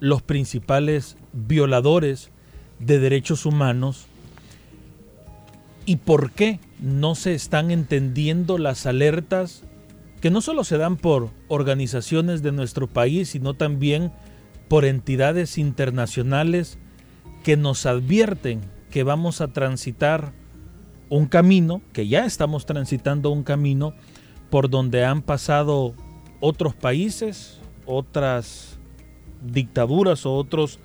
los 0.00 0.20
principales 0.20 1.16
violadores 1.32 2.32
de 2.80 2.98
derechos 2.98 3.46
humanos 3.46 4.08
y 5.84 5.98
por 5.98 6.32
qué 6.32 6.58
no 6.80 7.14
se 7.14 7.34
están 7.34 7.70
entendiendo 7.70 8.58
las 8.58 8.84
alertas 8.84 9.62
que 10.20 10.32
no 10.32 10.40
solo 10.40 10.64
se 10.64 10.76
dan 10.76 10.96
por 10.96 11.30
organizaciones 11.46 12.42
de 12.42 12.50
nuestro 12.50 12.88
país, 12.88 13.28
sino 13.28 13.54
también 13.54 14.10
por 14.66 14.84
entidades 14.84 15.56
internacionales 15.56 16.80
que 17.46 17.56
nos 17.56 17.86
advierten 17.86 18.60
que 18.90 19.04
vamos 19.04 19.40
a 19.40 19.46
transitar 19.46 20.32
un 21.10 21.26
camino, 21.26 21.80
que 21.92 22.08
ya 22.08 22.26
estamos 22.26 22.66
transitando 22.66 23.30
un 23.30 23.44
camino 23.44 23.94
por 24.50 24.68
donde 24.68 25.04
han 25.04 25.22
pasado 25.22 25.94
otros 26.40 26.74
países, 26.74 27.60
otras 27.84 28.80
dictaduras 29.40 30.26
o 30.26 30.34
otros 30.34 30.80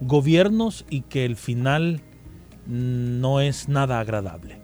gobiernos 0.00 0.86
y 0.88 1.02
que 1.02 1.26
el 1.26 1.36
final 1.36 2.00
no 2.66 3.42
es 3.42 3.68
nada 3.68 4.00
agradable. 4.00 4.62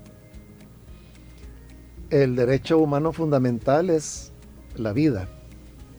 El 2.09 2.37
derecho 2.37 2.79
humano 2.79 3.13
fundamental 3.13 3.91
es 3.91 4.33
la 4.77 4.95
vida, 4.95 5.29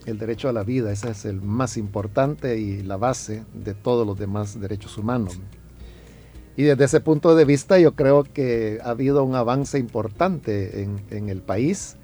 el 0.05 0.17
derecho 0.17 0.49
a 0.49 0.53
la 0.53 0.63
vida, 0.63 0.91
ese 0.91 1.09
es 1.09 1.25
el 1.25 1.41
más 1.41 1.77
importante 1.77 2.57
y 2.57 2.83
la 2.83 2.97
base 2.97 3.43
de 3.53 3.73
todos 3.73 4.05
los 4.05 4.17
demás 4.17 4.59
derechos 4.59 4.97
humanos. 4.97 5.39
Y 6.57 6.63
desde 6.63 6.85
ese 6.85 7.01
punto 7.01 7.35
de 7.35 7.45
vista 7.45 7.79
yo 7.79 7.95
creo 7.95 8.23
que 8.23 8.79
ha 8.83 8.91
habido 8.91 9.23
un 9.23 9.35
avance 9.35 9.77
importante 9.77 10.83
en, 11.09 11.29
el 11.29 11.41
país, 11.41 11.97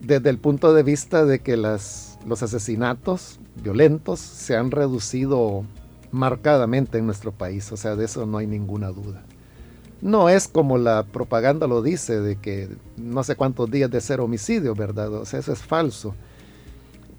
desde 0.00 0.30
el 0.30 0.38
punto 0.38 0.74
de 0.74 0.82
vista 0.82 1.24
de 1.24 1.40
que 1.40 1.56
los 1.56 2.42
asesinatos 2.42 3.40
violentos 3.62 4.20
se 4.20 4.56
han 4.56 4.70
reducido 4.70 5.64
marcadamente 6.12 6.98
en 6.98 7.06
nuestro 7.06 7.32
país, 7.32 7.72
o 7.72 7.76
sea, 7.76 7.96
de 7.96 8.04
eso 8.04 8.26
no 8.26 8.38
hay 8.38 8.46
ninguna 8.46 8.88
duda. 8.88 9.22
No 10.02 10.28
es 10.28 10.48
como 10.48 10.78
la 10.78 11.04
propaganda 11.04 11.66
lo 11.66 11.80
dice, 11.80 12.20
de 12.20 12.36
que 12.36 12.68
no 12.96 13.22
sé 13.22 13.36
cuántos 13.36 13.70
días 13.70 13.90
de 13.90 14.00
ser 14.00 14.20
homicidio, 14.20 14.74
¿verdad? 14.74 15.12
O 15.14 15.24
sea, 15.24 15.38
eso 15.38 15.52
es 15.52 15.60
falso. 15.60 16.14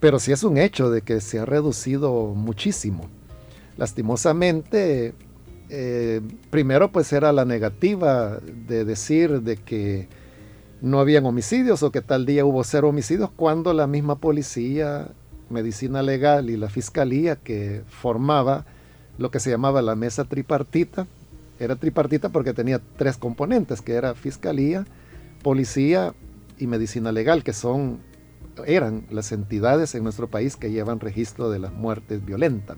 Pero 0.04 0.20
sí 0.20 0.34
es 0.34 0.43
un 0.43 0.58
hecho 0.58 0.89
de 0.89 1.01
que 1.01 1.22
se 1.22 1.39
ha 1.39 1.45
reducido 1.45 2.34
muchísimo. 2.36 3.08
Lastimosamente, 3.78 5.14
eh, 5.70 6.20
primero 6.49 6.91
pues 6.91 7.14
era 7.14 7.32
la 7.32 7.45
negativa 7.45 8.38
de 8.68 8.84
decir 8.84 9.43
de 9.43 9.56
que 9.56 10.10
no 10.82 10.99
habían 10.99 11.26
homicidios 11.26 11.84
o 11.84 11.91
que 11.93 12.01
tal 12.01 12.26
día 12.26 12.43
hubo 12.43 12.66
cero 12.66 12.89
homicidios 12.89 13.30
cuando 13.34 13.72
la 13.72 13.88
misma 13.88 14.18
policía, 14.18 15.08
medicina 15.49 16.01
legal 16.01 16.49
y 16.49 16.58
la 16.58 16.68
fiscalía 16.68 17.38
que 17.38 17.84
formaba 17.88 18.66
lo 19.18 19.32
que 19.32 19.39
se 19.39 19.51
llamaba 19.51 19.82
la 19.82 19.95
mesa 19.95 20.26
tripartita. 20.26 21.08
Era 21.62 21.78
tripartita 21.78 22.28
porque 22.28 22.51
tenía 22.51 22.82
tres 22.97 23.16
componentes, 23.16 23.80
que 23.82 23.93
era 23.93 24.16
fiscalía, 24.16 24.86
policía 25.43 26.14
y 26.60 26.68
medicina 26.68 27.14
legal, 27.14 27.41
que 27.41 27.54
son, 27.54 27.99
eran 28.66 29.06
las 29.10 29.32
entidades 29.32 29.95
en 29.95 30.04
nuestro 30.04 30.28
país 30.28 30.56
que 30.56 30.72
llevan 30.72 30.99
registro 30.99 31.49
de 31.49 31.60
las 31.60 31.74
muertes 31.74 32.26
violentas. 32.26 32.78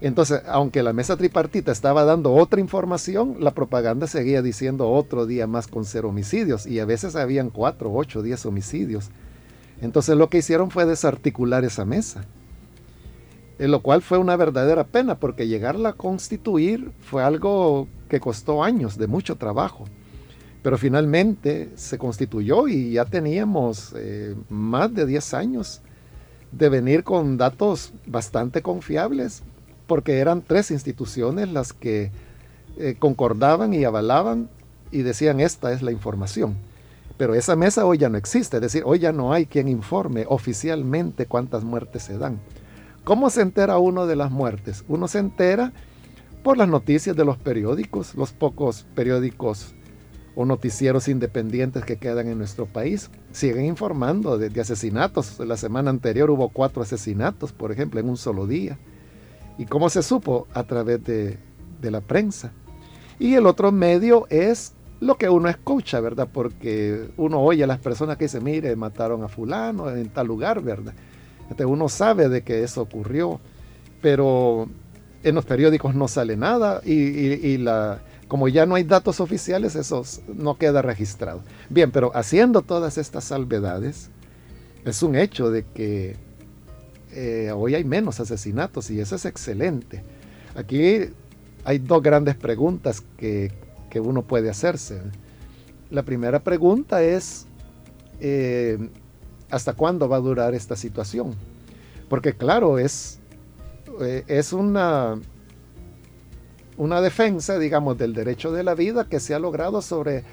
Entonces, 0.00 0.42
aunque 0.48 0.82
la 0.82 0.92
mesa 0.92 1.16
tripartita 1.16 1.70
estaba 1.70 2.04
dando 2.04 2.32
otra 2.34 2.60
información, 2.60 3.36
la 3.38 3.52
propaganda 3.52 4.06
seguía 4.06 4.42
diciendo 4.42 4.90
otro 4.90 5.26
día 5.26 5.46
más 5.46 5.68
con 5.68 5.84
cero 5.84 6.08
homicidios 6.08 6.66
y 6.66 6.80
a 6.80 6.84
veces 6.84 7.14
habían 7.14 7.50
cuatro, 7.50 7.92
ocho, 7.94 8.22
diez 8.22 8.44
homicidios. 8.44 9.10
Entonces 9.80 10.16
lo 10.16 10.28
que 10.28 10.38
hicieron 10.38 10.70
fue 10.70 10.86
desarticular 10.86 11.64
esa 11.64 11.84
mesa 11.84 12.24
lo 13.68 13.80
cual 13.80 14.02
fue 14.02 14.18
una 14.18 14.36
verdadera 14.36 14.84
pena 14.84 15.18
porque 15.18 15.46
llegarla 15.46 15.90
a 15.90 15.94
constituir 15.94 16.90
fue 17.00 17.22
algo 17.22 17.86
que 18.08 18.20
costó 18.20 18.64
años 18.64 18.98
de 18.98 19.06
mucho 19.06 19.36
trabajo. 19.36 19.84
Pero 20.62 20.78
finalmente 20.78 21.70
se 21.74 21.98
constituyó 21.98 22.68
y 22.68 22.92
ya 22.92 23.04
teníamos 23.04 23.92
eh, 23.96 24.36
más 24.48 24.94
de 24.94 25.06
10 25.06 25.34
años 25.34 25.82
de 26.52 26.68
venir 26.68 27.02
con 27.02 27.36
datos 27.36 27.92
bastante 28.06 28.62
confiables, 28.62 29.42
porque 29.86 30.18
eran 30.18 30.42
tres 30.42 30.70
instituciones 30.70 31.50
las 31.50 31.72
que 31.72 32.12
eh, 32.78 32.94
concordaban 32.98 33.74
y 33.74 33.84
avalaban 33.84 34.48
y 34.90 35.02
decían 35.02 35.40
esta 35.40 35.72
es 35.72 35.82
la 35.82 35.92
información. 35.92 36.56
Pero 37.16 37.34
esa 37.34 37.56
mesa 37.56 37.84
hoy 37.86 37.98
ya 37.98 38.08
no 38.08 38.18
existe, 38.18 38.58
es 38.58 38.62
decir, 38.62 38.82
hoy 38.86 38.98
ya 38.98 39.12
no 39.12 39.32
hay 39.32 39.46
quien 39.46 39.68
informe 39.68 40.24
oficialmente 40.28 41.26
cuántas 41.26 41.64
muertes 41.64 42.04
se 42.04 42.18
dan. 42.18 42.38
¿Cómo 43.04 43.30
se 43.30 43.42
entera 43.42 43.78
uno 43.78 44.06
de 44.06 44.16
las 44.16 44.30
muertes? 44.30 44.84
Uno 44.88 45.08
se 45.08 45.18
entera 45.18 45.72
por 46.42 46.56
las 46.56 46.68
noticias 46.68 47.16
de 47.16 47.24
los 47.24 47.36
periódicos, 47.36 48.14
los 48.14 48.32
pocos 48.32 48.86
periódicos 48.94 49.74
o 50.34 50.44
noticieros 50.44 51.08
independientes 51.08 51.84
que 51.84 51.96
quedan 51.96 52.28
en 52.28 52.38
nuestro 52.38 52.66
país. 52.66 53.10
Siguen 53.32 53.66
informando 53.66 54.38
de, 54.38 54.60
asesinatos. 54.60 55.38
La 55.40 55.56
semana 55.56 55.90
anterior 55.90 56.30
hubo 56.30 56.48
cuatro 56.48 56.82
asesinatos, 56.82 57.52
por 57.52 57.72
ejemplo, 57.72 58.00
en 58.00 58.08
un 58.08 58.16
solo 58.16 58.46
día. 58.46 58.78
¿Y 59.58 59.66
cómo 59.66 59.90
se 59.90 60.02
supo? 60.02 60.46
A 60.54 60.64
través 60.64 61.04
de, 61.04 61.38
de 61.80 61.90
la 61.90 62.00
prensa. 62.00 62.52
Y 63.18 63.34
el 63.34 63.46
otro 63.46 63.70
medio 63.72 64.26
es 64.30 64.72
lo 65.00 65.16
que 65.16 65.28
uno 65.28 65.48
escucha, 65.48 66.00
¿verdad? 66.00 66.28
Porque 66.32 67.08
uno 67.16 67.40
oye 67.40 67.64
a 67.64 67.66
las 67.66 67.78
personas 67.78 68.16
que 68.16 68.24
dicen, 68.24 68.44
mire, 68.44 68.74
mataron 68.76 69.24
a 69.24 69.28
fulano 69.28 69.90
en 69.90 70.08
tal 70.08 70.28
lugar, 70.28 70.62
¿verdad? 70.62 70.94
uno 71.66 71.88
sabe 71.88 72.28
de 72.28 72.42
que 72.42 72.62
eso 72.62 72.80
ocurrió, 72.80 73.40
pero 74.00 74.68
en 75.22 75.34
los 75.34 75.44
periódicos 75.44 75.94
no 75.94 76.08
sale 76.08 76.36
nada 76.36 76.80
y, 76.84 77.58
la, 77.58 78.00
como 78.32 78.48
ya 78.48 78.64
no 78.64 78.76
hay 78.76 78.84
datos 78.84 79.20
oficiales, 79.20 79.76
eso 79.76 80.04
no 80.26 80.56
queda 80.56 80.80
registrado. 80.80 81.42
Bien, 81.68 81.90
pero 81.90 82.10
haciendo 82.14 82.62
todas 82.62 82.96
estas 82.96 83.24
salvedades, 83.24 84.08
es 84.86 85.02
un 85.02 85.16
hecho 85.16 85.50
de 85.50 85.64
que 85.66 86.16
eh, 87.12 87.52
hoy 87.54 87.74
hay 87.74 87.84
menos 87.84 88.20
asesinatos 88.20 88.90
y 88.90 89.00
eso 89.00 89.16
es 89.16 89.26
excelente. 89.26 90.02
Aquí 90.54 91.10
hay 91.66 91.78
dos 91.78 92.02
grandes 92.02 92.34
preguntas 92.34 93.02
que, 93.18 93.52
uno 93.96 94.22
puede 94.22 94.48
hacerse. 94.48 95.02
La 95.90 96.02
primera 96.02 96.42
pregunta 96.42 97.02
es, 97.02 97.44
eh, 98.18 98.78
hasta 99.50 99.74
cuándo 99.74 100.08
va 100.08 100.16
a 100.16 100.20
durar 100.20 100.54
esta 100.54 100.74
situación. 100.74 101.34
Porque 102.08 102.32
claro, 102.32 102.78
es, 102.78 103.18
eh, 104.00 104.24
es 104.26 104.54
una, 104.54 105.20
una 106.76 107.00
defensa, 107.00 107.58
digamos, 107.58 107.98
del 107.98 108.14
derecho 108.14 108.52
de 108.52 108.62
la 108.62 108.74
vida 108.74 109.08
que 109.08 109.20
se 109.20 109.34
ha 109.34 109.38
logrado 109.38 109.82
sobre 109.82 110.24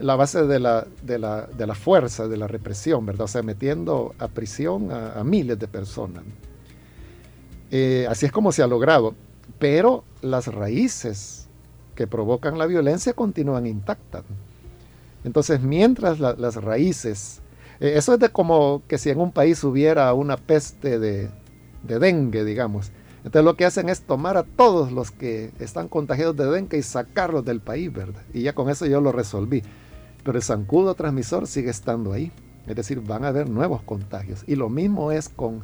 la 0.00 0.16
base 0.16 0.46
de 0.46 0.58
la, 0.58 0.86
de 1.02 1.18
la, 1.18 1.74
fuerza, 1.74 2.26
de 2.28 2.36
la 2.36 2.48
represión, 2.48 3.06
¿verdad? 3.06 3.24
O 3.24 3.28
sea, 3.28 3.42
metiendo 3.42 4.14
a 4.18 4.28
prisión 4.28 4.90
a, 4.90 5.22
miles 5.22 5.58
de 5.58 5.68
personas. 5.68 6.24
Eh, 7.70 8.06
así 8.08 8.26
es 8.26 8.32
como 8.32 8.52
se 8.52 8.62
ha 8.62 8.66
logrado. 8.66 9.14
Pero 9.58 10.04
las 10.22 10.48
raíces 10.48 11.46
que 11.94 12.06
provocan 12.06 12.58
la 12.58 12.66
violencia 12.66 13.12
continúan 13.12 13.66
intactas. 13.66 14.24
Entonces, 15.24 15.60
mientras 15.60 16.18
las 16.18 16.56
raíces 16.56 17.42
eh, 17.82 17.94
eso 17.96 18.14
es 18.14 18.20
de 18.20 18.28
como 18.28 18.82
que 18.86 18.96
si 18.96 19.10
en 19.10 19.18
un 19.18 19.32
país 19.32 19.64
hubiera 19.64 20.14
una 20.14 20.36
peste 20.36 21.00
de, 21.00 21.30
dengue, 21.82 22.44
digamos. 22.44 22.92
Entonces 23.24 23.44
lo 23.44 23.56
que 23.56 23.64
hacen 23.64 23.88
es 23.88 24.02
tomar 24.02 24.36
a 24.36 24.42
todos 24.42 24.92
los 24.92 25.10
que 25.10 25.52
están 25.60 25.88
contagiados 25.88 26.36
de 26.36 26.50
dengue 26.50 26.78
y 26.78 26.82
sacarlos 26.82 27.44
del 27.44 27.60
país, 27.60 27.92
¿verdad? 27.92 28.22
Y 28.34 28.42
ya 28.42 28.54
con 28.54 28.68
eso 28.68 28.86
yo 28.86 29.00
lo 29.00 29.12
resolví. 29.12 29.62
Pero 30.24 30.38
el 30.38 30.42
zancudo 30.42 30.94
transmisor 30.94 31.46
sigue 31.46 31.70
estando 31.70 32.12
ahí. 32.12 32.32
Es 32.66 32.76
decir, 32.76 33.00
van 33.00 33.24
a 33.24 33.28
haber 33.28 33.48
nuevos 33.48 33.82
contagios. 33.82 34.44
Y 34.46 34.56
lo 34.56 34.68
mismo 34.68 35.12
es 35.12 35.28
con, 35.28 35.62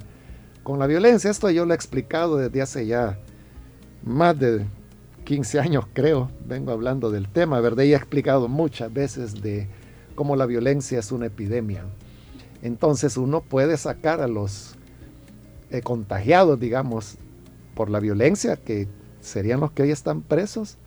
con 0.63 0.79
la 0.79 0.87
violencia. 0.87 1.31
Esto 1.31 1.51
yo 1.51 1.65
lo 1.65 1.73
he 1.73 1.77
explicado 1.77 2.37
desde 2.37 2.63
hace 2.63 2.87
ya 2.87 3.19
más 4.05 4.39
de 4.39 4.65
15 5.25 5.61
años, 5.61 5.85
creo. 5.93 6.31
Vengo 6.47 6.73
hablando 6.73 7.11
del 7.11 7.29
tema, 7.29 7.61
¿verdad? 7.61 7.85
Y 7.85 7.93
he 7.93 7.97
explicado 7.97 8.49
muchas 8.49 8.93
veces 8.93 9.43
de 9.43 9.69
cómo 10.15 10.37
la 10.37 10.47
violencia 10.47 10.99
es 10.99 11.13
una 11.13 11.27
epidemia 11.27 11.85
entonces 12.63 13.17
uno 13.17 13.41
puede 13.41 13.77
sacar 13.77 14.21
a 14.21 14.29
los 14.29 14.75
eh, 15.71 15.81
contagiados, 15.83 16.59
digamos, 16.59 17.17
por 17.79 17.91
la 17.91 18.01
violencia, 18.01 18.57
que 18.57 18.89
serían 19.21 19.61
los 19.61 19.71
que 19.71 19.85
hoy 19.85 19.93
están 19.93 20.21
presos, 20.21 20.79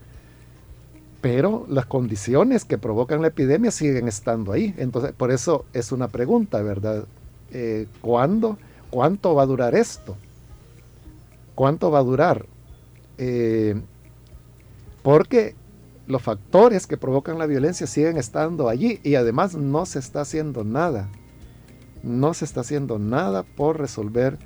pero 1.22 1.66
las 1.70 1.86
condiciones 1.86 2.66
que 2.66 2.78
provocan 2.78 3.22
la 3.22 3.30
epidemia 3.30 3.72
siguen 3.72 4.10
estando 4.10 4.52
ahí. 4.52 4.76
Entonces, 4.78 5.14
por 5.14 5.32
eso 5.32 5.64
es 5.72 5.94
una 5.94 6.10
pregunta, 6.10 6.62
¿verdad? 6.62 7.06
Eh, 7.54 7.88
¿Cuándo? 8.02 8.58
¿Cuánto 8.90 9.34
va 9.34 9.44
a 9.44 9.46
durar 9.46 9.74
esto? 9.74 10.18
¿Cuánto 11.56 11.92
va 11.92 12.00
a 12.00 12.04
durar? 12.04 12.46
Eh, 13.18 13.80
porque 15.02 15.56
los 16.08 16.22
factores 16.22 16.88
que 16.88 16.98
provocan 16.98 17.40
la 17.40 17.46
violencia 17.46 17.88
siguen 17.88 18.18
estando 18.18 18.68
allí 18.68 19.00
y 19.02 19.16
además 19.16 19.56
no 19.56 19.86
se 19.86 20.00
está 20.00 20.20
haciendo 20.20 20.66
nada 20.66 21.10
no 22.04 22.34
se 22.34 22.46
está 22.46 22.62
haciendo 22.62 23.00
nada 23.00 23.44
por 23.44 23.80
resolver 23.80 24.38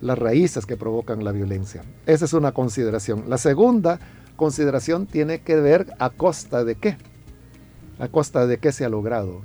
las 0.00 0.18
raíces 0.18 0.66
que 0.66 0.76
provocan 0.76 1.24
la 1.24 1.32
violencia. 1.32 1.82
Esa 2.06 2.24
es 2.24 2.32
una 2.32 2.52
consideración. 2.52 3.24
La 3.28 3.38
segunda 3.38 3.98
consideración 4.36 5.06
tiene 5.06 5.40
que 5.40 5.56
ver 5.56 5.94
a 5.98 6.10
costa 6.10 6.64
de 6.64 6.74
qué. 6.76 6.96
A 7.98 8.08
costa 8.08 8.46
de 8.46 8.58
qué 8.58 8.72
se 8.72 8.84
ha 8.84 8.88
logrado. 8.88 9.42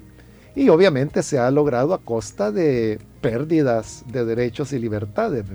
Y 0.55 0.69
obviamente 0.69 1.23
se 1.23 1.39
ha 1.39 1.49
logrado 1.51 1.93
a 1.93 1.99
costa 1.99 2.51
de 2.51 2.99
pérdidas 3.21 4.03
de 4.11 4.25
derechos 4.25 4.73
y 4.73 4.79
libertades. 4.79 5.45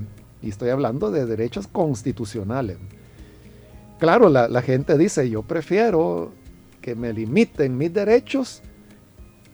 Y 0.43 0.49
estoy 0.49 0.71
hablando 0.71 1.11
de 1.11 1.27
derechos 1.27 1.67
constitucionales. 1.67 2.79
Claro, 3.99 4.29
la, 4.29 4.49
la 4.49 4.63
gente 4.63 4.97
dice, 4.97 5.29
yo 5.29 5.43
prefiero 5.43 6.33
que 6.81 6.95
me 6.95 7.13
limiten 7.13 7.77
mis 7.77 7.93
derechos 7.93 8.63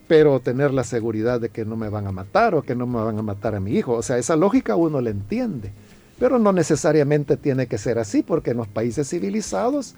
pero 0.09 0.41
tener 0.41 0.73
la 0.73 0.85
seguridad 0.85 1.41
de 1.41 1.49
que 1.49 1.65
no 1.65 1.77
me 1.77 1.89
van 1.89 2.07
a 2.07 2.13
matar 2.13 2.55
o 2.55 2.63
que 2.63 2.75
no 2.75 2.87
me 2.87 3.03
van 3.03 3.19
a 3.19 3.23
matar 3.23 3.55
a 3.55 3.61
mi 3.61 3.73
hijo. 3.73 3.95
O 3.95 4.03
sea, 4.03 4.19
esa 4.19 4.37
lógica 4.37 4.77
uno 4.77 5.01
la 5.01 5.11
entiende, 5.11 5.73
pero 6.19 6.39
no 6.39 6.53
necesariamente 6.53 7.37
tiene 7.37 7.67
que 7.67 7.79
ser 7.79 7.99
así, 7.99 8.23
porque 8.23 8.51
en 8.51 8.59
los 8.59 8.69
países 8.69 9.09
civilizados 9.09 9.95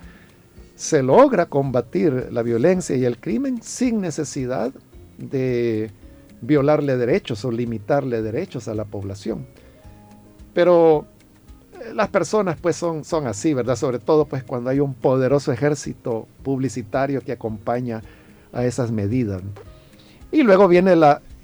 se 0.74 1.02
logra 1.02 1.46
combatir 1.46 2.28
la 2.30 2.42
violencia 2.42 2.96
y 2.96 3.04
el 3.04 3.18
crimen 3.18 3.62
sin 3.62 4.00
necesidad 4.00 4.72
de 5.18 5.90
violarle 6.40 6.96
derechos 6.96 7.44
o 7.44 7.50
limitarle 7.50 8.22
derechos 8.22 8.68
a 8.68 8.74
la 8.74 8.84
población. 8.84 9.46
Pero 10.52 11.06
eh, 11.80 11.94
las 11.94 12.08
personas 12.08 12.56
pues 12.60 12.76
son, 12.76 13.04
son 13.04 13.26
así, 13.26 13.54
¿verdad? 13.54 13.76
Sobre 13.76 13.98
todo 13.98 14.26
pues 14.26 14.42
cuando 14.42 14.70
hay 14.70 14.80
un 14.80 14.94
poderoso 14.94 15.52
ejército 15.52 16.26
publicitario 16.42 17.20
que 17.20 17.32
acompaña 17.32 18.02
a 18.52 18.64
esas 18.64 18.90
medidas. 18.90 19.42
Y 20.34 20.42
luego 20.42 20.66
viene 20.66 20.94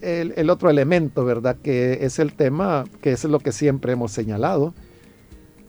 el, 0.02 0.50
otro 0.50 0.68
elemento, 0.68 1.24
¿verdad? 1.24 1.56
Que 1.62 2.04
es 2.04 2.18
el 2.18 2.34
tema, 2.34 2.86
que 3.00 3.12
es 3.12 3.22
lo 3.22 3.38
que 3.38 3.52
siempre 3.52 3.92
hemos 3.92 4.10
señalado, 4.10 4.74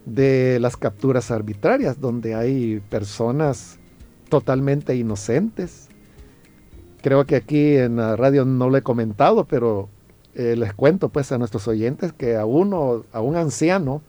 de 0.06 0.58
las 0.58 0.76
capturas 0.76 1.30
arbitrarias, 1.30 2.00
donde 2.00 2.34
hay 2.34 2.82
personas 2.90 3.78
totalmente 4.28 4.96
inocentes. 4.96 5.86
Creo 7.00 7.24
que 7.24 7.36
aquí 7.36 7.76
en 7.76 7.94
la 7.94 8.16
radio 8.16 8.44
no 8.44 8.68
lo 8.68 8.76
he 8.76 8.82
comentado, 8.82 9.44
pero 9.44 9.88
eh, 10.34 10.56
les 10.56 10.74
cuento 10.74 11.08
pues 11.08 11.30
a 11.30 11.38
nuestros 11.38 11.68
oyentes 11.68 12.12
que 12.12 12.34
a 12.34 12.44
uno, 12.44 13.04
a 13.12 13.20
un 13.20 13.36
anciano 13.36 14.02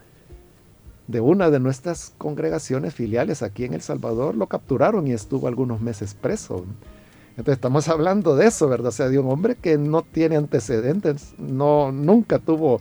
de 1.06 1.22
una 1.22 1.52
de 1.52 1.60
nuestras 1.60 2.16
congregaciones 2.18 2.96
filiales 2.96 3.44
aquí 3.44 3.66
en 3.66 3.76
El 3.76 3.82
Salvador, 3.82 4.34
lo 4.34 4.48
capturaron 4.48 5.06
y 5.06 5.12
estuvo 5.12 5.48
algunos 5.48 5.82
meses 5.82 6.16
preso. 6.16 6.66
Entonces 7.36 7.56
estamos 7.56 7.88
hablando 7.88 8.36
de 8.36 8.46
eso, 8.46 8.70
¿verdad? 8.70 8.90
O 8.90 8.92
sea, 8.92 9.10
de 9.10 9.18
un 9.18 9.30
hombre 9.32 9.56
que 9.56 9.78
no 9.78 10.04
tiene 10.04 10.36
antecedentes, 10.36 11.34
no, 11.40 11.92
nunca 11.92 12.38
tuvo 12.38 12.80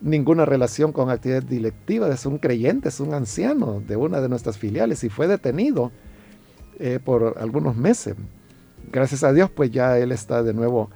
ninguna 0.00 0.44
relación 0.44 0.92
con 0.92 1.10
actividad 1.10 1.42
directiva, 1.42 2.08
es 2.08 2.24
un 2.24 2.38
creyente, 2.38 2.90
es 2.90 3.00
un 3.00 3.12
anciano 3.12 3.82
de 3.86 3.96
una 3.96 4.20
de 4.20 4.28
nuestras 4.28 4.56
filiales 4.56 5.02
y 5.02 5.08
fue 5.08 5.26
detenido 5.26 5.90
eh, 6.78 7.00
por 7.04 7.34
algunos 7.38 7.76
meses. 7.76 8.14
Gracias 8.92 9.24
a 9.24 9.32
Dios, 9.32 9.50
pues 9.50 9.72
ya 9.72 9.98
él 9.98 10.12
está 10.12 10.44
de 10.44 10.54
nuevo 10.54 10.90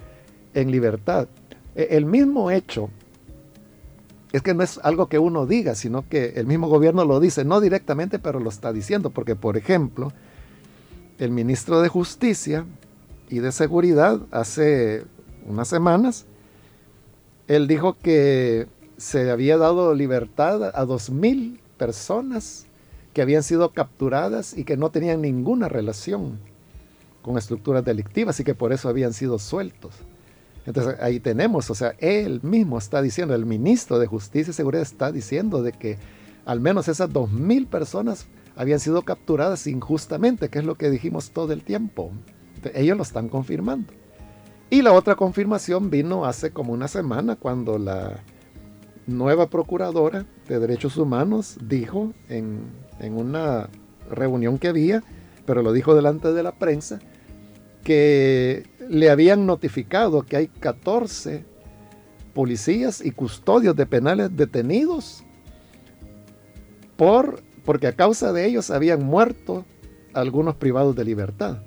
en 0.53 0.71
libertad. 0.71 1.27
E, 1.75 1.89
el 1.91 2.05
mismo 2.05 2.51
hecho 2.51 2.89
es 4.31 4.41
que 4.41 4.53
no 4.53 4.63
es 4.63 4.79
algo 4.81 5.07
que 5.07 5.19
uno 5.19 5.45
diga, 5.45 5.75
sino 5.75 6.07
que 6.07 6.33
el 6.37 6.47
mismo 6.47 6.67
gobierno 6.67 7.03
lo 7.03 7.19
dice, 7.19 7.43
no 7.43 7.59
directamente, 7.59 8.17
pero 8.17 8.39
lo 8.39 8.49
está 8.49 8.71
diciendo, 8.71 9.09
porque 9.09 9.35
por 9.35 9.57
ejemplo, 9.57 10.13
el 11.19 11.31
ministro 11.31 11.81
de 11.81 11.89
Justicia 11.89 12.65
y 13.29 13.39
de 13.39 13.51
Seguridad 13.51 14.19
hace 14.31 15.05
unas 15.45 15.67
semanas, 15.67 16.25
él 17.47 17.67
dijo 17.67 17.97
que 17.97 18.67
se 18.97 19.31
había 19.31 19.57
dado 19.57 19.93
libertad 19.93 20.63
a 20.63 20.85
2.000 20.85 21.59
personas 21.77 22.65
que 23.13 23.21
habían 23.21 23.43
sido 23.43 23.71
capturadas 23.71 24.57
y 24.57 24.63
que 24.63 24.77
no 24.77 24.89
tenían 24.89 25.21
ninguna 25.21 25.69
relación 25.69 26.39
con 27.21 27.37
estructuras 27.37 27.83
delictivas 27.85 28.39
y 28.39 28.43
que 28.43 28.55
por 28.55 28.73
eso 28.73 28.89
habían 28.89 29.13
sido 29.13 29.39
sueltos. 29.39 29.95
Entonces 30.65 30.95
ahí 31.01 31.19
tenemos, 31.19 31.69
o 31.69 31.75
sea, 31.75 31.95
él 31.99 32.39
mismo 32.43 32.77
está 32.77 33.01
diciendo, 33.01 33.35
el 33.35 33.45
ministro 33.45 33.99
de 33.99 34.07
Justicia 34.07 34.51
y 34.51 34.53
Seguridad 34.53 34.83
está 34.83 35.11
diciendo 35.11 35.61
de 35.61 35.73
que 35.73 35.97
al 36.45 36.59
menos 36.59 36.87
esas 36.87 37.09
2.000 37.09 37.67
personas 37.67 38.27
habían 38.55 38.79
sido 38.79 39.01
capturadas 39.01 39.67
injustamente, 39.67 40.49
que 40.49 40.59
es 40.59 40.65
lo 40.65 40.75
que 40.75 40.89
dijimos 40.89 41.31
todo 41.31 41.53
el 41.53 41.63
tiempo. 41.63 42.11
Ellos 42.73 42.97
lo 42.97 43.03
están 43.03 43.29
confirmando. 43.29 43.93
Y 44.69 44.81
la 44.81 44.93
otra 44.93 45.15
confirmación 45.15 45.89
vino 45.89 46.25
hace 46.25 46.51
como 46.51 46.73
una 46.73 46.87
semana 46.87 47.35
cuando 47.35 47.77
la 47.77 48.23
nueva 49.05 49.49
procuradora 49.49 50.25
de 50.47 50.59
derechos 50.59 50.97
humanos 50.97 51.57
dijo 51.61 52.11
en, 52.27 52.61
en 52.99 53.15
una 53.15 53.69
reunión 54.09 54.57
que 54.57 54.69
había, 54.69 55.03
pero 55.45 55.61
lo 55.61 55.73
dijo 55.73 55.93
delante 55.93 56.33
de 56.33 56.41
la 56.41 56.53
prensa, 56.53 56.99
que 57.83 58.63
le 58.89 59.09
habían 59.11 59.45
notificado 59.45 60.23
que 60.23 60.37
hay 60.37 60.47
14 60.47 61.45
policías 62.33 63.05
y 63.05 63.11
custodios 63.11 63.75
de 63.75 63.85
penales 63.85 64.35
detenidos 64.35 65.23
por, 66.95 67.43
porque 67.63 67.87
a 67.87 67.95
causa 67.95 68.33
de 68.33 68.47
ellos 68.47 68.71
habían 68.71 69.03
muerto 69.03 69.65
algunos 70.13 70.55
privados 70.55 70.95
de 70.95 71.05
libertad 71.05 71.59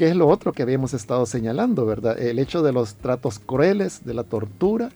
que 0.00 0.08
es 0.08 0.16
lo 0.16 0.28
otro 0.28 0.54
que 0.54 0.62
habíamos 0.62 0.94
estado 0.94 1.26
señalando, 1.26 1.84
¿verdad? 1.84 2.18
El 2.18 2.38
hecho 2.38 2.62
de 2.62 2.72
los 2.72 2.94
tratos 2.94 3.38
crueles, 3.38 4.02
de 4.02 4.14
la 4.14 4.24
tortura, 4.24 4.88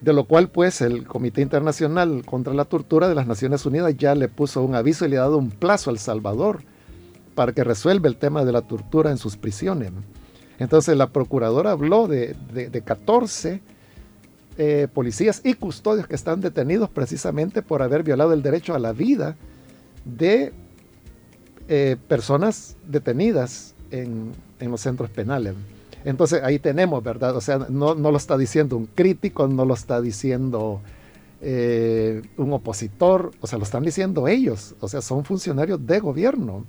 de 0.00 0.12
lo 0.12 0.26
cual 0.26 0.48
pues 0.48 0.80
el 0.80 1.08
Comité 1.08 1.42
Internacional 1.42 2.22
contra 2.24 2.54
la 2.54 2.66
Tortura 2.66 3.08
de 3.08 3.16
las 3.16 3.26
Naciones 3.26 3.66
Unidas 3.66 3.96
ya 3.96 4.14
le 4.14 4.28
puso 4.28 4.62
un 4.62 4.76
aviso 4.76 5.06
y 5.06 5.08
le 5.08 5.16
ha 5.16 5.22
dado 5.22 5.38
un 5.38 5.50
plazo 5.50 5.90
al 5.90 5.98
Salvador 5.98 6.62
para 7.34 7.50
que 7.50 7.64
resuelva 7.64 8.06
el 8.06 8.14
tema 8.16 8.44
de 8.44 8.52
la 8.52 8.62
tortura 8.62 9.10
en 9.10 9.18
sus 9.18 9.36
prisiones. 9.36 9.90
Entonces 10.60 10.96
la 10.96 11.08
procuradora 11.08 11.72
habló 11.72 12.06
de, 12.06 12.36
14 12.84 13.60
eh, 14.56 14.86
policías 14.94 15.40
y 15.42 15.54
custodios 15.54 16.06
que 16.06 16.14
están 16.14 16.40
detenidos 16.40 16.90
precisamente 16.90 17.60
por 17.60 17.82
haber 17.82 18.04
violado 18.04 18.34
el 18.34 18.42
derecho 18.42 18.76
a 18.76 18.78
la 18.78 18.92
vida 18.92 19.34
de 20.04 20.52
eh, 21.66 21.96
personas 22.06 22.76
detenidas 22.86 23.74
en, 23.90 24.32
los 24.60 24.80
centros 24.80 25.10
penales. 25.10 25.54
Entonces 26.04 26.42
ahí 26.42 26.58
tenemos, 26.58 27.02
¿verdad? 27.02 27.36
O 27.36 27.40
sea, 27.40 27.66
no, 27.68 27.94
lo 27.94 28.16
está 28.16 28.38
diciendo 28.38 28.76
un 28.76 28.86
crítico, 28.86 29.48
no 29.48 29.64
lo 29.64 29.74
está 29.74 30.00
diciendo 30.00 30.80
eh, 31.40 32.22
un 32.36 32.52
opositor, 32.52 33.32
o 33.40 33.46
sea, 33.46 33.58
lo 33.58 33.64
están 33.64 33.82
diciendo 33.82 34.28
ellos, 34.28 34.74
o 34.80 34.88
sea, 34.88 35.00
son 35.00 35.24
funcionarios 35.24 35.84
de 35.86 35.98
gobierno. 35.98 36.64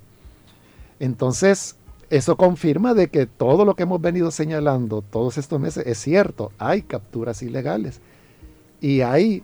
Entonces, 0.99 1.75
eso 2.09 2.37
confirma 2.37 2.93
de 2.93 3.09
que 3.09 3.25
todo 3.25 3.65
lo 3.65 3.75
que 3.75 3.83
hemos 3.83 4.01
venido 4.01 4.31
señalando 4.31 5.01
todos 5.01 5.37
estos 5.37 5.59
meses 5.59 5.85
es 5.85 5.97
cierto, 5.97 6.51
hay 6.57 6.81
capturas 6.81 7.41
ilegales 7.43 7.99
y 8.81 9.01
hay 9.01 9.43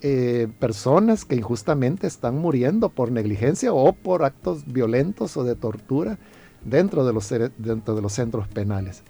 eh, 0.00 0.48
personas 0.58 1.24
que 1.24 1.34
injustamente 1.34 2.06
están 2.06 2.38
muriendo 2.38 2.88
por 2.88 3.10
negligencia 3.10 3.72
o 3.72 3.92
por 3.92 4.24
actos 4.24 4.64
violentos 4.66 5.36
o 5.36 5.44
de 5.44 5.56
tortura 5.56 6.18
dentro 6.64 7.04
de 7.04 7.12
los, 7.12 7.28
dentro 7.58 7.94
de 7.94 8.02
los 8.02 8.12
centros 8.12 8.48
penales, 8.48 9.02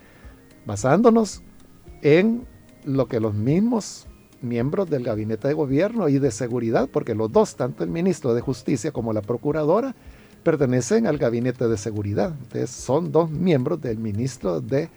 basándonos 0.67 1.43
en 2.03 2.47
lo 2.85 3.07
que 3.07 3.21
los 3.21 3.35
mismos 3.35 4.07
miembros 4.41 4.89
del 4.89 5.03
gabinete 5.03 5.49
de 5.49 5.55
gobierno 5.55 6.09
y 6.09 6.19
de 6.19 6.31
seguridad, 6.31 6.89
porque 6.93 7.15
los 7.15 7.31
dos, 7.33 7.57
tanto 7.57 7.85
el 7.85 7.91
ministro 7.91 8.35
de 8.35 8.41
Justicia 8.41 8.93
como 8.93 9.13
la 9.13 9.23
procuradora, 9.23 9.95
pertenecen 10.43 11.07
al 11.07 11.19
gabinete 11.19 11.69
de 11.69 11.77
seguridad. 11.77 12.35
Entonces 12.43 12.71
son 12.71 13.11
dos 13.13 13.31
miembros 13.31 13.81
del 13.81 13.99
ministro 13.99 14.61
de, 14.61 14.89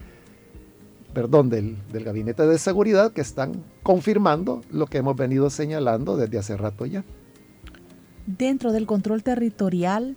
perdón, 1.13 1.49
del, 1.49 1.77
del 1.91 2.03
gabinete 2.03 2.45
de 2.45 2.57
seguridad 2.57 3.11
que 3.11 3.21
están 3.21 3.63
confirmando 3.83 4.61
lo 4.71 4.85
que 4.85 4.99
hemos 4.99 5.15
venido 5.15 5.49
señalando 5.49 6.17
desde 6.17 6.37
hace 6.37 6.57
rato 6.57 6.85
ya. 6.85 7.03
Dentro 8.27 8.71
del 8.71 8.85
control 8.85 9.23
territorial, 9.23 10.15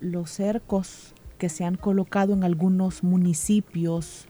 los 0.00 0.30
cercos 0.30 1.14
que 1.36 1.48
se 1.48 1.64
han 1.64 1.76
colocado 1.76 2.32
en 2.32 2.44
algunos 2.44 3.02
municipios, 3.02 4.26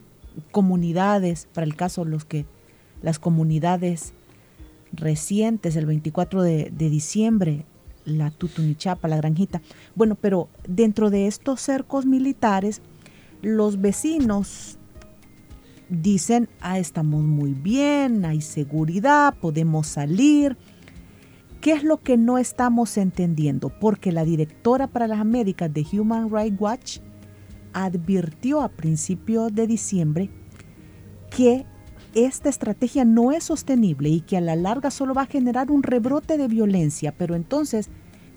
comunidades, 0.51 1.47
para 1.53 1.65
el 1.65 1.75
caso 1.75 2.05
los 2.05 2.25
que 2.25 2.45
las 3.01 3.19
comunidades 3.19 4.13
recientes, 4.91 5.75
el 5.75 5.85
24 5.85 6.41
de, 6.41 6.71
de 6.71 6.89
diciembre, 6.89 7.65
la 8.05 8.31
Tutunichapa, 8.31 9.07
la 9.07 9.17
Granjita. 9.17 9.61
Bueno, 9.95 10.15
pero 10.15 10.49
dentro 10.67 11.09
de 11.09 11.27
estos 11.27 11.61
cercos 11.61 12.05
militares, 12.05 12.81
los 13.41 13.81
vecinos 13.81 14.77
dicen, 15.89 16.49
ah, 16.61 16.79
estamos 16.79 17.23
muy 17.23 17.53
bien, 17.53 18.25
hay 18.25 18.41
seguridad, 18.41 19.35
podemos 19.39 19.87
salir, 19.87 20.57
¿Qué 21.61 21.71
es 21.71 21.83
lo 21.83 21.97
que 21.97 22.17
no 22.17 22.37
estamos 22.37 22.97
entendiendo? 22.97 23.69
Porque 23.69 24.11
la 24.11 24.23
directora 24.23 24.87
para 24.87 25.07
las 25.07 25.19
Américas 25.19 25.73
de 25.73 25.85
Human 25.91 26.29
Rights 26.29 26.59
Watch 26.59 26.99
advirtió 27.73 28.61
a 28.61 28.69
principios 28.69 29.53
de 29.53 29.67
diciembre 29.67 30.29
que 31.29 31.65
esta 32.13 32.49
estrategia 32.49 33.05
no 33.05 33.31
es 33.31 33.43
sostenible 33.45 34.09
y 34.09 34.21
que 34.21 34.37
a 34.37 34.41
la 34.41 34.55
larga 34.55 34.91
solo 34.91 35.13
va 35.13 35.23
a 35.23 35.27
generar 35.27 35.71
un 35.71 35.83
rebrote 35.83 36.37
de 36.37 36.47
violencia, 36.47 37.13
pero 37.15 37.35
entonces 37.35 37.89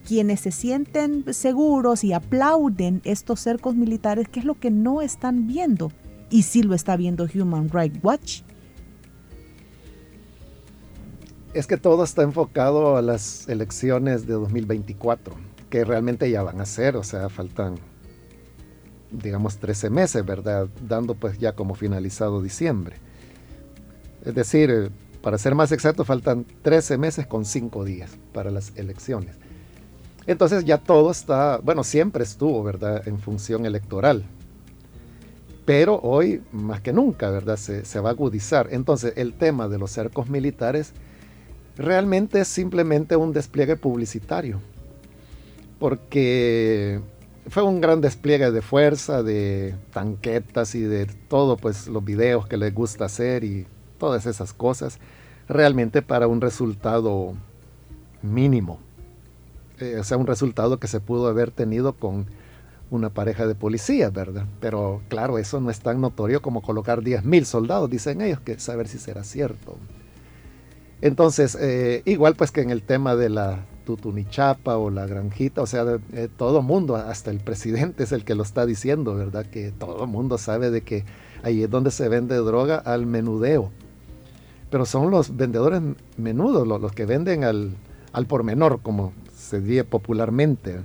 quienes 0.06 0.40
se 0.40 0.50
sienten 0.50 1.24
seguros 1.32 2.04
y 2.04 2.12
aplauden 2.12 3.00
estos 3.04 3.40
cercos 3.40 3.76
militares, 3.76 4.28
¿qué 4.28 4.40
es 4.40 4.46
lo 4.46 4.58
que 4.58 4.70
no 4.70 5.02
están 5.02 5.46
viendo? 5.46 5.92
Y 6.30 6.42
si 6.42 6.62
lo 6.62 6.74
está 6.74 6.96
viendo 6.96 7.26
Human 7.34 7.68
Rights 7.68 8.00
Watch. 8.02 8.42
Es 11.53 11.66
que 11.66 11.76
todo 11.76 12.05
está 12.05 12.22
enfocado 12.22 12.96
a 12.96 13.03
las 13.03 13.48
elecciones 13.48 14.24
de 14.26 14.34
2024, 14.34 15.34
que 15.68 15.84
realmente 15.84 16.30
ya 16.30 16.44
van 16.44 16.61
a 16.61 16.66
ser, 16.66 16.96
o 16.96 17.03
sea, 17.03 17.28
faltan, 17.28 17.74
digamos, 19.11 19.57
13 19.57 19.90
meses, 19.90 20.24
¿verdad? 20.24 20.68
Dando 20.86 21.16
pues 21.16 21.38
ya 21.38 21.53
como 21.53 21.74
finalizado 21.74 22.40
diciembre. 22.40 22.96
Es 24.24 24.32
decir, 24.32 24.70
eh, 24.70 24.90
para 25.22 25.38
ser 25.38 25.57
más 25.57 25.72
exacto, 25.72 26.05
faltan 26.05 26.46
13 26.62 26.98
meses 26.98 27.26
con 27.26 27.44
5 27.44 27.84
días 27.84 28.12
para 28.32 28.53
las 28.53 28.72
elecciones. 28.76 29.34
Entonces 30.28 30.64
ya 30.64 30.78
todo 30.78 31.11
está, 31.11 31.59
bueno, 31.59 31.82
siempre 31.82 32.22
estuvo, 32.22 32.62
¿verdad?, 32.62 33.09
en 33.09 33.18
función 33.18 33.66
electoral. 33.66 34.24
Pero 35.64 35.98
hoy, 36.01 36.42
más 36.53 36.80
que 36.80 36.92
nunca, 36.92 37.28
¿verdad?, 37.30 37.57
se, 37.57 37.84
se 37.84 37.98
va 37.98 38.11
a 38.11 38.12
agudizar. 38.12 38.68
Entonces 38.70 39.14
el 39.16 39.34
tema 39.34 39.66
de 39.66 39.78
los 39.78 39.90
cercos 39.90 40.28
militares 40.28 40.92
realmente 41.76 42.40
es 42.40 42.48
simplemente 42.48 43.16
un 43.16 43.32
despliegue 43.32 43.76
publicitario. 43.76 44.60
Porque 45.78 47.00
fue 47.48 47.62
un 47.62 47.80
gran 47.80 48.00
despliegue 48.00 48.50
de 48.50 48.62
fuerza, 48.62 49.22
de 49.22 49.74
tanquetas 49.92 50.74
y 50.74 50.82
de 50.82 51.06
todo, 51.28 51.56
pues 51.56 51.88
los 51.88 52.04
videos 52.04 52.46
que 52.46 52.56
les 52.56 52.74
gusta 52.74 53.06
hacer 53.06 53.44
y 53.44 53.66
todas 53.98 54.26
esas 54.26 54.52
cosas, 54.52 54.98
realmente 55.48 56.02
para 56.02 56.26
un 56.26 56.40
resultado 56.40 57.34
mínimo. 58.22 58.78
Eh, 59.78 59.96
o 59.98 60.04
sea, 60.04 60.16
un 60.16 60.26
resultado 60.26 60.78
que 60.78 60.88
se 60.88 61.00
pudo 61.00 61.28
haber 61.28 61.50
tenido 61.50 61.94
con 61.94 62.26
una 62.90 63.10
pareja 63.10 63.46
de 63.46 63.54
policías, 63.54 64.12
¿verdad? 64.12 64.46
Pero 64.60 65.00
claro, 65.08 65.38
eso 65.38 65.60
no 65.60 65.70
es 65.70 65.80
tan 65.80 66.00
notorio 66.00 66.42
como 66.42 66.60
colocar 66.60 67.00
10.000 67.00 67.44
soldados, 67.44 67.88
dicen 67.88 68.20
ellos, 68.20 68.40
que 68.40 68.58
saber 68.58 68.88
si 68.88 68.98
será 68.98 69.24
cierto. 69.24 69.76
Entonces, 71.03 71.57
eh, 71.61 72.03
igual 72.05 72.34
pues 72.36 72.51
que 72.51 72.61
en 72.61 72.70
el 72.70 72.82
tema 72.82 73.16
de 73.16 73.30
la 73.30 73.66
tutunichapa 73.84 74.76
o 74.76 74.90
la 74.90 75.07
granjita, 75.07 75.62
o 75.62 75.66
sea, 75.66 75.84
eh, 76.12 76.28
todo 76.36 76.62
mundo, 76.62 76.96
hasta 76.96 77.30
el 77.30 77.40
presidente 77.40 78.05
es 78.05 78.12
el 78.12 78.24
que 78.24 78.34
lo 78.34 78.42
está 78.42 78.66
diciendo, 78.66 79.14
¿verdad? 79.14 79.46
Que 79.46 79.72
todo 79.72 80.07
mundo 80.07 80.38
sabe 80.38 80.70
de 80.70 80.82
que 80.82 81.05
ahí 81.42 81.62
es 81.62 81.70
donde 81.70 81.90
se 81.90 82.09
vende 82.09 82.36
droga 82.36 82.76
al 82.76 83.07
menudeo 83.07 83.70
pero 84.70 84.86
son 84.86 85.11
los 85.11 85.36
vendedores 85.36 85.82
menudos, 86.16 86.66
los, 86.66 86.92
que 86.92 87.05
venden 87.05 87.44
al, 87.44 87.72
al, 88.12 88.26
por 88.26 88.44
menor, 88.44 88.80
como 88.82 89.12
se 89.36 89.61
dice 89.61 89.84
popularmente. 89.84 90.80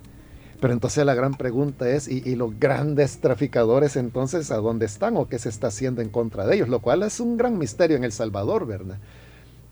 Pero 0.60 0.74
entonces 0.74 1.06
la 1.06 1.14
gran 1.14 1.36
pregunta 1.36 1.88
es, 1.88 2.08
¿y, 2.08 2.36
los 2.36 2.60
grandes 2.60 3.20
traficadores 3.20 3.96
entonces 3.96 4.50
a 4.52 4.58
dónde 4.58 4.88
están 4.88 5.18
o 5.18 5.28
qué 5.28 5.38
se 5.38 5.50
está 5.50 5.68
haciendo 5.68 6.02
en 6.02 6.10
contra 6.10 6.48
de 6.48 6.56
ellos? 6.56 6.70
Lo 6.70 6.80
cual 6.80 7.04
es 7.04 7.20
un 7.20 7.38
gran 7.38 7.58
misterio 7.60 7.96
en 7.96 8.04
El 8.04 8.12
Salvador, 8.12 8.66
¿verdad? 8.66 8.98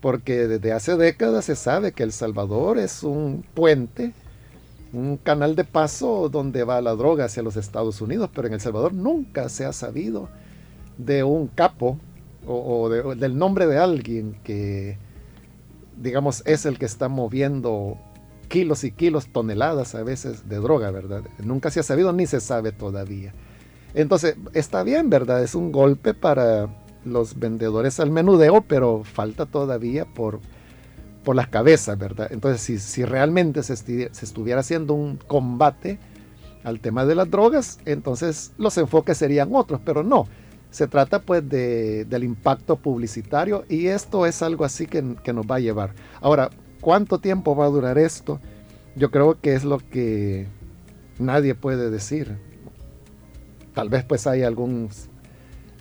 Porque 0.04 0.46
desde 0.46 0.70
hace 0.72 0.98
décadas 0.98 1.46
se 1.46 1.56
sabe 1.56 1.92
que 1.92 2.02
El 2.02 2.12
Salvador 2.12 2.76
es 2.76 3.02
un 3.04 3.42
puente, 3.54 4.12
un 4.92 5.16
canal 5.16 5.56
de 5.56 5.64
paso 5.64 6.28
donde 6.28 6.62
va 6.62 6.82
la 6.82 6.94
droga 6.94 7.24
hacia 7.24 7.42
los 7.42 7.56
Estados 7.56 8.02
Unidos, 8.02 8.28
pero 8.34 8.46
en 8.46 8.52
El 8.52 8.60
Salvador 8.60 8.92
nunca 8.92 9.48
se 9.48 9.64
ha 9.64 9.72
sabido 9.72 10.28
de 10.98 11.24
un 11.24 11.46
capo 11.46 11.98
o, 12.46 12.90
del 12.90 13.38
nombre 13.38 13.66
de 13.66 13.78
alguien 13.78 14.36
que, 14.44 14.98
digamos, 15.96 16.42
es 16.44 16.66
el 16.66 16.78
que 16.78 16.84
está 16.84 17.08
moviendo 17.08 17.96
kilos 18.48 18.84
y 18.84 18.90
kilos, 18.90 19.28
toneladas 19.32 19.94
a 19.94 20.02
veces 20.02 20.50
de 20.50 20.56
droga, 20.56 20.90
¿verdad? 20.90 21.22
Nunca 21.42 21.70
se 21.70 21.80
ha 21.80 21.82
sabido 21.82 22.12
ni 22.12 22.26
se 22.26 22.42
sabe 22.42 22.72
todavía. 22.72 23.32
Entonces, 23.94 24.36
está 24.52 24.82
bien, 24.82 25.08
¿verdad? 25.08 25.42
Es 25.42 25.54
un 25.54 25.72
golpe 25.72 26.12
para 26.12 26.68
los 27.04 27.38
vendedores 27.38 28.00
al 28.00 28.10
menudeo, 28.10 28.62
pero 28.62 29.02
falta 29.04 29.46
todavía 29.46 30.04
por, 30.04 30.40
por 31.22 31.36
las 31.36 31.48
cabezas, 31.48 31.98
¿verdad? 31.98 32.28
Entonces, 32.30 32.60
si, 32.60 32.78
si 32.78 33.04
realmente 33.04 33.62
se, 33.62 33.76
se 33.76 34.24
estuviera 34.24 34.60
haciendo 34.60 34.94
un 34.94 35.16
combate 35.16 35.98
al 36.62 36.80
tema 36.80 37.04
de 37.04 37.14
las 37.14 37.30
drogas, 37.30 37.78
entonces 37.84 38.52
los 38.58 38.76
enfoques 38.78 39.18
serían 39.18 39.50
otros, 39.54 39.80
pero 39.84 40.02
no 40.02 40.26
se 40.74 40.88
trata 40.88 41.22
pues 41.22 41.48
de, 41.48 42.04
del 42.04 42.24
impacto 42.24 42.74
publicitario 42.74 43.64
y 43.68 43.86
esto 43.86 44.26
es 44.26 44.42
algo 44.42 44.64
así 44.64 44.86
que, 44.86 45.02
nos 45.02 45.46
va 45.46 45.54
a 45.54 45.60
llevar. 45.60 45.94
Ahora, 46.20 46.50
¿cuánto 46.80 47.20
tiempo 47.20 47.54
va 47.54 47.66
a 47.66 47.68
durar 47.68 47.96
esto? 47.96 48.40
Yo 48.96 49.12
creo 49.12 49.40
que 49.40 49.54
es 49.54 49.62
lo 49.62 49.78
que 49.78 50.48
nadie 51.20 51.54
puede 51.54 51.90
decir. 51.90 52.36
Tal 53.72 53.88
vez 53.88 54.02
pues 54.02 54.26
hay 54.26 54.42
algún 54.42 54.88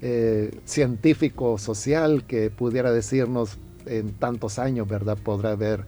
eh, 0.05 0.59
científico 0.65 1.57
social 1.57 2.25
que 2.25 2.49
pudiera 2.49 2.91
decirnos 2.91 3.57
en 3.85 4.11
tantos 4.13 4.59
años, 4.59 4.87
¿verdad? 4.87 5.17
Podrá 5.17 5.55
ver, 5.55 5.85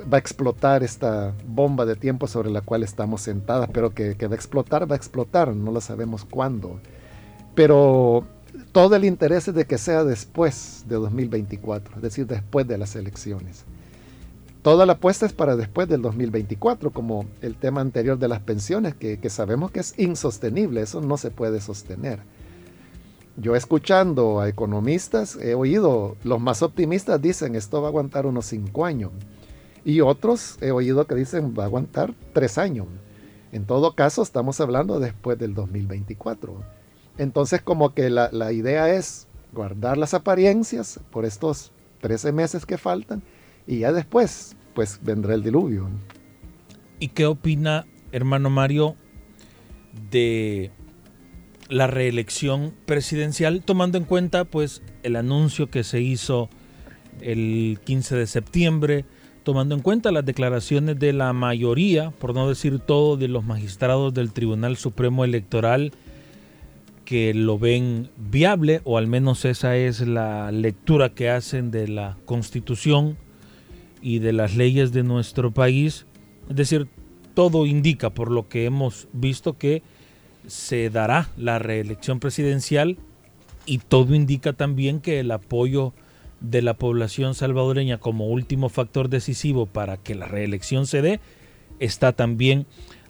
va 0.00 0.16
a 0.16 0.20
explotar 0.20 0.82
esta 0.84 1.34
bomba 1.46 1.84
de 1.86 1.96
tiempo 1.96 2.28
sobre 2.28 2.50
la 2.50 2.60
cual 2.60 2.84
estamos 2.84 3.22
sentadas, 3.22 3.68
pero 3.72 3.90
que, 3.90 4.16
que 4.16 4.28
va 4.28 4.34
a 4.34 4.36
explotar, 4.36 4.90
va 4.90 4.94
a 4.94 4.98
explotar, 4.98 5.54
no 5.54 5.72
lo 5.72 5.80
sabemos 5.80 6.24
cuándo. 6.24 6.80
Pero 7.56 8.24
todo 8.72 8.94
el 8.94 9.04
interés 9.04 9.48
es 9.48 9.54
de 9.54 9.64
que 9.64 9.78
sea 9.78 10.04
después 10.04 10.84
de 10.86 10.94
2024, 10.96 11.96
es 11.96 12.02
decir, 12.02 12.26
después 12.26 12.66
de 12.68 12.78
las 12.78 12.94
elecciones. 12.94 13.64
Toda 14.62 14.84
la 14.84 14.94
apuesta 14.94 15.26
es 15.26 15.32
para 15.32 15.56
después 15.56 15.88
del 15.88 16.02
2024, 16.02 16.90
como 16.90 17.26
el 17.40 17.54
tema 17.54 17.80
anterior 17.80 18.18
de 18.18 18.28
las 18.28 18.40
pensiones, 18.40 18.94
que, 18.94 19.18
sabemos 19.30 19.70
que 19.70 19.80
es 19.80 19.94
insostenible, 19.96 20.82
eso 20.82 21.00
no 21.00 21.16
se 21.16 21.30
puede 21.30 21.60
sostener. 21.60 22.20
Yo 23.38 23.54
escuchando 23.54 24.40
a 24.40 24.48
economistas, 24.48 25.36
he 25.36 25.54
oído, 25.54 26.16
los 26.24 26.40
más 26.40 26.62
optimistas 26.62 27.20
dicen 27.20 27.54
esto 27.54 27.82
va 27.82 27.88
a 27.88 27.90
aguantar 27.90 28.24
unos 28.24 28.46
cinco 28.46 28.86
años. 28.86 29.10
Y 29.84 30.00
otros 30.00 30.56
he 30.62 30.70
oído 30.70 31.06
que 31.06 31.14
dicen 31.14 31.54
va 31.56 31.64
a 31.64 31.66
aguantar 31.66 32.14
tres 32.32 32.56
años. 32.56 32.86
En 33.52 33.64
todo 33.66 33.94
caso, 33.94 34.22
estamos 34.22 34.60
hablando 34.60 34.98
después 35.00 35.38
del 35.38 35.54
2024. 35.54 36.62
Entonces 37.18 37.62
como 37.62 37.94
que 37.94 38.10
la, 38.10 38.52
idea 38.52 38.88
es 38.94 39.28
guardar 39.52 39.96
las 39.96 40.14
apariencias 40.14 41.00
por 41.10 41.24
estos 41.24 41.72
13 42.00 42.32
meses 42.32 42.66
que 42.66 42.78
faltan 42.78 43.22
y 43.66 43.80
ya 43.80 43.92
después 43.92 44.56
pues 44.74 45.00
vendrá 45.02 45.34
el 45.34 45.42
diluvio. 45.42 45.88
¿Y 46.98 47.08
qué 47.08 47.26
opina 47.26 47.86
hermano 48.12 48.50
Mario 48.50 48.96
de 50.10 50.70
la 51.68 51.86
reelección 51.86 52.72
presidencial 52.86 53.62
tomando 53.62 53.98
en 53.98 54.04
cuenta 54.04 54.44
pues 54.44 54.82
el 55.02 55.16
anuncio 55.16 55.70
que 55.70 55.84
se 55.84 56.00
hizo 56.00 56.48
el 57.20 57.78
15 57.84 58.16
de 58.16 58.26
septiembre, 58.26 59.04
tomando 59.42 59.74
en 59.74 59.80
cuenta 59.80 60.12
las 60.12 60.24
declaraciones 60.24 60.98
de 60.98 61.12
la 61.12 61.32
mayoría, 61.32 62.10
por 62.10 62.34
no 62.34 62.48
decir 62.48 62.78
todo, 62.78 63.16
de 63.16 63.28
los 63.28 63.44
magistrados 63.44 64.12
del 64.12 64.32
Tribunal 64.32 64.76
Supremo 64.76 65.24
Electoral 65.24 65.92
que 67.04 67.32
lo 67.32 67.58
ven 67.58 68.10
viable, 68.16 68.80
o 68.84 68.98
al 68.98 69.06
menos 69.06 69.44
esa 69.44 69.76
es 69.76 70.00
la 70.00 70.50
lectura 70.50 71.14
que 71.14 71.30
hacen 71.30 71.70
de 71.70 71.86
la 71.88 72.18
constitución 72.26 73.16
y 74.02 74.18
de 74.18 74.32
las 74.32 74.56
leyes 74.56 74.92
de 74.92 75.04
nuestro 75.04 75.52
país. 75.52 76.04
Es 76.50 76.56
decir, 76.56 76.88
todo 77.34 77.64
indica, 77.64 78.10
por 78.10 78.30
lo 78.30 78.48
que 78.48 78.64
hemos 78.64 79.08
visto, 79.12 79.56
que 79.56 79.82
se 80.46 80.90
dará 80.90 81.28
la 81.36 81.58
reelección 81.58 82.20
presidencial 82.20 82.98
y 83.64 83.78
todo 83.78 84.14
indica 84.14 84.52
también 84.52 85.00
que 85.00 85.20
el 85.20 85.30
apoyo 85.30 85.92
de 86.40 86.62
la 86.62 86.74
población 86.74 87.34
salvadoreña 87.34 87.98
como 87.98 88.28
último 88.28 88.68
factor 88.68 89.08
decisivo 89.08 89.66
para 89.66 89.96
que 89.96 90.14
la 90.14 90.26
reelección 90.26 90.86
se 90.86 91.02
dé 91.02 91.20
está 91.80 92.12
también 92.12 92.66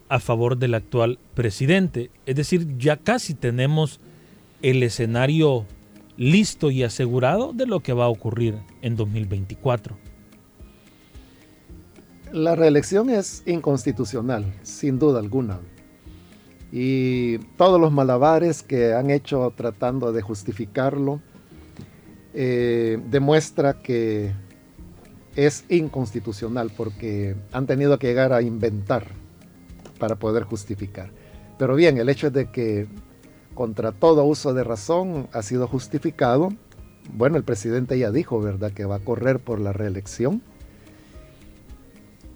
a 0.08 0.20
favor 0.20 0.56
del 0.56 0.74
actual 0.74 1.18
presidente. 1.34 2.10
Es 2.26 2.36
decir, 2.36 2.78
ya 2.78 2.96
casi 2.96 3.34
tenemos 3.34 4.00
el 4.62 4.82
escenario 4.82 5.66
listo 6.16 6.70
y 6.70 6.82
asegurado 6.82 7.52
de 7.52 7.66
lo 7.66 7.80
que 7.80 7.92
va 7.92 8.04
a 8.04 8.08
ocurrir 8.08 8.56
en 8.82 8.96
2024. 8.96 9.96
La 12.32 12.56
reelección 12.56 13.10
es 13.10 13.42
inconstitucional, 13.46 14.52
sin 14.62 14.98
duda 14.98 15.20
alguna. 15.20 15.60
Y 16.72 17.38
todos 17.56 17.80
los 17.80 17.92
malabares 17.92 18.62
que 18.62 18.92
han 18.92 19.10
hecho 19.10 19.52
tratando 19.56 20.12
de 20.12 20.22
justificarlo 20.22 21.20
eh, 22.34 22.98
demuestra 23.08 23.74
que 23.74 24.32
es 25.36 25.64
inconstitucional 25.68 26.72
porque 26.76 27.36
han 27.52 27.66
tenido 27.66 27.98
que 27.98 28.08
llegar 28.08 28.32
a 28.32 28.42
inventar 28.42 29.06
para 29.98 30.16
poder 30.16 30.44
justificar. 30.44 31.10
Pero 31.58 31.76
bien, 31.76 31.98
el 31.98 32.08
hecho 32.08 32.26
es 32.26 32.32
de 32.32 32.50
que 32.50 32.88
contra 33.54 33.92
todo 33.92 34.24
uso 34.24 34.52
de 34.52 34.64
razón 34.64 35.28
ha 35.32 35.42
sido 35.42 35.66
justificado 35.66 36.50
bueno, 37.12 37.36
el 37.36 37.44
presidente 37.44 37.98
ya 37.98 38.10
dijo, 38.10 38.40
¿verdad?, 38.40 38.72
que 38.72 38.84
va 38.84 38.96
a 38.96 39.00
correr 39.00 39.38
por 39.38 39.60
la 39.60 39.72
reelección. 39.72 40.42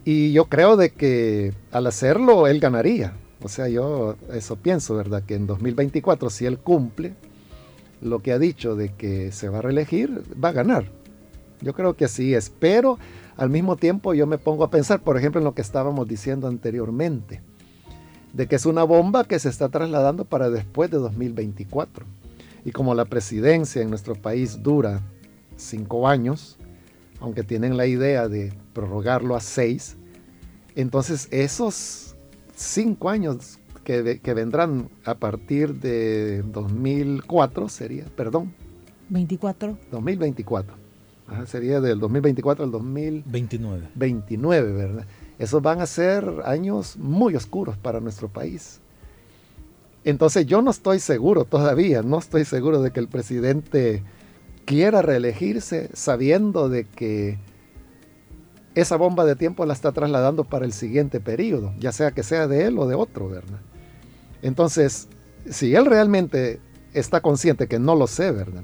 Y 0.05 0.33
yo 0.33 0.47
creo 0.47 0.77
de 0.77 0.91
que 0.91 1.53
al 1.73 1.87
hacerlo 1.87 2.47
él 2.47 2.61
ganaría. 2.61 3.13
O 3.43 3.49
sea, 3.49 3.69
yo 3.69 4.17
eso 4.33 4.57
pienso, 4.57 4.97
¿verdad? 4.97 5.23
Que 5.23 5.35
en 5.35 5.47
2024, 5.47 6.31
si 6.31 6.47
él 6.47 6.59
cumple 6.59 7.15
lo 8.03 8.21
que 8.21 8.33
ha 8.33 8.39
dicho 8.39 8.77
de 8.77 8.91
que 8.95 9.33
se 9.33 9.49
va 9.49 9.59
a 9.59 9.63
reelegir, 9.63 10.23
va 10.43 10.51
a 10.51 10.53
ganar. 10.53 10.87
Yo 11.61 11.75
creo 11.75 11.95
que 11.95 12.05
así 12.05 12.35
es. 12.35 12.51
Pero 12.51 12.99
al 13.37 13.51
mismo 13.51 13.77
tiempo 13.77 14.15
yo 14.15 14.27
me 14.27 14.39
pongo 14.39 14.65
a 14.65 14.71
pensar, 14.71 15.01
por 15.01 15.17
ejemplo, 15.17 15.41
en 15.41 15.45
lo 15.45 15.55
que 15.55 15.63
estábamos 15.63 16.07
diciendo 16.09 16.49
anteriormente, 16.49 17.43
de 18.33 18.47
que 18.47 18.57
es 18.57 18.67
una 18.67 18.85
bomba 18.85 19.25
que 19.25 19.39
se 19.39 19.49
está 19.49 19.69
trasladando 19.69 20.25
para 20.25 20.51
después 20.51 20.91
de 20.91 20.99
2024. 20.99 22.05
Y 22.65 22.73
como 22.73 22.95
la 22.95 23.07
presidencia 23.07 23.81
en 23.81 23.91
nuestro 23.91 24.15
país 24.15 24.63
dura 24.63 25.01
cinco 25.57 26.09
años, 26.09 26.59
aunque 27.21 27.43
tienen 27.43 27.77
la 27.77 27.87
idea 27.87 28.29
de 28.29 28.53
prorrogarlo 28.73 29.35
a 29.37 29.41
seis, 29.41 29.97
entonces 30.75 31.29
esos 31.31 32.10
cinco 32.61 33.09
años 33.09 33.59
que, 33.85 34.21
vendrán 34.35 34.89
a 35.05 35.15
partir 35.15 35.75
de 35.75 36.43
2004 36.43 37.69
sería, 37.69 38.05
perdón. 38.17 38.55
24. 39.09 39.77
2024. 39.91 40.75
sería 41.47 41.81
del 41.81 41.99
2024 41.99 42.65
al 42.65 42.71
2029. 42.71 43.89
29, 43.95 44.73
¿verdad? 44.73 45.07
Esos 45.39 45.63
van 45.63 45.81
a 45.81 45.87
ser 45.87 46.25
años 46.45 46.97
muy 46.99 47.35
oscuros 47.35 47.77
para 47.77 48.01
nuestro 48.01 48.29
país. 48.29 48.81
Entonces 50.05 50.47
yo 50.47 50.63
no 50.63 50.71
estoy 50.71 51.01
seguro 51.01 51.45
todavía, 51.45 52.03
no 52.03 52.19
estoy 52.19 52.45
seguro 52.45 52.81
de 52.83 52.91
que 52.91 53.01
el 53.01 53.09
presidente 53.09 54.03
quiera 54.65 55.03
reelegirse 55.03 55.91
sabiendo 55.95 56.69
de 56.69 56.85
que 56.85 57.39
esa 58.75 58.97
bomba 58.97 59.25
de 59.25 59.37
tiempo 59.37 59.67
la 59.67 59.73
está 59.73 59.93
trasladando 59.93 60.45
para 60.45 60.65
el 60.65 60.73
siguiente 60.73 61.21
periodo, 61.21 61.73
ya 61.79 61.93
sea 61.93 62.13
que 62.13 62.23
sea 62.23 62.47
de 62.47 62.67
él 62.67 62.79
o 62.79 62.87
de 62.87 62.95
otro, 62.95 63.29
¿verdad? 63.29 63.59
Entonces, 64.43 65.09
si 65.49 65.75
él 65.75 65.87
realmente 65.87 66.61
está 66.95 67.21
consciente, 67.21 67.67
que 67.67 67.79
no 67.79 67.95
lo 67.95 68.07
sé, 68.07 68.31
¿verdad? 68.31 68.63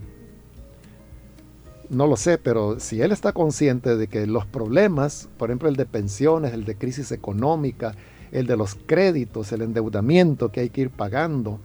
No 1.89 2.07
lo 2.07 2.17
sé, 2.17 2.39
pero 2.39 2.81
si 2.81 3.01
él 3.01 3.13
está 3.13 3.33
consciente 3.33 3.97
de 3.97 4.09
que 4.09 4.27
los 4.27 4.47
problemas, 4.47 5.29
por 5.39 5.51
ejemplo 5.51 5.69
el 5.69 5.77
de 5.77 5.87
pensiones, 5.87 6.53
el 6.53 6.65
de 6.65 6.77
crisis 6.77 7.13
económica, 7.13 7.95
el 8.33 8.47
de 8.47 8.57
los 8.57 8.75
créditos, 8.75 9.53
el 9.53 9.63
endeudamiento 9.63 10.51
que 10.51 10.61
hay 10.61 10.71
que 10.71 10.83
ir 10.83 10.91
pagando. 10.91 11.61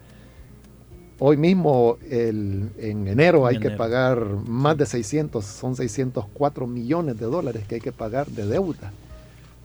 Hoy 1.24 1.38
mismo, 1.38 2.00
en 2.10 2.72
enero, 2.80 3.46
hay 3.46 3.60
que 3.60 3.70
pagar 3.70 4.26
más 4.48 4.76
de 4.76 4.88
600, 4.88 5.46
son 5.46 5.76
604 5.76 6.66
millones 6.66 7.20
de 7.20 7.28
dólares 7.28 7.64
que 7.68 7.76
hay 7.76 7.82
que 7.82 7.92
pagar 7.92 8.26
de 8.26 8.48
deuda. 8.48 8.92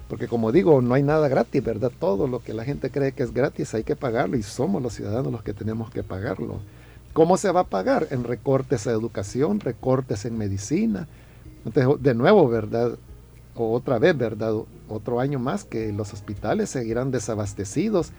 Porque 0.07 0.29
como 0.29 0.53
digo, 0.53 0.83
no 0.83 0.93
hay 0.93 1.03
nada 1.03 1.29
gratis, 1.29 1.65
¿verdad? 1.65 1.91
Todo 1.99 2.29
lo 2.29 2.41
que 2.41 2.53
la 2.53 2.65
gente 2.65 2.91
cree 2.91 3.13
que 3.13 3.23
es 3.23 3.33
gratis 3.33 3.73
hay 3.73 3.85
que 3.85 3.97
pagarlo 3.97 4.37
y 4.37 4.43
somos 4.43 4.83
los 4.83 4.93
ciudadanos 4.93 5.33
los 5.33 5.43
que 5.43 5.55
tenemos 5.55 5.91
que 5.91 6.03
pagarlo. 6.03 6.61
¿Cómo 7.15 7.39
se 7.39 7.51
va 7.51 7.61
a 7.61 7.65
pagar? 7.65 8.09
En 8.11 8.25
recortes 8.25 8.87
a 8.87 8.91
educación, 8.91 9.61
recortes 9.61 10.27
en 10.27 10.37
medicina. 10.37 11.09
Entonces, 11.65 12.03
de 12.03 12.15
nuevo, 12.15 12.47
¿verdad? 12.51 12.99
o 13.55 13.73
otra 13.73 13.99
vez, 13.99 14.15
¿verdad? 14.15 14.53
Otro 14.91 15.21
año 15.21 15.39
más 15.39 15.65
que 15.65 15.91
los 15.93 16.13
hospitales 16.13 16.69
seguirán 16.69 17.11
desabastecidos, 17.11 18.13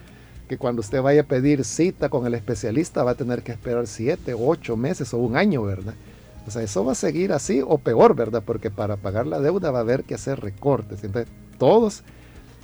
que 0.48 0.58
cuando 0.58 0.80
usted 0.80 1.02
vaya 1.02 1.22
a 1.22 1.26
pedir 1.26 1.64
cita 1.66 2.10
con 2.10 2.26
el 2.26 2.34
especialista 2.34 3.04
va 3.04 3.12
a 3.12 3.16
tener 3.16 3.44
que 3.44 3.52
esperar 3.52 3.88
siete, 3.88 4.34
ocho 4.34 4.78
meses 4.78 5.14
o 5.14 5.18
un 5.18 5.36
año, 5.36 5.64
¿verdad? 5.64 5.94
O 6.48 6.52
sea, 6.52 6.64
eso 6.64 6.86
va 6.86 6.94
a 6.94 6.96
seguir 6.96 7.34
así 7.34 7.62
o 7.66 7.78
peor, 7.78 8.16
¿verdad? 8.16 8.42
Porque 8.46 8.72
para 8.72 8.96
pagar 8.96 9.28
la 9.28 9.42
deuda 9.42 9.72
va 9.72 9.80
a 9.80 9.82
haber 9.82 10.06
que 10.06 10.16
hacer 10.16 10.40
recortes. 10.40 11.04
Entonces, 11.04 11.30
todos 11.58 12.04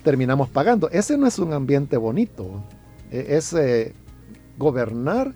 terminamos 0.04 0.50
pagando. 0.50 0.90
Ese 0.90 1.18
no 1.18 1.28
es 1.28 1.38
un 1.38 1.52
ambiente 1.52 1.98
bonito. 1.98 2.64
E, 3.12 3.36
es 3.36 3.52
eh, 3.54 3.94
gobernar 4.58 5.34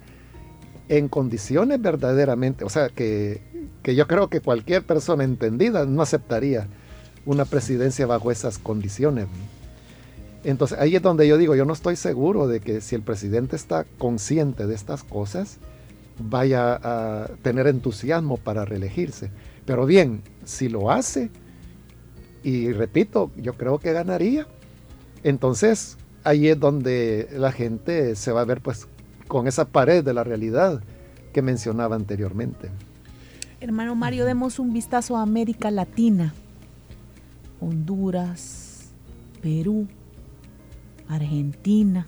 en 0.88 1.10
condiciones 1.10 1.82
verdaderamente, 1.82 2.64
o 2.64 2.70
sea, 2.70 2.88
que, 2.88 3.42
que 3.84 3.96
yo 3.96 4.08
creo 4.08 4.30
que 4.30 4.40
cualquier 4.40 4.84
persona 4.84 5.26
entendida 5.26 5.86
no 5.86 6.02
aceptaría 6.02 6.68
una 7.26 7.44
presidencia 7.44 8.06
bajo 8.06 8.32
esas 8.32 8.58
condiciones. 8.58 9.28
Entonces 10.48 10.80
ahí 10.80 10.96
es 10.96 11.02
donde 11.02 11.28
yo 11.28 11.38
digo, 11.38 11.56
yo 11.56 11.66
no 11.66 11.74
estoy 11.74 11.98
seguro 11.98 12.48
de 12.48 12.62
que 12.62 12.80
si 12.80 12.96
el 12.96 13.02
presidente 13.02 13.58
está 13.58 13.84
consciente 13.98 14.66
de 14.66 14.76
estas 14.76 15.04
cosas, 15.04 15.58
vaya 16.20 16.80
a 16.82 17.28
tener 17.42 17.68
entusiasmo 17.68 18.38
para 18.38 18.64
reelegirse. 18.64 19.30
Pero 19.66 19.86
bien, 19.86 20.22
si 20.46 20.70
lo 20.70 20.90
hace, 20.90 21.32
y 22.44 22.72
repito, 22.72 23.30
yo 23.36 23.56
creo 23.56 23.80
que 23.80 23.92
ganaría, 23.92 24.48
entonces 25.22 25.98
ahí 26.24 26.48
es 26.48 26.58
donde 26.58 27.28
la 27.34 27.52
gente 27.52 28.16
se 28.16 28.32
va 28.32 28.40
a 28.40 28.46
ver 28.46 28.62
pues 28.62 28.88
con 29.28 29.50
esa 29.50 29.66
pared 29.66 30.02
de 30.02 30.14
la 30.14 30.24
realidad 30.24 30.82
que 31.34 31.42
mencionaba 31.42 31.98
anteriormente. 31.98 32.70
Hermano 33.60 33.96
Mario, 33.96 34.24
demos 34.24 34.60
un 34.60 34.72
vistazo 34.72 35.18
a 35.18 35.24
América 35.24 35.72
Latina. 35.72 36.34
Honduras, 37.60 38.92
Perú, 39.42 39.88
Argentina. 41.10 42.06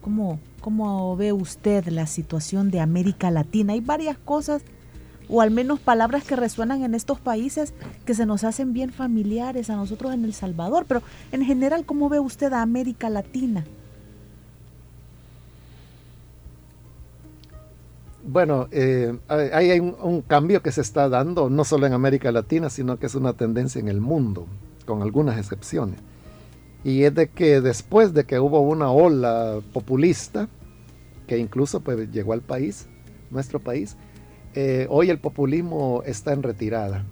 ¿Cómo, 0.00 0.38
¿Cómo 0.60 1.16
ve 1.16 1.32
usted 1.32 1.86
la 1.88 2.06
situación 2.06 2.70
de 2.70 2.80
América 2.80 3.30
Latina? 3.30 3.72
Hay 3.72 3.80
varias 3.80 4.18
cosas, 4.18 4.62
o 5.28 5.40
al 5.40 5.50
menos 5.50 5.80
palabras 5.80 6.24
que 6.24 6.36
resuenan 6.36 6.82
en 6.82 6.94
estos 6.94 7.18
países 7.18 7.74
que 8.04 8.14
se 8.14 8.26
nos 8.26 8.44
hacen 8.44 8.72
bien 8.72 8.92
familiares 8.92 9.70
a 9.70 9.76
nosotros 9.76 10.14
en 10.14 10.24
El 10.24 10.32
Salvador, 10.32 10.84
pero 10.86 11.02
en 11.32 11.44
general, 11.44 11.84
¿cómo 11.84 12.08
ve 12.08 12.20
usted 12.20 12.52
a 12.52 12.62
América 12.62 13.10
Latina? 13.10 13.64
Bueno, 18.28 18.66
eh, 18.72 19.16
hay 19.28 19.78
un, 19.78 20.22
cambio 20.22 20.60
que 20.60 20.72
se 20.72 20.80
está 20.80 21.08
dando, 21.08 21.48
no 21.48 21.62
solo 21.62 21.86
en 21.86 21.92
América 21.92 22.32
Latina, 22.32 22.70
sino 22.70 22.98
que 22.98 23.06
es 23.06 23.14
una 23.14 23.34
tendencia 23.34 23.78
en 23.78 23.88
el 23.88 24.00
mundo, 24.00 24.46
con 24.84 25.00
algunas 25.02 25.38
excepciones. 25.38 26.00
Y 26.86 27.02
es 27.02 27.12
de 27.16 27.26
que 27.26 27.60
después 27.60 28.14
de 28.14 28.26
que 28.26 28.38
hubo 28.38 28.60
una 28.60 28.92
ola 28.92 29.58
populista, 29.72 30.48
que 31.26 31.36
incluso 31.36 31.80
pues, 31.80 32.12
llegó 32.12 32.32
al 32.32 32.42
país, 32.42 32.86
nuestro 33.28 33.58
país, 33.58 33.96
eh, 34.54 34.86
hoy 34.88 35.10
el 35.10 35.18
populismo 35.18 36.04
está 36.06 36.32
en 36.32 36.44
retirada. 36.44 37.04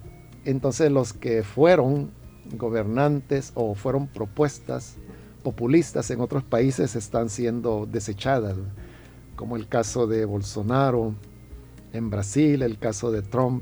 Entonces 0.45 0.89
los 0.93 1.11
que 1.11 1.43
fueron 1.43 2.11
gobernantes 2.53 3.51
o 3.53 3.75
fueron 3.75 4.07
propuestas 4.07 4.95
populistas 5.43 6.09
en 6.09 6.21
otros 6.21 6.45
países 6.45 6.95
están 6.95 7.27
siendo 7.27 7.85
desechadas 7.85 8.55
como 9.35 9.57
el 9.57 9.67
caso 9.67 10.07
de 10.07 10.23
Bolsonaro 10.23 11.13
en 11.91 12.09
Brasil, 12.09 12.61
el 12.61 12.77
caso 12.77 13.11
de 13.11 13.23
Trump 13.23 13.61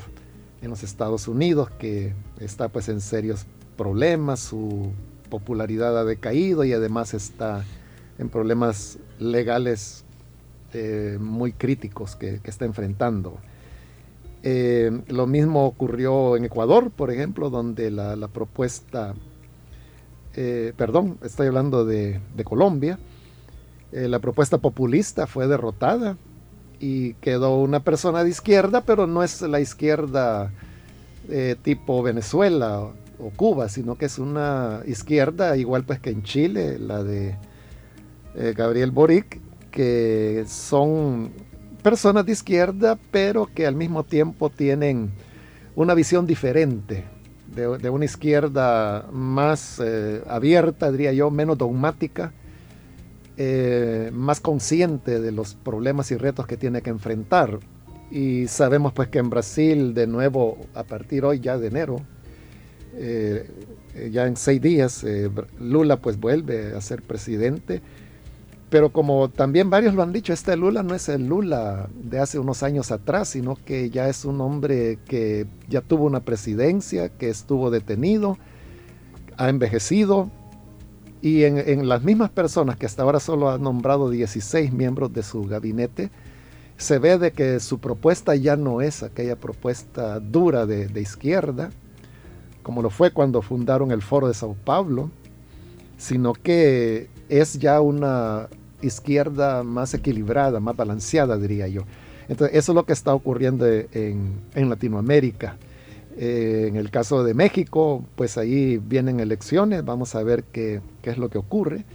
en 0.61 0.69
los 0.69 0.83
Estados 0.83 1.27
Unidos, 1.27 1.71
que 1.71 2.13
está 2.39 2.69
pues 2.69 2.87
en 2.87 3.01
serios 3.01 3.47
problemas, 3.75 4.41
su 4.41 4.91
popularidad 5.33 5.97
ha 5.97 6.05
decaído 6.05 6.63
y 6.63 6.73
además 6.73 7.15
está 7.15 7.65
en 8.19 8.29
problemas 8.29 8.99
legales 9.17 10.05
eh, 10.75 11.17
muy 11.19 11.53
críticos 11.53 12.15
que, 12.15 12.39
está 12.43 12.65
enfrentando. 12.65 13.39
Eh, 14.43 14.91
lo 15.07 15.25
mismo 15.25 15.65
ocurrió 15.65 16.37
en 16.37 16.45
Ecuador, 16.45 16.91
por 16.91 17.09
ejemplo, 17.09 17.49
donde 17.49 17.89
la, 17.89 18.27
propuesta, 18.27 19.15
eh, 20.35 20.71
perdón, 20.77 21.17
estoy 21.23 21.47
hablando 21.47 21.83
de 21.83 22.21
Colombia, 22.43 22.99
la 23.91 24.19
propuesta 24.19 24.59
populista 24.59 25.25
fue 25.25 25.47
derrotada 25.47 26.15
y 26.79 27.15
quedó 27.15 27.59
una 27.59 27.79
persona 27.79 28.23
de 28.23 28.29
izquierda, 28.29 28.81
pero 28.81 29.07
no 29.07 29.23
es 29.23 29.41
la 29.41 29.59
izquierda 29.59 30.51
tipo 31.63 32.03
Venezuela 32.03 32.91
o, 33.19 33.29
Cuba, 33.29 33.69
sino 33.69 33.97
que 33.97 34.05
es 34.05 34.19
una 34.19 34.81
izquierda 34.85 35.55
igual 35.57 35.83
pues 35.83 35.99
que 35.99 36.09
en 36.09 36.23
Chile, 36.23 36.77
la 36.79 37.03
de 37.03 37.35
eh, 38.35 38.53
Gabriel 38.55 38.91
Boric, 38.91 39.39
que 39.71 40.45
son 40.47 41.31
personas 41.81 42.25
de 42.25 42.31
izquierda, 42.31 42.97
pero 43.11 43.47
que 43.47 43.65
al 43.65 43.75
mismo 43.75 44.03
tiempo 44.03 44.49
tienen 44.49 45.11
una 45.75 45.93
visión 45.93 46.27
diferente, 46.27 47.05
de, 47.55 47.89
una 47.89 48.05
izquierda 48.05 49.07
más 49.11 49.81
abierta, 50.27 50.91
diría 50.91 51.13
yo, 51.13 51.29
menos 51.29 51.57
dogmática, 51.57 52.33
eh, 53.35 54.11
más 54.13 54.39
consciente 54.39 55.19
de 55.19 55.31
los 55.31 55.55
problemas 55.55 56.11
y 56.11 56.17
retos 56.17 56.45
que 56.45 56.55
tiene 56.55 56.83
que 56.83 56.91
enfrentar. 56.91 57.59
Y 58.11 58.47
sabemos 58.47 58.93
pues 58.93 59.07
que 59.07 59.17
en 59.17 59.31
Brasil, 59.31 59.95
de 59.95 60.05
nuevo, 60.05 60.59
a 60.75 60.83
partir 60.83 61.25
hoy 61.25 61.39
ya 61.39 61.57
de 61.57 61.67
enero, 61.67 61.99
eh, 62.95 64.09
ya 64.11 64.27
en 64.27 64.37
seis 64.37 64.61
días, 64.61 65.03
eh, 65.03 65.29
Lula 65.59 65.97
pues 65.97 66.19
vuelve 66.19 66.75
a 66.75 66.81
ser 66.81 67.01
presidente, 67.01 67.81
Pero 68.69 68.91
como 68.91 69.29
también 69.29 69.69
varios 69.69 69.93
lo 69.93 70.01
han 70.01 70.11
dicho, 70.13 70.33
este 70.33 70.57
Lula 70.57 70.81
no 70.81 70.95
es 70.95 71.07
el 71.07 71.27
Lula 71.27 71.89
de 71.93 72.19
hace 72.19 72.39
unos 72.39 72.63
años 72.63 72.91
atrás, 72.91 73.29
sino 73.29 73.55
que 73.55 73.91
ya 73.91 74.09
es 74.09 74.25
un 74.25 74.41
hombre 74.41 74.97
que 75.05 75.45
ya 75.69 75.81
tuvo 75.81 76.05
una 76.05 76.21
presidencia, 76.21 77.09
que 77.09 77.29
estuvo 77.29 77.69
detenido, 77.69 78.37
ha 79.37 79.49
envejecido, 79.49 80.31
y 81.21 81.43
en, 81.43 81.87
las 81.87 82.03
mismas 82.03 82.31
personas 82.31 82.75
que 82.75 82.85
hasta 82.85 83.03
ahora 83.03 83.19
solo 83.19 83.49
ha 83.49 83.57
nombrado 83.57 84.09
16 84.09 84.73
miembros 84.73 85.13
de 85.13 85.23
su 85.23 85.43
gabinete, 85.43 86.09
se 86.75 86.99
ve 86.99 87.17
de 87.17 87.31
que 87.31 87.59
su 87.59 87.79
propuesta 87.79 88.35
ya 88.35 88.57
no 88.57 88.81
es 88.81 89.03
aquella 89.03 89.37
propuesta 89.37 90.19
dura 90.19 90.65
de, 90.65 90.87
de 90.87 90.99
izquierda, 90.99 91.69
como 92.63 92.81
lo 92.81 92.89
fue 92.89 93.11
cuando 93.11 93.41
fundaron 93.41 93.91
el 93.91 94.01
Foro 94.01 94.27
de 94.27 94.33
Sao 94.33 94.55
Paulo, 94.65 95.11
sino 95.97 96.33
que 96.33 97.07
es 97.29 97.59
ya 97.59 97.81
una 97.81 98.47
izquierda 98.81 99.63
más 99.63 99.93
equilibrada, 99.93 100.59
más 100.59 100.75
balanceada, 100.75 101.37
diría 101.37 101.67
yo. 101.67 101.83
Entonces, 102.27 102.57
eso 102.57 102.71
es 102.71 102.75
lo 102.75 102.85
que 102.85 102.93
está 102.93 103.13
ocurriendo 103.13 103.65
en, 103.67 104.41
Latinoamérica. 104.55 105.57
Eh, 106.17 106.65
en 106.69 106.75
el 106.75 106.89
caso 106.91 107.23
de 107.23 107.33
México, 107.33 108.03
pues 108.15 108.37
ahí 108.37 108.77
vienen 108.77 109.19
elecciones, 109.19 109.83
vamos 109.83 110.15
a 110.15 110.23
ver 110.23 110.43
qué, 110.43 110.81
qué 111.01 111.09
es 111.09 111.17
lo 111.17 111.29
que 111.29 111.37
ocurre. 111.37 111.85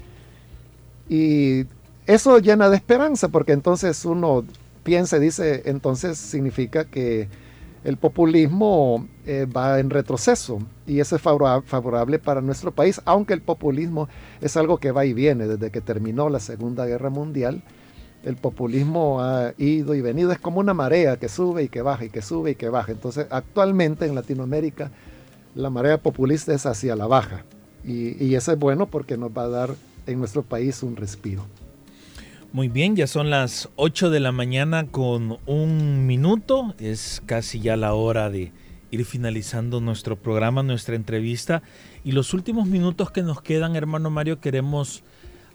Y 1.09 1.67
eso 2.07 2.39
llena 2.39 2.69
de 2.69 2.77
esperanza, 2.77 3.29
porque 3.29 3.53
entonces 3.53 4.05
uno 4.05 4.45
piensa 4.83 5.19
y 5.19 5.21
dice, 5.21 5.63
entonces 5.67 6.19
significa 6.19 6.85
que 6.85 7.29
el 7.85 7.97
populismo 7.97 9.07
eh, 9.25 9.47
va 9.47 9.79
en 9.79 9.91
retroceso 9.91 10.59
y 10.87 11.01
eso 11.01 11.17
es 11.17 11.23
favorable 11.23 12.19
para 12.19 12.41
nuestro 12.41 12.73
país, 12.73 13.01
aunque 13.05 13.35
el 13.35 13.41
populismo 13.41 14.09
es 14.41 14.57
algo 14.57 14.79
que 14.79 14.91
va 14.91 15.05
y 15.07 15.13
viene 15.13 15.47
desde 15.47 15.71
que 15.71 15.81
terminó 15.81 16.29
la 16.29 16.41
Segunda 16.41 16.87
Guerra 16.87 17.11
Mundial. 17.11 17.63
El 18.25 18.37
populismo 18.37 19.21
ha 19.23 19.55
ido 19.59 19.95
y 19.95 20.01
venido, 20.01 20.33
es 20.33 20.41
como 20.41 20.59
una 20.59 20.75
marea 20.75 21.19
que 21.19 21.29
sube 21.29 21.63
y 21.63 21.69
que 21.69 21.83
baja 21.83 22.07
y 22.07 22.11
que 22.11 22.21
sube 22.21 22.51
y 22.51 22.55
que 22.57 22.69
baja. 22.69 22.91
Entonces, 22.91 23.27
actualmente 23.31 24.07
en 24.07 24.15
Latinoamérica 24.15 24.91
la 25.55 25.71
marea 25.71 25.99
populista 25.99 26.53
es 26.53 26.67
hacia 26.67 26.95
la 26.97 27.07
baja 27.07 27.45
y, 27.85 28.23
y 28.23 28.35
eso 28.35 28.53
es 28.53 28.59
bueno 28.59 28.87
porque 28.87 29.17
nos 29.17 29.31
va 29.31 29.45
a 29.45 29.49
dar 29.49 29.75
en 30.07 30.19
nuestro 30.19 30.43
país 30.43 30.83
un 30.83 30.97
respiro. 30.97 31.45
Muy 32.51 32.69
bien, 32.69 32.97
ya 32.97 33.07
son 33.07 33.29
las 33.29 33.69
8 33.77 34.09
de 34.09 34.21
la 34.21 34.33
mañana 34.33 34.87
con 34.87 35.37
un 35.45 36.07
minuto. 36.07 36.75
Es 36.79 37.23
casi 37.27 37.61
ya 37.61 37.77
la 37.77 37.93
hora 37.93 38.31
de 38.31 38.53
ir 38.91 39.05
finalizando 39.05 39.83
nuestro 39.83 40.17
programa, 40.17 40.63
nuestra 40.63 40.97
entrevista. 40.97 41.63
Y 42.05 42.13
los 42.13 42.33
últimos 42.33 42.67
minutos 42.67 43.11
que 43.11 43.23
nos 43.23 43.43
quedan, 43.43 43.77
hermano 43.77 44.09
Mario, 44.09 44.41
queremos 44.41 45.03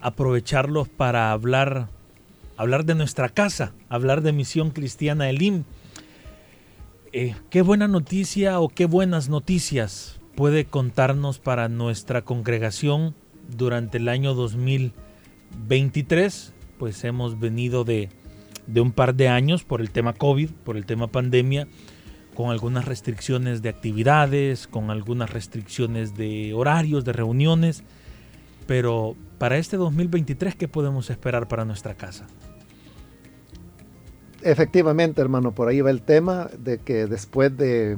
aprovecharlos 0.00 0.88
para 0.88 1.32
hablar, 1.32 1.88
hablar 2.56 2.84
de 2.84 2.94
nuestra 2.94 3.28
casa, 3.28 3.72
hablar 3.88 4.22
de 4.22 4.32
Misión 4.32 4.70
Cristiana 4.70 5.28
Elim. 5.28 5.64
Eh, 7.12 7.34
¿Qué 7.50 7.62
buena 7.62 7.88
noticia 7.88 8.60
o 8.60 8.68
qué 8.68 8.86
buenas 8.86 9.28
noticias 9.28 10.20
puede 10.36 10.64
contarnos 10.64 11.40
para 11.40 11.68
nuestra 11.68 12.22
congregación 12.22 13.16
durante 13.48 13.98
el 13.98 14.08
año 14.08 14.34
2023? 14.34 16.53
Pues 16.78 17.04
hemos 17.04 17.38
venido 17.38 17.84
de, 17.84 18.08
un 18.74 18.92
par 18.92 19.14
de 19.14 19.28
años 19.28 19.64
por 19.64 19.80
el 19.80 19.90
tema 19.90 20.12
COVID, 20.12 20.50
por 20.64 20.76
el 20.76 20.86
tema 20.86 21.06
pandemia, 21.06 21.68
con 22.34 22.50
algunas 22.50 22.84
restricciones 22.84 23.62
de 23.62 23.68
actividades, 23.68 24.66
con 24.66 24.90
algunas 24.90 25.30
restricciones 25.30 26.16
de 26.16 26.52
horarios, 26.54 27.04
de 27.04 27.12
reuniones, 27.12 27.84
pero 28.66 29.14
para 29.38 29.58
este 29.58 29.76
2023, 29.76 30.54
¿qué 30.56 30.68
podemos 30.68 31.10
esperar 31.10 31.48
para 31.48 31.64
nuestra 31.64 31.94
casa? 31.94 32.26
Efectivamente, 34.42 35.20
hermano, 35.20 35.52
por 35.52 35.68
ahí 35.68 35.80
va 35.80 35.90
el 35.90 36.02
tema 36.02 36.50
de 36.58 36.78
que 36.78 37.06
después 37.06 37.56
de 37.56 37.96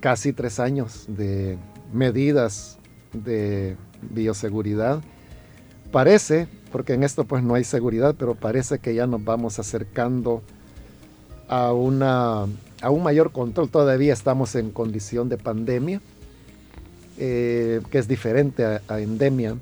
casi 0.00 0.32
tres 0.32 0.58
años 0.58 1.04
de 1.08 1.58
medidas 1.92 2.78
de 3.12 3.76
bioseguridad, 4.10 5.02
parece 5.90 6.48
porque 6.76 6.92
en 6.92 7.04
esto 7.04 7.24
pues 7.24 7.42
no 7.42 7.54
hay 7.54 7.64
seguridad, 7.64 8.14
pero 8.18 8.34
parece 8.34 8.78
que 8.78 8.94
ya 8.94 9.06
nos 9.06 9.24
vamos 9.24 9.58
acercando 9.58 10.42
a, 11.48 11.72
una, 11.72 12.42
a 12.82 12.90
un 12.90 13.02
mayor 13.02 13.32
control. 13.32 13.70
Todavía 13.70 14.12
estamos 14.12 14.54
en 14.56 14.70
condición 14.70 15.30
de 15.30 15.38
pandemia, 15.38 16.02
eh, 17.18 17.80
que 17.90 17.96
es 17.96 18.08
diferente 18.08 18.62
a, 18.64 19.00
endemia, 19.00 19.56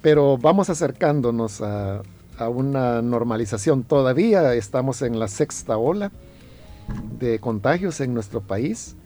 pero 0.00 0.38
vamos 0.38 0.70
acercándonos 0.70 1.60
a, 1.60 2.02
a 2.38 2.48
una 2.48 3.02
normalización. 3.02 3.82
Todavía 3.82 4.54
estamos 4.54 5.02
en 5.02 5.18
la 5.18 5.28
sexta 5.28 5.76
ola 5.76 6.12
de 7.18 7.40
contagios 7.40 8.00
en 8.00 8.14
nuestro 8.14 8.40
país, 8.40 8.96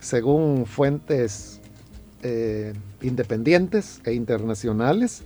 según 0.00 0.66
fuentes 0.66 1.60
eh, 2.22 2.72
independientes 3.02 4.00
e 4.04 4.14
internacionales 4.14 5.22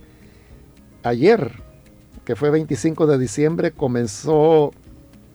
ayer, 1.03 1.51
que 2.25 2.35
fue 2.35 2.49
25 2.49 3.07
de 3.07 3.17
diciembre, 3.17 3.71
comenzó 3.71 4.71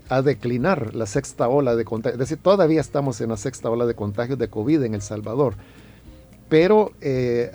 a 0.09 0.23
declinar 0.23 0.95
la 0.95 1.07
sexta 1.07 1.49
ola 1.49 1.75
de 1.75 1.85
contagio. 1.85 2.14
Es 2.14 2.21
decir, 2.21 2.39
todavía 2.39 2.81
estamos 2.81 3.21
en 3.21 3.31
la 3.31 3.37
sexta 3.37 3.71
ola 3.71 3.87
de 3.87 3.95
contagios 3.95 4.39
de 4.39 4.49
COVID 4.49 4.83
en 4.83 4.95
El 4.95 5.03
Salvador. 5.03 5.55
Pero 6.49 6.93
eh, 7.01 7.53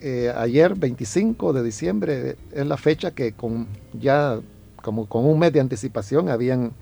eh, 0.00 0.32
ayer, 0.36 0.74
25 0.74 1.52
de 1.52 1.62
diciembre, 1.62 2.36
es 2.52 2.66
la 2.66 2.76
fecha 2.76 3.12
que 3.12 3.32
con 3.32 3.68
ya 3.92 4.40
como 4.82 5.06
con 5.06 5.24
un 5.24 5.38
mes 5.38 5.52
de 5.52 5.60
anticipación 5.60 6.28
habían 6.28 6.72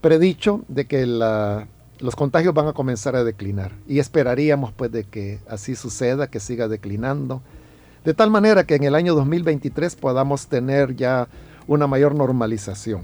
predicho 0.00 0.64
de 0.66 0.86
que 0.86 1.06
los 1.06 2.16
contagios 2.16 2.52
van 2.52 2.66
a 2.66 2.72
comenzar 2.72 3.14
a 3.14 3.22
declinar. 3.22 3.72
Y 3.86 4.00
esperaríamos 4.00 4.72
pues 4.72 4.90
de 4.90 5.04
que 5.04 5.38
así 5.48 5.76
suceda, 5.76 6.28
que 6.28 6.40
siga 6.40 6.66
declinando 6.66 7.42
de 8.08 8.14
tal 8.14 8.30
manera 8.30 8.64
que 8.64 8.74
en 8.74 8.84
el 8.84 8.94
año 8.94 9.14
2023 9.14 9.94
podamos 9.96 10.46
tener 10.46 10.96
ya 10.96 11.28
una 11.66 11.86
mayor 11.86 12.14
normalización. 12.14 13.02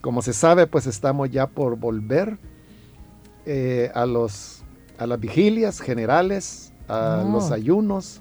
Como 0.00 0.20
se 0.20 0.32
sabe, 0.32 0.66
pues 0.66 0.88
estamos 0.88 1.30
ya 1.30 1.46
por 1.46 1.76
volver 1.76 2.36
eh, 3.44 3.92
a, 3.94 4.04
los, 4.04 4.64
a 4.98 5.06
las 5.06 5.20
vigilias 5.20 5.78
generales, 5.80 6.72
a 6.88 7.20
ah. 7.20 7.24
los 7.24 7.52
ayunos. 7.52 8.20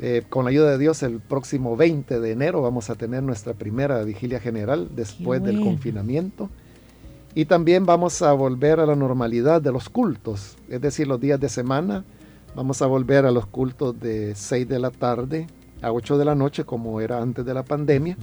Eh, 0.00 0.24
con 0.28 0.44
la 0.44 0.50
ayuda 0.50 0.72
de 0.72 0.78
Dios, 0.78 1.04
el 1.04 1.20
próximo 1.20 1.76
20 1.76 2.18
de 2.18 2.32
enero 2.32 2.60
vamos 2.60 2.90
a 2.90 2.96
tener 2.96 3.22
nuestra 3.22 3.54
primera 3.54 4.02
vigilia 4.02 4.40
general 4.40 4.88
después 4.96 5.40
del 5.40 5.60
confinamiento. 5.60 6.50
Y 7.36 7.44
también 7.44 7.86
vamos 7.86 8.22
a 8.22 8.32
volver 8.32 8.80
a 8.80 8.86
la 8.86 8.96
normalidad 8.96 9.62
de 9.62 9.70
los 9.70 9.88
cultos, 9.88 10.56
es 10.68 10.80
decir, 10.80 11.06
los 11.06 11.20
días 11.20 11.38
de 11.38 11.48
semana 11.48 12.04
Vamos 12.54 12.82
a 12.82 12.86
volver 12.86 13.24
a 13.24 13.30
los 13.30 13.46
cultos 13.46 13.98
de 13.98 14.34
6 14.34 14.68
de 14.68 14.78
la 14.78 14.90
tarde 14.90 15.46
a 15.80 15.90
8 15.90 16.18
de 16.18 16.26
la 16.26 16.34
noche 16.34 16.64
como 16.64 17.00
era 17.00 17.22
antes 17.22 17.46
de 17.46 17.54
la 17.54 17.62
pandemia, 17.62 18.18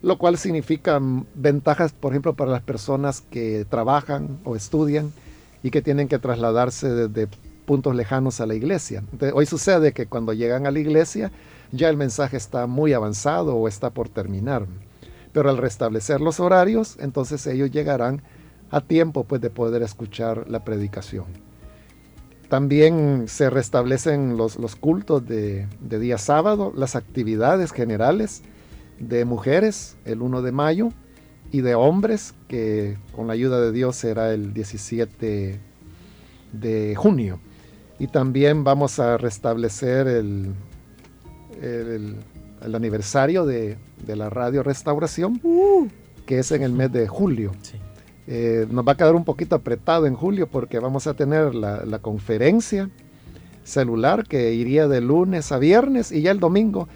lo 0.00 0.16
cual 0.16 0.38
significa 0.38 0.98
ventajas, 1.34 1.92
por 1.92 2.12
ejemplo, 2.12 2.32
para 2.32 2.50
las 2.50 2.62
personas 2.62 3.20
que 3.20 3.66
trabajan 3.68 4.38
o 4.44 4.56
estudian 4.56 5.12
y 5.62 5.70
que 5.70 5.82
tienen 5.82 6.08
que 6.08 6.18
trasladarse 6.18 6.88
desde 6.88 7.28
puntos 7.66 7.94
lejanos 7.94 8.40
a 8.40 8.46
la 8.46 8.54
iglesia. 8.54 9.02
hoy 9.34 9.44
sucede 9.44 9.92
que 9.92 10.06
cuando 10.06 10.32
llegan 10.32 10.66
a 10.66 10.70
la 10.70 10.78
iglesia 10.78 11.30
ya 11.70 11.90
el 11.90 11.98
mensaje 11.98 12.38
está 12.38 12.66
muy 12.66 12.94
avanzado 12.94 13.54
o 13.54 13.68
está 13.68 13.90
por 13.90 14.08
terminar. 14.08 14.66
Pero 15.34 15.50
al 15.50 15.58
restablecer 15.58 16.22
los 16.22 16.40
horarios, 16.40 16.96
entonces 17.00 17.46
ellos 17.46 17.70
llegarán 17.70 18.22
a 18.70 18.80
tiempo 18.80 19.24
pues, 19.24 19.42
de 19.42 19.50
poder 19.50 19.82
escuchar 19.82 20.48
la 20.48 20.64
predicación. 20.64 21.26
También 22.54 23.24
se 23.26 23.50
restablecen 23.50 24.36
los, 24.36 24.56
cultos 24.76 25.26
de, 25.26 25.66
día 25.80 26.18
sábado, 26.18 26.72
las 26.76 26.94
actividades 26.94 27.72
generales 27.72 28.42
de 29.00 29.24
mujeres 29.24 29.96
el 30.04 30.22
1 30.22 30.40
de 30.40 30.52
mayo 30.52 30.90
y 31.50 31.62
de 31.62 31.74
hombres 31.74 32.32
que 32.46 32.96
con 33.10 33.26
la 33.26 33.32
ayuda 33.32 33.60
de 33.60 33.72
Dios 33.72 33.96
será 33.96 34.32
el 34.32 34.54
17 34.54 35.58
de 36.52 36.94
junio. 36.94 37.40
Y 37.98 38.06
también 38.06 38.62
vamos 38.62 39.00
a 39.00 39.16
restablecer 39.16 40.06
el, 40.06 40.54
el, 41.60 42.14
aniversario 42.72 43.46
de, 43.46 43.78
la 44.06 44.30
radio 44.30 44.62
Restauración, 44.62 45.40
uh. 45.42 45.88
que 46.24 46.38
es 46.38 46.52
en 46.52 46.62
el 46.62 46.72
mes 46.72 46.92
de 46.92 47.08
julio. 47.08 47.50
Eh, 48.26 48.66
nos 48.70 48.86
va 48.86 48.92
a 48.92 48.96
quedar 48.96 49.14
un 49.14 49.24
poquito 49.24 49.54
apretado 49.54 50.06
en 50.06 50.14
julio 50.14 50.46
porque 50.46 50.78
vamos 50.78 51.06
a 51.06 51.14
tener 51.14 51.54
la, 51.54 51.98
conferencia 52.00 52.88
celular 53.64 54.26
que 54.26 54.54
iría 54.54 54.88
de 54.88 55.00
lunes 55.00 55.52
a 55.52 55.58
viernes 55.58 56.10
y 56.10 56.22
ya 56.22 56.30
el 56.30 56.40
domingo 56.40 56.88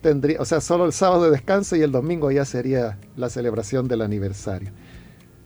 tendría, 0.00 0.40
o 0.40 0.44
sea, 0.44 0.60
solo 0.60 0.84
el 0.86 0.92
sábado 0.92 1.24
de 1.24 1.30
descanso 1.30 1.76
y 1.76 1.82
el 1.82 1.92
domingo 1.92 2.30
ya 2.30 2.44
sería 2.44 2.98
la 3.16 3.30
celebración 3.30 3.88
del 3.88 4.02
aniversario. 4.02 4.70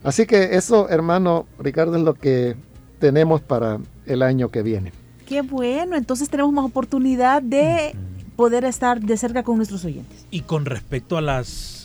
Así 0.03 0.27
que 0.27 0.57
eso, 0.57 0.89
hermano 0.89 1.47
Ricardo, 1.59 1.97
es 1.97 2.03
lo 2.03 2.14
que 2.14 2.57
tenemos 2.99 3.41
para 3.41 3.79
el 4.07 4.23
año 4.23 4.51
que 4.51 4.62
viene. 4.62 4.93
Qué 5.27 5.43
bueno, 5.43 5.97
entonces 5.97 6.29
tenemos 6.29 6.53
más 6.53 6.64
oportunidad 6.64 7.43
de 7.43 7.95
poder 8.35 8.64
estar 8.64 9.01
de 9.01 9.16
cerca 9.16 9.43
con 9.43 9.57
nuestros 9.57 9.85
oyentes. 9.85 10.27
Y 10.31 10.43
con 10.43 10.64
respecto 10.64 11.16
a 11.16 11.21
las, 11.21 11.78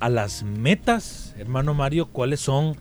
a 0.00 0.08
las 0.08 0.42
metas, 0.42 1.34
hermano 1.38 1.74
Mario, 1.74 2.06
¿cuáles 2.06 2.40
son 2.40 2.76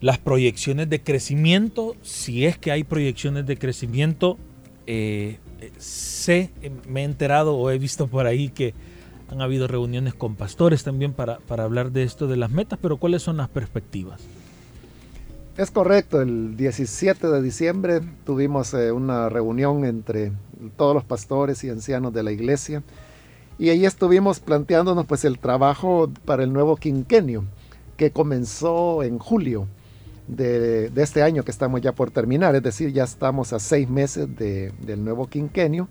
las 0.00 0.18
proyecciones 0.18 0.88
de 0.88 1.00
crecimiento? 1.02 1.96
Si 2.02 2.46
es 2.46 2.56
que 2.56 2.70
hay 2.70 2.84
proyecciones 2.84 3.46
de 3.46 3.58
crecimiento, 3.58 4.38
eh, 4.86 5.38
sé, 5.78 6.50
me 6.88 7.02
he 7.02 7.04
enterado 7.04 7.56
o 7.56 7.70
he 7.70 7.78
visto 7.78 8.06
por 8.06 8.26
ahí 8.26 8.48
que 8.48 8.74
han 9.28 9.42
habido 9.42 9.66
reuniones 9.66 10.14
con 10.14 10.36
pastores 10.36 10.84
también 10.84 11.12
para, 11.12 11.38
para 11.40 11.64
hablar 11.64 11.90
de 11.90 12.04
esto 12.04 12.28
de 12.28 12.36
las 12.36 12.50
metas, 12.50 12.78
pero 12.80 12.96
¿cuáles 12.96 13.22
son 13.22 13.38
las 13.38 13.48
perspectivas? 13.48 14.20
Es 15.56 15.70
correcto, 15.70 16.20
el 16.20 16.56
17 16.56 17.26
de 17.26 17.42
diciembre 17.42 18.00
tuvimos 18.24 18.72
eh, 18.74 18.92
una 18.92 19.28
reunión 19.28 19.84
entre 19.84 20.30
todos 20.76 20.94
los 20.94 21.02
pastores 21.02 21.64
y 21.64 21.70
ancianos 21.70 22.12
de 22.12 22.22
la 22.22 22.30
iglesia 22.30 22.82
y 23.58 23.70
ahí 23.70 23.86
estuvimos 23.86 24.40
planteándonos 24.40 25.06
pues 25.06 25.24
el 25.24 25.38
trabajo 25.38 26.10
para 26.24 26.44
el 26.44 26.52
nuevo 26.52 26.76
quinquenio 26.76 27.44
que 27.96 28.10
comenzó 28.10 29.02
en 29.02 29.18
julio 29.18 29.66
de, 30.28 30.90
este 30.96 31.22
año 31.22 31.44
que 31.44 31.50
estamos 31.50 31.80
ya 31.80 31.92
por 31.92 32.10
terminar, 32.10 32.54
es 32.54 32.62
decir, 32.62 32.92
ya 32.92 33.04
estamos 33.04 33.52
a 33.52 33.58
seis 33.58 33.88
meses 33.88 34.28
del 34.36 35.04
nuevo 35.04 35.28
quinquenio. 35.28 35.88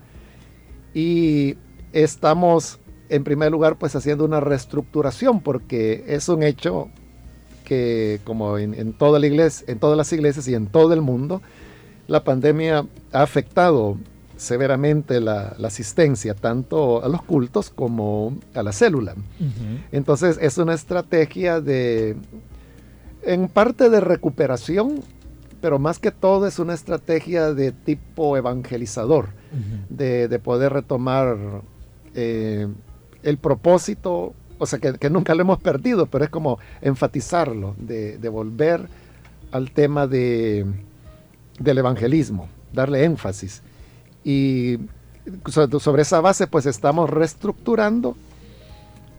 Y 0.94 1.58
estamos 1.94 2.80
en 3.10 3.24
primer 3.24 3.52
lugar 3.52 3.78
pues 3.78 3.96
haciendo 3.96 4.26
una 4.26 4.40
reestructuración 4.40 5.42
porque 5.42 6.04
es 6.08 6.30
un 6.30 6.44
hecho 6.44 6.90
que 7.64 8.22
como 8.24 8.58
en, 8.58 8.94
toda 8.94 9.20
la 9.20 9.28
iglesia, 9.28 9.66
en 9.68 9.80
todas 9.80 9.98
las 9.98 10.12
iglesias 10.14 10.48
y 10.48 10.54
en 10.54 10.68
todo 10.68 10.94
el 10.94 11.02
mundo, 11.02 11.42
la 12.08 12.24
pandemia 12.24 12.86
ha 13.12 13.22
afectado 13.22 13.98
severamente 14.38 15.20
la, 15.22 15.56
asistencia 15.64 16.34
tanto 16.34 17.04
a 17.04 17.10
los 17.10 17.22
cultos 17.24 17.70
como 17.70 18.38
a 18.54 18.64
la 18.64 18.72
célula. 18.72 19.16
Entonces 19.92 20.38
es 20.42 20.58
una 20.58 20.74
estrategia 20.74 21.62
de, 21.62 22.16
en 23.24 23.48
parte 23.48 23.90
de 23.90 24.00
recuperación, 24.00 25.02
pero 25.62 25.80
más 25.80 26.00
que 26.00 26.12
todo 26.12 26.48
es 26.48 26.60
una 26.60 26.74
estrategia 26.74 27.54
de 27.54 27.72
tipo 27.72 28.38
evangelizador, 28.38 29.30
de, 29.90 30.40
poder 30.40 30.74
retomar 30.74 31.38
eh, 32.14 32.68
el 33.24 33.38
propósito, 33.38 34.34
o 34.58 34.66
sea, 34.66 34.80
que, 34.80 35.10
nunca 35.10 35.34
lo 35.34 35.42
hemos 35.42 35.60
perdido, 35.60 36.06
pero 36.06 36.24
es 36.26 36.30
como 36.30 36.60
enfatizarlo, 36.82 37.76
de, 37.78 38.30
volver 38.30 38.88
al 39.52 39.72
tema 39.72 40.08
de, 40.08 40.66
del 41.60 41.78
evangelismo, 41.78 42.48
darle 42.74 43.04
énfasis. 43.04 43.64
Y 44.26 44.80
sobre 45.46 46.02
esa 46.02 46.20
base, 46.20 46.48
pues 46.48 46.66
estamos 46.66 47.10
reestructurando. 47.10 48.18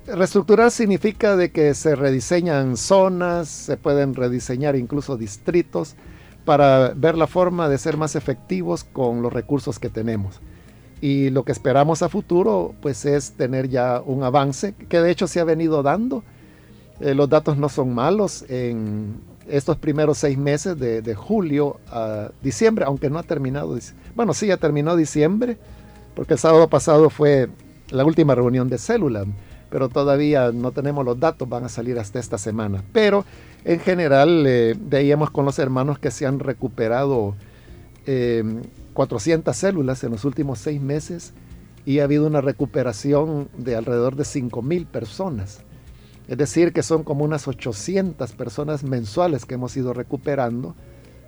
Reestructurar 0.07 0.70
significa 0.70 1.34
de 1.34 1.50
que 1.50 1.72
se 1.72 1.96
rediseñan 1.96 2.76
zonas, 2.76 3.48
se 3.48 3.78
pueden 3.78 4.14
rediseñar 4.14 4.76
incluso 4.76 5.16
distritos 5.16 5.96
para 6.44 6.92
ver 6.94 7.16
la 7.16 7.26
forma 7.26 7.70
de 7.70 7.78
ser 7.78 7.96
más 7.96 8.14
efectivos 8.16 8.84
con 8.84 9.22
los 9.22 9.32
recursos 9.32 9.78
que 9.78 9.88
tenemos 9.88 10.40
y 11.00 11.30
lo 11.30 11.44
que 11.44 11.52
esperamos 11.52 12.02
a 12.02 12.09
futuro 12.09 12.74
pues 12.80 13.04
es 13.04 13.32
tener 13.32 13.68
ya 13.68 14.00
un 14.04 14.22
avance 14.22 14.74
que 14.74 15.00
de 15.00 15.11
hecho 15.11 15.26
se 15.26 15.40
ha 15.40 15.44
venido 15.44 15.82
dando. 15.82 16.22
Eh, 17.00 17.14
los 17.14 17.28
datos 17.28 17.59
no 17.59 17.68
son 17.68 17.94
malos 17.94 18.44
en 18.48 19.20
estos 19.49 19.76
primeros 19.76 20.18
seis 20.18 20.36
meses 20.38 20.78
de, 20.78 21.14
julio 21.14 21.78
a 21.88 22.30
diciembre, 22.42 22.84
aunque 22.84 23.11
no 23.11 23.18
ha 23.18 23.22
terminado. 23.22 23.78
Bueno, 24.14 24.34
sí, 24.34 24.47
ya 24.47 24.57
terminó 24.57 24.97
diciembre, 24.97 25.57
porque 26.14 26.34
el 26.34 26.38
sábado 26.38 26.68
pasado 26.68 27.11
fue 27.11 27.49
la 27.90 28.05
última 28.05 28.34
reunión 28.34 28.68
de 28.68 28.78
célula, 28.78 29.24
pero 29.70 29.88
todavía 29.88 30.53
no 30.53 30.72
tenemos 30.72 31.05
los 31.05 31.18
datos, 31.18 31.49
van 31.49 31.64
a 31.64 31.68
salir 31.68 31.99
hasta 31.99 32.18
esta 32.18 32.38
semana. 32.38 32.82
Pero 32.92 33.24
en 33.64 33.80
general 33.80 34.44
eh, 34.47 34.74
veíamos 34.78 35.30
con 35.30 35.44
los 35.44 35.59
hermanos 35.59 35.99
que 35.99 36.11
se 36.11 36.26
han 36.26 36.38
recuperado 36.38 37.34
eh, 38.07 38.44
400 38.94 39.57
células 39.57 40.03
en 40.05 40.12
los 40.12 40.24
últimos 40.24 40.59
seis 40.59 40.80
meses 40.80 41.32
y 41.84 42.01
ha 42.01 42.05
habido 42.05 42.26
una 42.26 42.40
recuperación 42.40 43.49
de 43.57 43.76
alrededor 43.76 44.16
de 44.16 44.24
5.000 44.24 44.86
personas. 44.86 45.61
Es 46.29 46.39
decir, 46.39 46.72
que 46.72 46.83
son 46.83 47.05
como 47.05 47.24
unas 47.24 47.47
800 47.47 48.33
personas 48.33 48.83
mensuales 48.83 49.45
que 49.45 49.55
hemos 49.55 49.77
ido 49.77 49.93
recuperando. 49.93 50.74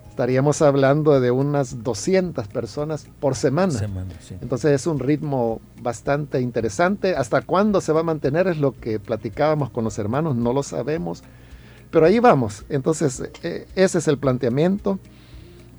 Estaríamos 0.09 0.61
hablando 0.61 1.17
de 1.21 1.31
unas 1.31 1.83
200 1.83 2.47
personas 2.49 3.07
por 3.21 3.35
semana. 3.35 3.73
Entonces 4.41 4.71
es 4.71 4.87
un 4.87 4.99
ritmo 4.99 5.61
bastante 5.81 6.41
interesante. 6.41 7.15
¿Hasta 7.15 7.41
cuándo 7.41 7.79
se 7.79 7.93
va 7.93 8.01
a 8.01 8.03
mantener? 8.03 8.47
Es 8.47 8.57
lo 8.57 8.73
que 8.73 8.99
platicábamos 8.99 9.69
con 9.69 9.85
los 9.85 9.97
hermanos, 9.97 10.35
no 10.35 10.51
lo 10.51 10.63
sabemos. 10.63 11.23
Pero 11.89 12.05
ahí 12.05 12.19
vamos. 12.19 12.65
Entonces 12.67 13.23
eh, 13.43 13.67
ese 13.75 13.99
es 13.99 14.07
el 14.09 14.17
planteamiento. 14.17 14.99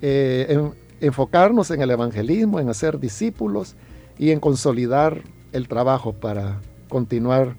Eh, 0.00 0.70
enfocarnos 1.02 1.70
en 1.70 1.82
el 1.82 1.90
evangelismo, 1.90 2.60
en 2.60 2.70
hacer 2.70 2.98
discípulos 2.98 3.74
y 4.18 4.30
en 4.30 4.40
consolidar 4.40 5.22
el 5.52 5.68
trabajo 5.68 6.14
para 6.14 6.60
continuar 6.88 7.56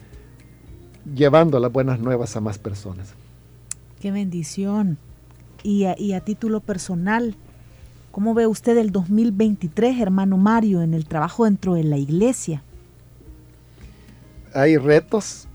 llevando 1.05 1.59
las 1.59 1.71
buenas 1.71 1.99
nuevas 1.99 2.35
a 2.35 2.41
más 2.41 2.57
personas. 2.57 3.13
Qué 3.99 4.11
bendición. 4.11 4.97
Y 5.63 5.85
a, 5.85 6.19
título 6.21 6.59
personal, 6.59 7.35
¿cómo 8.11 8.33
ve 8.33 8.47
usted 8.47 8.77
el 8.77 8.91
2023, 8.91 9.99
hermano 9.99 10.37
Mario, 10.37 10.81
en 10.81 10.93
el 10.93 11.05
trabajo 11.05 11.45
dentro 11.45 11.75
de 11.75 11.83
la 11.83 11.97
iglesia? 11.97 12.63
Hay 14.53 14.77
retos 14.77 15.47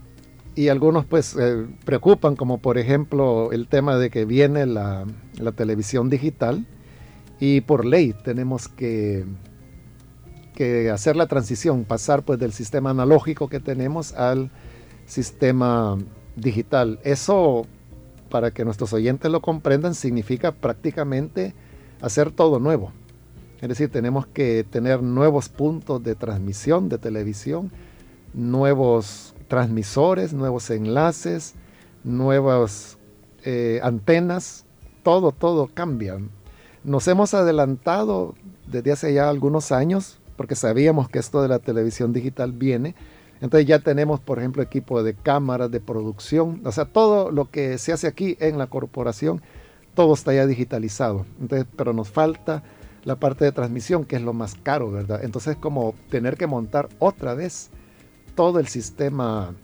y 0.55 0.69
algunos 0.69 1.05
pues 1.05 1.35
eh, 1.37 1.67
preocupan, 1.85 2.35
como 2.35 2.59
por 2.59 2.77
ejemplo 2.77 3.51
el 3.51 3.67
tema 3.67 3.97
de 3.97 4.09
que 4.09 4.25
viene 4.25 4.65
la 4.65 5.05
televisión 5.55 6.09
digital 6.09 6.65
y 7.39 7.61
por 7.61 7.85
ley 7.85 8.15
tenemos 8.23 8.67
que, 8.67 9.25
que 10.57 10.89
hacer 10.89 11.15
la 11.15 11.27
transición, 11.27 11.85
pasar 11.85 12.23
pues 12.23 12.39
del 12.39 12.51
sistema 12.51 12.89
analógico 12.89 13.47
que 13.47 13.59
tenemos 13.59 14.13
al 14.13 14.49
sistema 15.07 15.97
digital. 16.35 16.99
Eso, 17.03 17.65
para 18.29 18.51
que 18.51 18.63
nuestros 18.63 18.93
oyentes 18.93 19.31
lo 19.31 19.41
comprendan, 19.41 19.95
significa 19.95 20.51
prácticamente 20.51 21.55
hacer 22.01 22.29
todo 22.29 22.59
nuevo. 22.59 22.91
Es 23.59 23.69
decir, 23.69 23.89
tenemos 23.89 24.27
que 24.27 24.63
tener 24.63 25.01
nuevos 25.01 25.49
puntos 25.49 26.03
de 26.03 26.13
transmisión 26.13 26.89
de 26.89 26.99
televisión, 26.99 27.71
nuevos 28.35 29.33
transmisores, 29.47 30.33
nuevos 30.33 30.69
enlaces, 30.69 31.55
nuevas 32.03 32.99
eh, 33.43 33.79
antenas, 33.81 34.65
todo, 35.01 35.31
todo 35.31 35.67
cambia. 35.73 36.19
Nos 36.83 37.07
hemos 37.07 37.33
adelantado 37.33 38.35
desde 38.67 38.91
hace 38.91 39.13
ya 39.13 39.29
algunos 39.29 39.71
años 39.71 40.19
porque 40.35 40.55
sabíamos 40.55 41.09
que 41.09 41.19
esto 41.19 41.41
de 41.41 41.49
la 41.49 41.59
televisión 41.59 42.13
digital 42.13 42.51
viene. 42.51 42.95
Entonces 43.41 43.67
ya 43.67 43.79
tenemos, 43.79 44.19
por 44.19 44.39
ejemplo, 44.39 44.63
equipo 44.63 45.03
de 45.03 45.13
cámaras, 45.13 45.69
de 45.71 45.79
producción, 45.79 46.61
o 46.65 46.71
sea, 46.71 46.85
todo 46.85 47.31
lo 47.31 47.49
que 47.51 47.77
se 47.77 47.93
hace 47.93 48.07
aquí 48.07 48.37
en 48.39 48.57
la 48.57 48.67
corporación, 48.67 49.41
todo 49.93 50.13
está 50.13 50.33
ya 50.33 50.45
digitalizado. 50.45 51.25
Entonces, 51.39 51.67
pero 51.75 51.93
nos 51.93 52.09
falta 52.09 52.63
la 53.03 53.15
parte 53.15 53.45
de 53.45 53.51
transmisión, 53.51 54.05
que 54.05 54.15
es 54.15 54.21
lo 54.21 54.33
más 54.33 54.55
caro, 54.55 54.91
¿verdad? 54.91 55.23
Entonces, 55.23 55.55
es 55.55 55.57
como 55.57 55.95
tener 56.09 56.37
que 56.37 56.47
montar 56.47 56.89
otra 56.99 57.33
vez 57.33 57.69
todo 58.35 58.59
el 58.59 58.67
sistema 58.67 59.55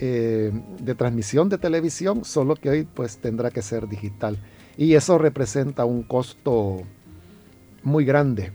eh, 0.00 0.52
de 0.78 0.94
transmisión 0.94 1.48
de 1.48 1.58
televisión, 1.58 2.24
solo 2.24 2.54
que 2.54 2.70
hoy 2.70 2.84
pues 2.84 3.18
tendrá 3.18 3.50
que 3.50 3.62
ser 3.62 3.88
digital. 3.88 4.38
Y 4.76 4.94
eso 4.94 5.18
representa 5.18 5.84
un 5.84 6.04
costo 6.04 6.82
muy 7.82 8.04
grande 8.04 8.52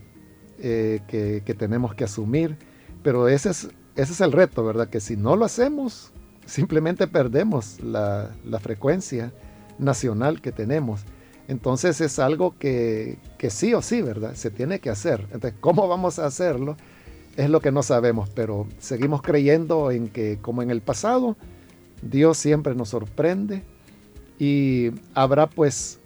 eh, 0.58 1.00
que, 1.06 1.54
tenemos 1.54 1.94
que 1.94 2.04
asumir. 2.04 2.56
Pero 3.02 3.28
ese 3.28 3.50
es, 3.50 3.68
ese 3.96 4.12
es 4.12 4.20
el 4.20 4.32
reto, 4.32 4.64
¿verdad? 4.64 4.88
Que 4.88 5.00
si 5.00 5.16
no 5.16 5.36
lo 5.36 5.44
hacemos, 5.44 6.12
simplemente 6.46 7.06
perdemos 7.06 7.80
la, 7.80 8.30
frecuencia 8.60 9.32
nacional 9.78 10.40
que 10.40 10.52
tenemos. 10.52 11.02
Entonces 11.46 12.00
es 12.00 12.18
algo 12.18 12.56
que, 12.58 13.18
que, 13.38 13.50
sí 13.50 13.74
o 13.74 13.82
sí, 13.82 14.02
¿verdad? 14.02 14.34
Se 14.34 14.50
tiene 14.50 14.78
que 14.80 14.90
hacer. 14.90 15.20
Entonces, 15.32 15.54
¿cómo 15.60 15.86
vamos 15.88 16.18
a 16.18 16.26
hacerlo? 16.26 16.76
Es 17.36 17.50
lo 17.50 17.60
que 17.60 17.72
no 17.72 17.82
sabemos, 17.82 18.30
pero 18.30 18.66
seguimos 18.78 19.20
creyendo 19.22 19.90
en 19.90 20.08
que, 20.08 20.38
como 20.40 20.62
en 20.62 20.70
el 20.70 20.80
pasado, 20.80 21.36
Dios 22.02 22.38
siempre 22.38 22.74
nos 22.74 22.90
sorprende 22.90 23.62
y 24.38 24.90
habrá 25.14 25.48
pues 25.48 26.00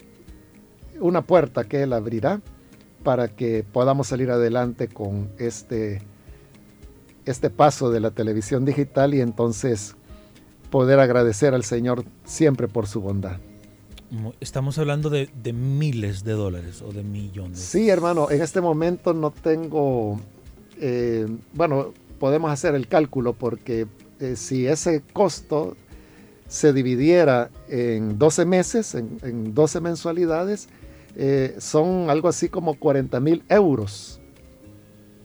una 1.00 1.22
puerta 1.22 1.64
que 1.64 1.82
Él 1.82 1.92
abrirá 1.92 2.40
para 3.02 3.28
que 3.28 3.64
podamos 3.72 4.08
salir 4.08 4.30
adelante 4.30 4.88
con 4.88 5.30
este, 5.38 6.02
este 7.30 7.50
paso 7.50 7.90
de 7.90 8.00
la 8.00 8.10
televisión 8.10 8.64
digital 8.64 9.14
y 9.14 9.20
entonces 9.20 9.94
poder 10.70 11.00
agradecer 11.00 11.54
al 11.54 11.64
Señor 11.64 12.04
siempre 12.24 12.68
por 12.68 12.86
su 12.86 13.00
bondad. 13.00 13.38
Estamos 14.40 14.78
hablando 14.78 15.10
de, 15.10 15.28
miles 15.52 16.24
de 16.24 16.32
dólares 16.32 16.82
o 16.82 16.92
de 16.92 17.02
millones. 17.02 17.58
Sí, 17.58 17.90
hermano, 17.90 18.30
en 18.30 18.40
este 18.40 18.60
momento 18.60 19.12
no 19.12 19.30
tengo, 19.30 20.18
eh, 20.80 21.26
bueno, 21.52 21.92
podemos 22.18 22.50
hacer 22.50 22.74
el 22.74 22.88
cálculo 22.88 23.34
porque 23.34 23.86
eh, 24.18 24.34
si 24.36 24.66
ese 24.66 25.02
costo 25.12 25.76
se 26.48 26.72
dividiera 26.72 27.50
en 27.68 28.18
12 28.18 28.46
meses, 28.46 28.94
en, 28.94 29.54
12 29.54 29.80
mensualidades, 29.80 30.68
eh, 31.14 31.56
son 31.58 32.08
algo 32.08 32.28
así 32.28 32.48
como 32.48 32.74
40 32.74 33.20
mil 33.20 33.42
euros. 33.50 34.17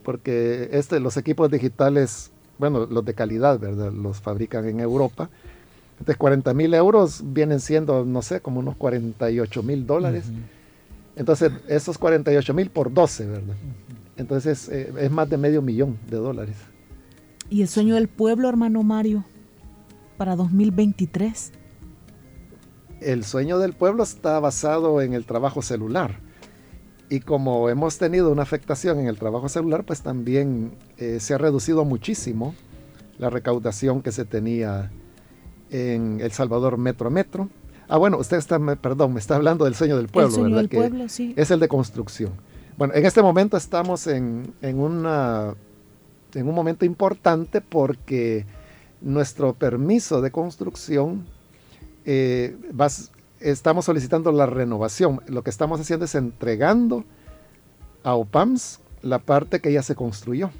Porque 0.04 0.68
este, 0.72 1.00
los 1.00 1.16
equipos 1.16 1.50
digitales, 1.50 2.30
bueno, 2.58 2.86
los 2.86 3.04
de 3.04 3.14
calidad, 3.14 3.58
¿verdad? 3.58 3.92
Los 3.92 4.20
fabrican 4.20 4.68
en 4.68 4.78
Europa. 4.78 5.28
Entonces 5.94 6.16
40 6.16 6.54
mil 6.54 6.74
euros 6.74 7.22
vienen 7.24 7.60
siendo, 7.60 8.04
no 8.04 8.22
sé, 8.22 8.40
como 8.40 8.60
unos 8.60 8.76
48 8.76 9.62
mil 9.62 9.86
dólares. 9.86 10.26
Entonces, 11.16 11.52
esos 11.68 11.98
48 11.98 12.54
mil 12.54 12.70
por 12.70 12.92
12, 12.92 13.26
¿verdad? 13.26 13.54
Entonces, 14.16 14.68
eh, 14.68 14.92
es 14.98 15.10
más 15.10 15.30
de 15.30 15.36
medio 15.36 15.62
millón 15.62 15.98
de 16.08 16.16
dólares. 16.16 16.56
¿Y 17.50 17.62
el 17.62 17.68
sueño 17.68 17.94
del 17.94 18.08
pueblo, 18.08 18.48
hermano 18.48 18.82
Mario, 18.82 19.24
para 20.16 20.34
2023? 20.34 21.52
El 23.00 23.24
sueño 23.24 23.58
del 23.58 23.74
pueblo 23.74 24.02
está 24.02 24.40
basado 24.40 25.00
en 25.02 25.12
el 25.12 25.24
trabajo 25.24 25.62
celular. 25.62 26.18
Y 27.10 27.20
como 27.20 27.68
hemos 27.68 27.98
tenido 27.98 28.32
una 28.32 28.42
afectación 28.42 28.98
en 28.98 29.06
el 29.06 29.18
trabajo 29.18 29.48
celular, 29.48 29.84
pues 29.84 30.02
también 30.02 30.72
eh, 30.96 31.18
se 31.20 31.34
ha 31.34 31.38
reducido 31.38 31.84
muchísimo 31.84 32.54
la 33.18 33.30
recaudación 33.30 34.02
que 34.02 34.10
se 34.10 34.24
tenía 34.24 34.90
en 35.70 36.20
El 36.20 36.32
Salvador 36.32 36.78
Metro 36.78 37.10
Metro. 37.10 37.48
Ah, 37.88 37.98
bueno, 37.98 38.18
usted 38.18 38.38
está, 38.38 38.58
perdón, 38.76 39.12
me 39.12 39.20
está 39.20 39.36
hablando 39.36 39.66
del 39.66 39.74
sueño 39.74 39.96
del 39.96 40.08
pueblo, 40.08 40.28
el 40.28 40.34
sueño 40.34 40.56
Del 40.56 40.68
pueblo, 40.68 41.08
sí. 41.08 41.34
Es 41.36 41.50
el 41.50 41.60
de 41.60 41.68
construcción. 41.68 42.32
Bueno, 42.76 42.94
en 42.94 43.04
este 43.04 43.22
momento 43.22 43.56
estamos 43.56 44.06
en, 44.06 44.54
en, 44.62 44.78
una, 44.80 45.54
en 46.34 46.48
un 46.48 46.54
momento 46.54 46.84
importante 46.84 47.60
porque 47.60 48.46
nuestro 49.00 49.52
permiso 49.54 50.22
de 50.22 50.30
construcción 50.30 51.26
eh, 52.04 52.56
estamos 53.44 53.84
solicitando 53.84 54.32
la 54.32 54.46
renovación. 54.46 55.20
Lo 55.26 55.42
que 55.42 55.50
estamos 55.50 55.80
haciendo 55.80 56.06
es 56.06 56.14
entregando 56.14 57.04
a 58.02 58.14
OPAMS 58.14 58.80
la 59.02 59.18
parte 59.18 59.60
que 59.60 59.72
ya 59.72 59.82
se 59.82 59.94
construyó. 59.94 60.50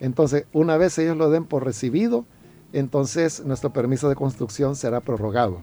Entonces, 0.00 0.46
una 0.52 0.76
vez 0.76 0.98
ellos 0.98 1.16
lo 1.16 1.30
den 1.30 1.44
por 1.44 1.64
recibido, 1.64 2.24
entonces 2.72 3.44
nuestro 3.44 3.72
permiso 3.72 4.08
de 4.08 4.14
construcción 4.14 4.76
será 4.76 5.00
prorrogado. 5.00 5.62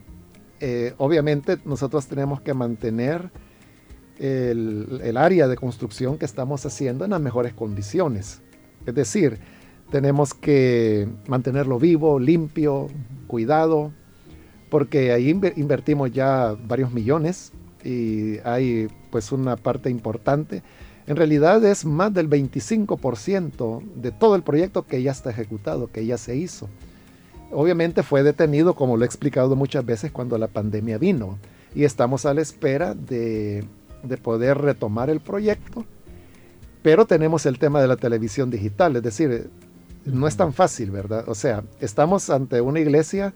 Eh, 0.60 0.94
obviamente 0.98 1.60
nosotros 1.66 2.08
tenemos 2.08 2.42
que 2.42 2.54
mantener 2.54 3.32
el, 4.20 5.02
el, 5.04 5.18
área 5.18 5.48
de 5.48 5.56
construcción 5.56 6.18
que 6.18 6.26
estamos 6.26 6.66
haciendo 6.66 7.06
en 7.06 7.12
las 7.12 7.22
mejores 7.22 7.54
condiciones. 7.54 8.42
Es 8.86 8.96
decir, 8.96 9.40
tenemos 9.92 10.34
que 10.34 11.08
mantenerlo 11.28 11.80
vivo, 11.80 12.20
limpio, 12.20 12.88
cuidado, 13.28 13.92
porque 14.74 15.12
ahí 15.12 15.30
invertimos 15.30 16.12
ya 16.12 16.58
varios 16.68 16.92
millones 16.92 17.52
y 17.84 18.40
hay 18.40 18.88
pues 19.12 19.32
una 19.32 19.56
parte 19.56 19.92
importante. 19.92 20.64
En 21.06 21.16
realidad 21.16 21.64
es 21.64 21.86
más 21.86 22.12
del 22.12 22.28
25% 22.28 23.84
de 23.98 24.12
todo 24.12 24.36
el 24.36 24.42
proyecto 24.42 24.88
que 24.88 25.04
ya 25.04 25.12
está 25.12 25.30
ejecutado, 25.30 25.92
que 25.92 26.08
ya 26.08 26.18
se 26.18 26.38
hizo. 26.38 26.70
Obviamente 27.52 28.02
fue 28.02 28.24
detenido, 28.24 28.74
como 28.74 28.98
lo 28.98 29.04
he 29.04 29.06
explicado 29.06 29.56
muchas 29.56 29.86
veces, 29.86 30.12
cuando 30.12 30.40
la 30.40 30.48
pandemia 30.48 30.98
vino 30.98 31.38
y 31.76 31.84
estamos 31.84 32.26
a 32.26 32.34
la 32.34 32.42
espera 32.42 32.96
de, 32.96 33.64
de 34.02 34.18
poder 34.18 34.58
retomar 34.58 35.12
el 35.12 35.20
proyecto. 35.20 35.86
Pero 36.82 37.06
tenemos 37.06 37.46
el 37.46 37.60
tema 37.60 37.80
de 37.80 37.90
la 37.90 37.98
televisión 37.98 38.50
digital, 38.50 38.96
es 38.96 39.04
decir, 39.04 39.52
no 40.04 40.28
es 40.28 40.36
tan 40.36 40.52
fácil, 40.52 40.90
¿verdad? 40.90 41.26
O 41.28 41.36
sea, 41.36 41.64
estamos 41.80 42.32
ante 42.32 42.60
una 42.60 42.80
iglesia 42.80 43.36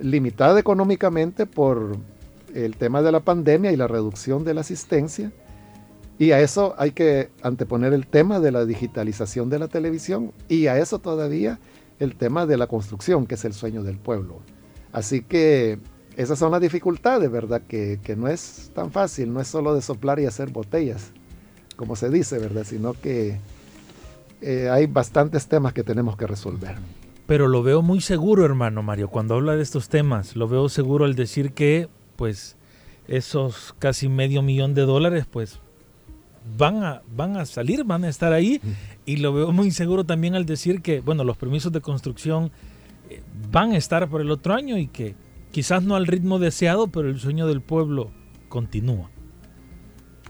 limitada 0.00 0.58
económicamente 0.58 1.46
por 1.46 1.96
el 2.54 2.76
tema 2.76 3.02
de 3.02 3.12
la 3.12 3.20
pandemia 3.20 3.72
y 3.72 3.76
la 3.76 3.86
reducción 3.86 4.44
de 4.44 4.54
la 4.54 4.62
asistencia. 4.62 5.32
Y 6.18 6.32
a 6.32 6.40
eso 6.40 6.74
hay 6.76 6.90
que 6.92 7.30
anteponer 7.42 7.92
el 7.92 8.06
tema 8.06 8.40
de 8.40 8.52
la 8.52 8.66
digitalización 8.66 9.48
de 9.48 9.58
la 9.58 9.68
televisión 9.68 10.32
y 10.48 10.66
a 10.66 10.78
eso 10.78 10.98
todavía 10.98 11.58
el 11.98 12.16
tema 12.16 12.46
de 12.46 12.56
la 12.56 12.66
construcción, 12.66 13.26
que 13.26 13.36
es 13.36 13.44
el 13.44 13.54
sueño 13.54 13.82
del 13.82 13.98
pueblo. 13.98 14.40
Así 14.92 15.22
que 15.22 15.78
esas 16.16 16.38
son 16.38 16.50
las 16.50 16.60
dificultades, 16.60 17.30
¿verdad? 17.30 17.62
Que, 17.66 18.00
que 18.02 18.16
no 18.16 18.28
es 18.28 18.70
tan 18.74 18.90
fácil, 18.90 19.32
no 19.32 19.40
es 19.40 19.48
solo 19.48 19.74
de 19.74 19.80
soplar 19.80 20.20
y 20.20 20.26
hacer 20.26 20.50
botellas, 20.50 21.12
como 21.76 21.96
se 21.96 22.10
dice, 22.10 22.38
¿verdad? 22.38 22.64
Sino 22.64 22.92
que 22.94 23.38
eh, 24.42 24.68
hay 24.70 24.86
bastantes 24.86 25.46
temas 25.46 25.72
que 25.72 25.82
tenemos 25.82 26.16
que 26.16 26.26
resolver. 26.26 26.76
Pero 27.30 27.46
lo 27.46 27.62
veo 27.62 27.80
muy 27.80 28.00
seguro, 28.00 28.44
hermano 28.44 28.82
Mario, 28.82 29.08
cuando 29.08 29.36
habla 29.36 29.54
de 29.54 29.62
estos 29.62 29.88
temas. 29.88 30.34
Lo 30.34 30.48
veo 30.48 30.68
seguro 30.68 31.04
al 31.04 31.14
decir 31.14 31.52
que, 31.52 31.88
pues, 32.16 32.56
esos 33.06 33.72
casi 33.78 34.08
medio 34.08 34.42
millón 34.42 34.74
de 34.74 34.82
dólares, 34.82 35.26
pues, 35.30 35.60
van 36.58 36.82
a, 36.82 37.02
van 37.14 37.36
a 37.36 37.46
salir, 37.46 37.84
van 37.84 38.02
a 38.02 38.08
estar 38.08 38.32
ahí. 38.32 38.60
Y 39.06 39.18
lo 39.18 39.32
veo 39.32 39.52
muy 39.52 39.70
seguro 39.70 40.02
también 40.02 40.34
al 40.34 40.44
decir 40.44 40.82
que, 40.82 41.02
bueno, 41.02 41.22
los 41.22 41.36
permisos 41.36 41.70
de 41.70 41.80
construcción 41.80 42.50
eh, 43.08 43.22
van 43.52 43.70
a 43.70 43.76
estar 43.76 44.08
por 44.08 44.22
el 44.22 44.32
otro 44.32 44.52
año 44.54 44.76
y 44.76 44.88
que 44.88 45.14
quizás 45.52 45.84
no 45.84 45.94
al 45.94 46.08
ritmo 46.08 46.40
deseado, 46.40 46.88
pero 46.88 47.08
el 47.08 47.20
sueño 47.20 47.46
del 47.46 47.60
pueblo 47.60 48.10
continúa. 48.48 49.08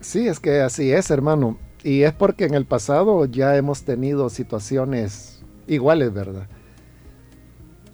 Sí, 0.03 0.29
es 0.29 0.39
que 0.39 0.61
así 0.61 0.93
es, 0.93 1.11
hermano. 1.11 1.57
Y 1.83 2.03
es 2.03 2.13
porque 2.13 2.45
en 2.45 2.53
el 2.53 2.67
pasado 2.67 3.25
ya 3.25 3.57
hemos 3.57 3.85
tenido 3.85 4.29
situaciones 4.29 5.43
iguales, 5.67 6.13
¿verdad? 6.13 6.47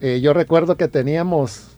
Eh, 0.00 0.20
yo 0.20 0.34
recuerdo 0.34 0.76
que 0.76 0.88
teníamos 0.88 1.68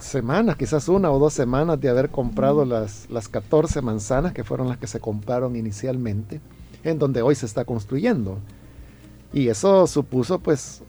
semanas, 0.00 0.56
quizás 0.56 0.88
una 0.88 1.12
o 1.12 1.18
dos 1.20 1.32
semanas 1.32 1.80
de 1.80 1.88
haber 1.88 2.08
comprado 2.10 2.64
las, 2.64 3.08
las 3.08 3.28
14 3.28 3.82
manzanas 3.82 4.32
que 4.32 4.42
fueron 4.42 4.68
las 4.68 4.78
que 4.78 4.88
se 4.88 4.98
compraron 4.98 5.54
inicialmente, 5.54 6.40
en 6.82 6.98
donde 6.98 7.22
hoy 7.22 7.36
se 7.36 7.46
está 7.46 7.64
construyendo. 7.64 8.38
Y 9.32 9.48
eso 9.48 9.86
supuso 9.86 10.40
pues 10.40 10.82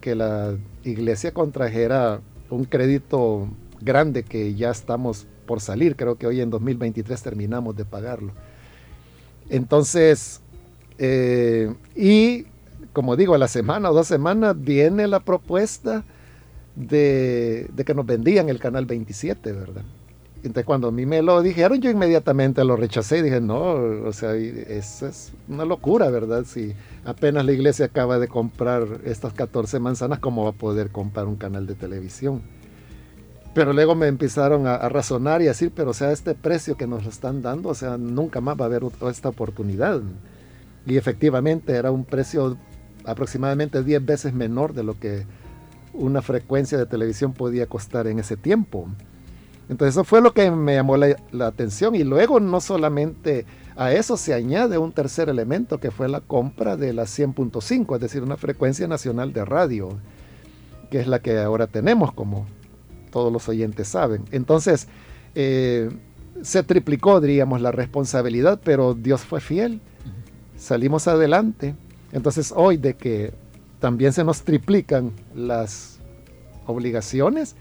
que 0.00 0.14
la 0.14 0.56
iglesia 0.84 1.34
contrajera 1.34 2.20
un 2.48 2.64
crédito 2.64 3.48
grande 3.80 4.22
que 4.22 4.54
ya 4.54 4.70
estamos 4.70 5.26
por 5.46 5.60
salir, 5.60 5.96
creo 5.96 6.16
que 6.16 6.28
hoy 6.28 6.40
en 6.40 6.50
2023 6.50 7.20
terminamos 7.22 7.74
de 7.74 7.84
pagarlo. 7.84 8.32
Entonces, 9.48 10.40
eh, 10.98 11.74
y 11.96 12.46
como 12.92 13.16
digo, 13.16 13.34
a 13.34 13.38
la 13.38 13.48
semana 13.48 13.90
o 13.90 13.94
dos 13.94 14.06
semanas 14.06 14.54
viene 14.58 15.08
la 15.08 15.20
propuesta 15.20 16.04
de, 16.76 17.70
que 17.84 17.94
nos 17.94 18.06
vendían 18.06 18.48
el 18.48 18.58
canal 18.58 18.86
27, 18.86 19.52
¿verdad? 19.52 19.82
Entonces 20.42 20.64
cuando 20.64 20.88
a 20.88 20.90
mí 20.90 21.04
me 21.04 21.20
lo 21.20 21.42
dijeron, 21.42 21.80
yo 21.80 21.90
inmediatamente 21.90 22.64
lo 22.64 22.76
rechacé 22.76 23.18
y 23.18 23.22
dije, 23.22 23.42
no, 23.42 23.60
o 23.60 24.12
sea, 24.12 24.34
eso 24.34 25.06
es 25.06 25.32
una 25.48 25.66
locura, 25.66 26.08
¿verdad? 26.08 26.44
Si 26.46 26.74
apenas 27.04 27.44
la 27.44 27.52
iglesia 27.52 27.86
acaba 27.86 28.18
de 28.18 28.28
comprar 28.28 28.86
estas 29.04 29.34
14 29.34 29.80
manzanas, 29.80 30.18
¿cómo 30.18 30.44
va 30.44 30.50
a 30.50 30.54
poder 30.54 30.90
comprar 30.90 31.26
un 31.26 31.36
canal 31.36 31.66
de 31.66 31.74
televisión? 31.74 32.40
Pero 33.52 33.72
luego 33.72 33.94
me 33.94 34.06
empezaron 34.06 34.66
a, 34.66 34.88
razonar 34.88 35.42
y 35.42 35.46
a 35.46 35.48
decir, 35.48 35.72
pero 35.74 35.90
o 35.90 35.94
sea, 35.94 36.12
este 36.12 36.34
precio 36.34 36.76
que 36.76 36.86
nos 36.86 37.04
están 37.04 37.42
dando, 37.42 37.70
o 37.70 37.74
sea, 37.74 37.98
nunca 37.98 38.40
más 38.40 38.58
va 38.58 38.64
a 38.64 38.66
haber 38.68 38.82
esta 39.10 39.28
oportunidad. 39.28 40.00
Y 40.86 40.96
efectivamente 40.96 41.74
era 41.74 41.90
un 41.90 42.04
precio 42.04 42.56
aproximadamente 43.04 43.82
10 43.82 44.06
veces 44.06 44.32
menor 44.32 44.72
de 44.72 44.84
lo 44.84 44.98
que 44.98 45.26
una 46.00 46.22
frecuencia 46.22 46.78
de 46.78 46.86
televisión 46.86 47.32
podía 47.32 47.66
costar 47.66 48.06
en 48.06 48.18
ese 48.18 48.36
tiempo. 48.36 48.88
Entonces 49.68 49.94
eso 49.94 50.04
fue 50.04 50.20
lo 50.20 50.34
que 50.34 50.50
me 50.50 50.74
llamó 50.74 50.96
la, 50.96 51.16
la, 51.30 51.46
atención 51.46 51.94
y 51.94 52.02
luego 52.02 52.40
no 52.40 52.60
solamente 52.60 53.46
a 53.76 53.92
eso 53.92 54.16
se 54.16 54.34
añade 54.34 54.78
un 54.78 54.92
tercer 54.92 55.28
elemento 55.28 55.78
que 55.78 55.92
fue 55.92 56.08
la 56.08 56.20
compra 56.20 56.76
de 56.76 56.92
la 56.92 57.04
100.5, 57.04 57.94
es 57.94 58.00
decir, 58.00 58.22
una 58.22 58.36
frecuencia 58.36 58.88
nacional 58.88 59.32
de 59.32 59.44
radio, 59.44 59.90
que 60.90 60.98
es 60.98 61.06
la 61.06 61.20
que 61.20 61.38
ahora 61.38 61.68
tenemos 61.68 62.12
como 62.12 62.46
todos 63.10 63.32
los 63.32 63.48
oyentes 63.48 63.88
saben. 63.88 64.24
Entonces, 64.32 64.88
eh, 65.34 65.88
se 66.42 66.62
triplicó, 66.62 67.20
diríamos, 67.20 67.60
la 67.60 67.72
responsabilidad, 67.72 68.60
pero 68.64 68.94
Dios 68.94 69.20
fue 69.22 69.40
fiel. 69.40 69.80
Salimos 70.56 71.08
adelante. 71.08 71.74
Entonces, 72.12 72.52
hoy 72.56 72.76
de 72.76 72.94
que 72.94 73.32
también 73.80 74.12
se 74.12 74.22
nos 74.22 74.42
triplican 74.42 75.10
las 75.34 75.98
obligaciones, 76.66 77.56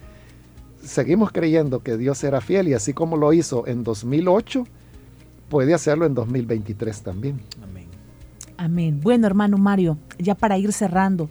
seguimos 0.83 1.31
creyendo 1.31 1.81
que 1.81 1.97
Dios 1.97 2.23
era 2.23 2.41
fiel 2.41 2.67
y 2.67 2.73
así 2.73 2.93
como 2.93 3.17
lo 3.17 3.33
hizo 3.33 3.65
en 3.65 3.83
2008, 3.83 4.65
puede 5.49 5.73
hacerlo 5.73 6.05
en 6.05 6.13
2023 6.13 7.01
también. 7.01 7.41
Amén. 7.63 7.87
Amén. 8.57 8.99
Bueno, 9.01 9.25
hermano 9.25 9.57
Mario, 9.57 9.97
ya 10.19 10.35
para 10.35 10.57
ir 10.57 10.73
cerrando, 10.73 11.29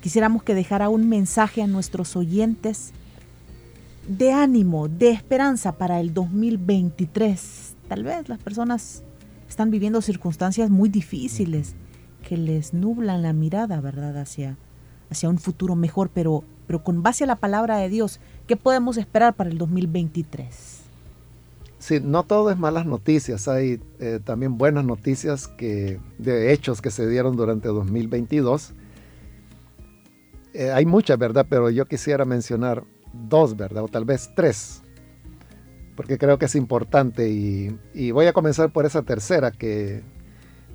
quisiéramos 0.00 0.44
que 0.44 0.54
dejara 0.54 0.88
un 0.88 1.08
mensaje 1.08 1.60
a 1.60 1.66
nuestros 1.66 2.16
oyentes 2.16 2.92
de 4.06 4.32
ánimo, 4.32 4.88
de 4.88 5.10
esperanza 5.10 5.72
para 5.72 6.00
el 6.00 6.14
2023. 6.14 7.74
Tal 7.88 8.04
vez 8.04 8.28
las 8.28 8.38
personas 8.38 9.02
están 9.48 9.70
viviendo 9.70 10.00
circunstancias 10.00 10.70
muy 10.70 10.88
difíciles 10.88 11.74
que 12.28 12.36
les 12.36 12.74
nublan 12.74 13.22
la 13.22 13.32
mirada, 13.32 13.80
¿verdad? 13.80 14.18
Hacia, 14.18 14.56
hacia 15.10 15.30
un 15.30 15.38
futuro 15.38 15.76
mejor, 15.76 16.10
pero, 16.12 16.44
pero 16.66 16.84
con 16.84 17.02
base 17.02 17.24
a 17.24 17.26
la 17.26 17.36
palabra 17.36 17.78
de 17.78 17.88
Dios, 17.88 18.20
¿qué 18.46 18.56
podemos 18.56 18.98
esperar 18.98 19.34
para 19.34 19.48
el 19.48 19.56
2023? 19.56 20.82
Sí, 21.78 22.00
no 22.02 22.24
todo 22.24 22.50
es 22.50 22.58
malas 22.58 22.84
noticias, 22.84 23.48
hay 23.48 23.80
eh, 23.98 24.20
también 24.22 24.58
buenas 24.58 24.84
noticias 24.84 25.48
que, 25.48 26.00
de 26.18 26.52
hechos 26.52 26.82
que 26.82 26.90
se 26.90 27.08
dieron 27.08 27.34
durante 27.36 27.68
2022. 27.68 28.74
Eh, 30.52 30.70
hay 30.70 30.84
muchas, 30.84 31.16
¿verdad? 31.18 31.46
Pero 31.48 31.70
yo 31.70 31.86
quisiera 31.86 32.26
mencionar 32.26 32.84
dos, 33.14 33.56
¿verdad? 33.56 33.84
O 33.84 33.88
tal 33.88 34.04
vez 34.04 34.30
tres, 34.34 34.82
porque 35.96 36.18
creo 36.18 36.38
que 36.38 36.44
es 36.44 36.56
importante 36.56 37.30
y, 37.30 38.10
voy 38.10 38.26
a 38.26 38.34
comenzar 38.34 38.70
por 38.70 38.84
esa 38.84 39.02
tercera 39.02 39.50
que 39.50 40.02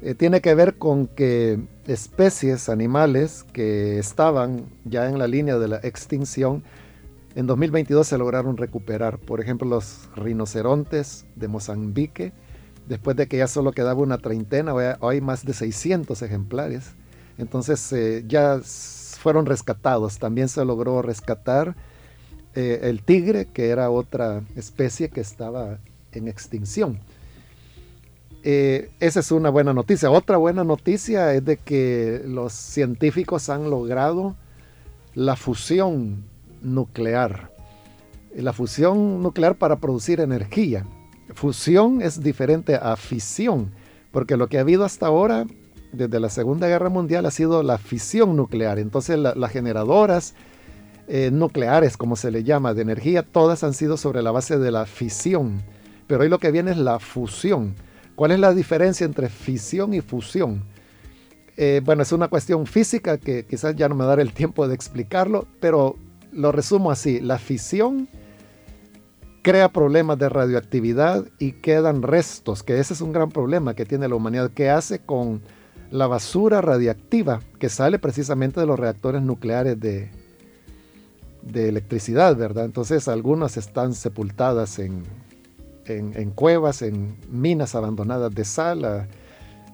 eh, 0.03 0.15
tiene 0.15 0.41
que 0.41 0.53
ver 0.53 0.75
con 0.75 1.07
que 1.07 1.59
especies 1.87 2.67
animales 2.67 3.45
que 3.53 3.99
estaban 3.99 4.65
ya 4.83 5.07
en 5.07 5.17
la 5.17 5.27
línea 5.27 5.57
de 5.57 5.69
la 5.69 5.77
extinción, 5.77 6.63
en 7.35 7.47
2022 7.47 8.05
se 8.05 8.17
lograron 8.17 8.57
recuperar. 8.57 9.17
Por 9.17 9.39
ejemplo, 9.39 9.67
los 9.67 10.09
rinocerontes 10.15 11.25
de 11.35 11.47
Mozambique, 11.47 12.33
después 12.87 13.15
de 13.15 13.27
que 13.27 13.37
ya 13.37 13.47
solo 13.47 13.71
quedaba 13.71 14.01
una 14.01 14.17
treintena, 14.17 14.73
hoy 14.73 14.83
hay 14.99 15.21
más 15.21 15.45
de 15.45 15.53
600 15.53 16.21
ejemplares. 16.21 16.91
Entonces 17.37 17.91
eh, 17.93 18.25
ya 18.27 18.59
fueron 18.63 19.45
rescatados. 19.45 20.19
También 20.19 20.49
se 20.49 20.65
logró 20.65 21.01
rescatar 21.01 21.75
eh, 22.55 22.81
el 22.83 23.03
tigre, 23.03 23.45
que 23.45 23.69
era 23.69 23.89
otra 23.89 24.43
especie 24.55 25.09
que 25.09 25.21
estaba 25.21 25.79
en 26.11 26.27
extinción. 26.27 26.99
Eh, 28.45 28.91
esa 28.99 29.21
es 29.21 29.31
una 29.31 29.49
buena 29.49 29.73
noticia. 29.73 30.11
Otra 30.11 30.35
buena 30.37 30.65
noticia 30.65 31.33
es 31.33 31.45
de 31.45 31.57
que 31.57 32.21
los 32.27 32.51
científicos 32.51 33.49
han 33.49 33.69
logrado 33.69 34.35
la 35.15 35.37
fusión 35.37 36.25
nuclear. 36.61 37.51
La 38.35 38.51
fusión 38.51 39.23
nuclear 39.23 39.55
para 39.55 39.77
producir 39.77 40.19
energía. 40.19 40.85
Fusión 41.33 42.01
es 42.01 42.21
diferente 42.21 42.75
a 42.75 42.95
fisión, 42.97 43.71
porque 44.11 44.35
lo 44.35 44.47
que 44.47 44.57
ha 44.57 44.61
habido 44.61 44.83
hasta 44.83 45.07
ahora, 45.07 45.45
desde 45.93 46.19
la 46.19 46.29
Segunda 46.29 46.67
Guerra 46.67 46.89
Mundial, 46.89 47.25
ha 47.25 47.31
sido 47.31 47.63
la 47.63 47.77
fisión 47.77 48.35
nuclear. 48.35 48.77
Entonces 48.77 49.17
las 49.17 49.51
generadoras 49.51 50.33
eh, 51.07 51.29
nucleares, 51.31 51.95
como 51.95 52.17
se 52.17 52.29
le 52.29 52.43
llama, 52.43 52.73
de 52.73 52.81
energía, 52.81 53.23
todas 53.23 53.63
han 53.63 53.73
sido 53.73 53.95
sobre 53.95 54.21
la 54.21 54.31
base 54.31 54.57
de 54.57 54.71
la 54.71 54.85
fisión. 54.85 55.61
Pero 56.07 56.23
hoy 56.23 56.29
lo 56.29 56.39
que 56.39 56.51
viene 56.51 56.71
es 56.71 56.77
la 56.77 56.99
fusión. 56.99 57.75
¿Cuál 58.15 58.31
es 58.31 58.39
la 58.39 58.53
diferencia 58.53 59.05
entre 59.05 59.29
fisión 59.29 59.93
y 59.93 60.01
fusión? 60.01 60.63
Eh, 61.57 61.81
bueno, 61.83 62.03
es 62.03 62.11
una 62.11 62.27
cuestión 62.27 62.65
física 62.65 63.17
que 63.17 63.45
quizás 63.45 63.75
ya 63.75 63.87
no 63.89 63.95
me 63.95 64.05
dará 64.05 64.21
el 64.21 64.33
tiempo 64.33 64.67
de 64.67 64.75
explicarlo, 64.75 65.47
pero 65.59 65.95
lo 66.31 66.51
resumo 66.51 66.91
así, 66.91 67.19
la 67.19 67.37
fisión 67.37 68.07
crea 69.43 69.69
problemas 69.69 70.17
de 70.17 70.29
radioactividad 70.29 71.25
y 71.37 71.53
quedan 71.53 72.01
restos, 72.01 72.63
que 72.63 72.79
ese 72.79 72.93
es 72.93 73.01
un 73.01 73.11
gran 73.11 73.29
problema 73.29 73.75
que 73.75 73.85
tiene 73.85 74.07
la 74.07 74.15
humanidad. 74.15 74.51
¿Qué 74.51 74.69
hace 74.69 74.99
con 74.99 75.41
la 75.91 76.07
basura 76.07 76.61
radiactiva 76.61 77.41
que 77.59 77.69
sale 77.69 77.99
precisamente 77.99 78.59
de 78.59 78.65
los 78.65 78.79
reactores 78.79 79.21
nucleares 79.21 79.79
de, 79.79 80.09
de 81.41 81.69
electricidad, 81.69 82.35
verdad? 82.35 82.65
Entonces 82.65 83.07
algunas 83.07 83.57
están 83.57 83.93
sepultadas 83.93 84.79
en, 84.79 85.03
en, 85.85 86.31
cuevas, 86.31 86.81
en 86.81 87.17
minas 87.29 87.75
abandonadas 87.75 88.33
de 88.33 88.45
sal 88.45 88.85
a 88.85 89.07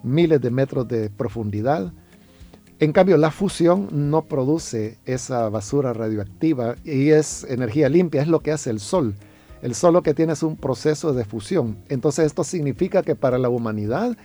miles 0.02 0.40
de 0.40 0.50
metros 0.50 0.88
de 0.88 1.10
profundidad. 1.10 1.92
En 2.78 2.92
cambio, 2.92 3.16
la 3.16 3.30
fusión 3.30 3.88
no 3.92 4.24
produce 4.24 4.98
esa 5.04 5.48
basura 5.50 5.92
radioactiva 5.92 6.76
y 6.84 7.10
es 7.10 7.44
energía 7.44 7.88
limpia, 7.88 8.22
es 8.22 8.28
lo 8.28 8.40
que 8.40 8.52
hace 8.52 8.70
el 8.70 8.80
Sol. 8.80 9.14
El 9.62 9.74
Sol 9.74 9.92
lo 9.92 10.02
que 10.02 10.14
tiene 10.14 10.32
es 10.32 10.42
un 10.42 10.56
proceso 10.56 11.12
de 11.12 11.24
fusión. 11.24 11.76
Entonces 11.88 12.24
esto 12.26 12.44
significa 12.44 13.02
que 13.02 13.14
para 13.14 13.38
la 13.38 13.50
humanidad 13.50 14.16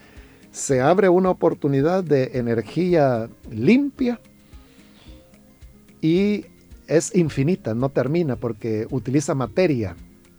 se 0.50 0.80
abre 0.80 1.10
una 1.10 1.28
oportunidad 1.28 2.02
de 2.02 2.30
energía 2.34 3.28
limpia 3.50 4.18
y 6.00 6.46
es 6.86 7.14
infinita, 7.14 7.74
no 7.74 7.90
termina 7.90 8.36
porque 8.36 8.86
utiliza 8.90 9.34
materia. 9.34 9.96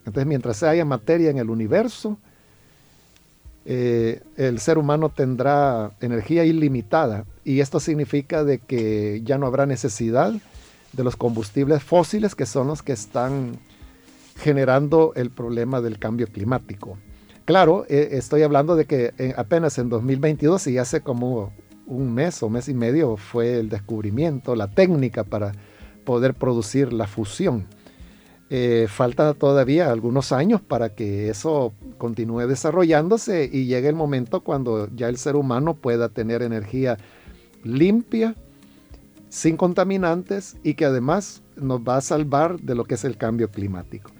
Entonces 0.07 0.25
mientras 0.25 0.63
haya 0.63 0.85
materia 0.85 1.29
en 1.29 1.37
el 1.37 1.49
universo, 1.49 2.17
eh, 3.65 4.21
el 4.37 4.59
ser 4.59 4.77
humano 4.77 5.09
tendrá 5.09 5.91
energía 5.99 6.45
ilimitada 6.45 7.25
y 7.43 7.59
esto 7.59 7.81
significa 7.81 8.45
de 8.45 8.59
que 8.59 9.21
ya 9.25 9.37
no 9.37 9.45
habrá 9.45 9.65
necesidad 9.65 10.33
de 10.93 11.03
los 11.03 11.17
combustibles 11.17 11.83
fósiles 11.83 12.35
que 12.35 12.45
son 12.45 12.67
los 12.67 12.81
que 12.81 12.93
están 12.93 13.59
generando 14.37 15.11
el 15.15 15.29
problema 15.29 15.81
del 15.81 15.99
cambio 15.99 16.27
climático. 16.27 16.97
Claro, 17.43 17.85
eh, 17.89 18.09
estoy 18.13 18.43
hablando 18.43 18.77
de 18.77 18.85
que 18.85 19.13
eh, 19.17 19.33
apenas 19.35 19.77
en 19.77 19.89
2022 19.89 20.67
y 20.67 20.77
hace 20.77 21.01
como 21.01 21.51
un 21.85 22.13
mes 22.13 22.41
o 22.43 22.49
mes 22.49 22.69
y 22.69 22.73
medio 22.73 23.17
fue 23.17 23.59
el 23.59 23.67
descubrimiento, 23.67 24.55
la 24.55 24.69
técnica 24.69 25.25
para 25.25 25.51
poder 26.05 26.33
producir 26.33 26.93
la 26.93 27.07
fusión. 27.07 27.67
Eh, 28.49 28.87
falta 28.87 29.33
todavía 29.33 29.91
algunos 29.91 30.31
años 30.31 30.61
para 30.61 30.95
que 30.95 31.29
eso 31.29 31.73
continúe 31.97 32.47
desarrollándose 32.47 33.49
y 33.51 33.65
llegue 33.65 33.89
el 33.89 33.95
momento 33.95 34.39
cuando 34.39 34.87
ya 34.95 35.09
el 35.09 35.17
ser 35.17 35.35
humano 35.35 35.73
pueda 35.73 36.07
tener 36.07 36.41
energía 36.41 36.97
limpia, 37.63 38.35
sin 39.27 39.57
contaminantes 39.57 40.55
y 40.63 40.75
que 40.75 40.85
además 40.85 41.41
nos 41.57 41.81
va 41.81 41.97
a 41.97 42.01
salvar 42.01 42.59
de 42.61 42.75
lo 42.75 42.85
que 42.85 42.95
es 42.95 43.03
el 43.03 43.17
cambio 43.17 43.49
climático. 43.49 44.11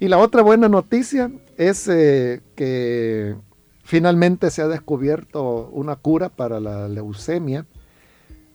Y 0.00 0.08
la 0.08 0.18
otra 0.18 0.42
buena 0.42 0.68
noticia 0.68 1.30
es 1.58 1.88
eh, 1.88 2.40
que 2.54 3.36
finalmente 3.82 4.50
se 4.50 4.62
ha 4.62 4.68
descubierto 4.68 5.68
una 5.72 5.96
cura 5.96 6.30
para 6.30 6.60
la 6.60 6.88
leucemia. 6.88 7.66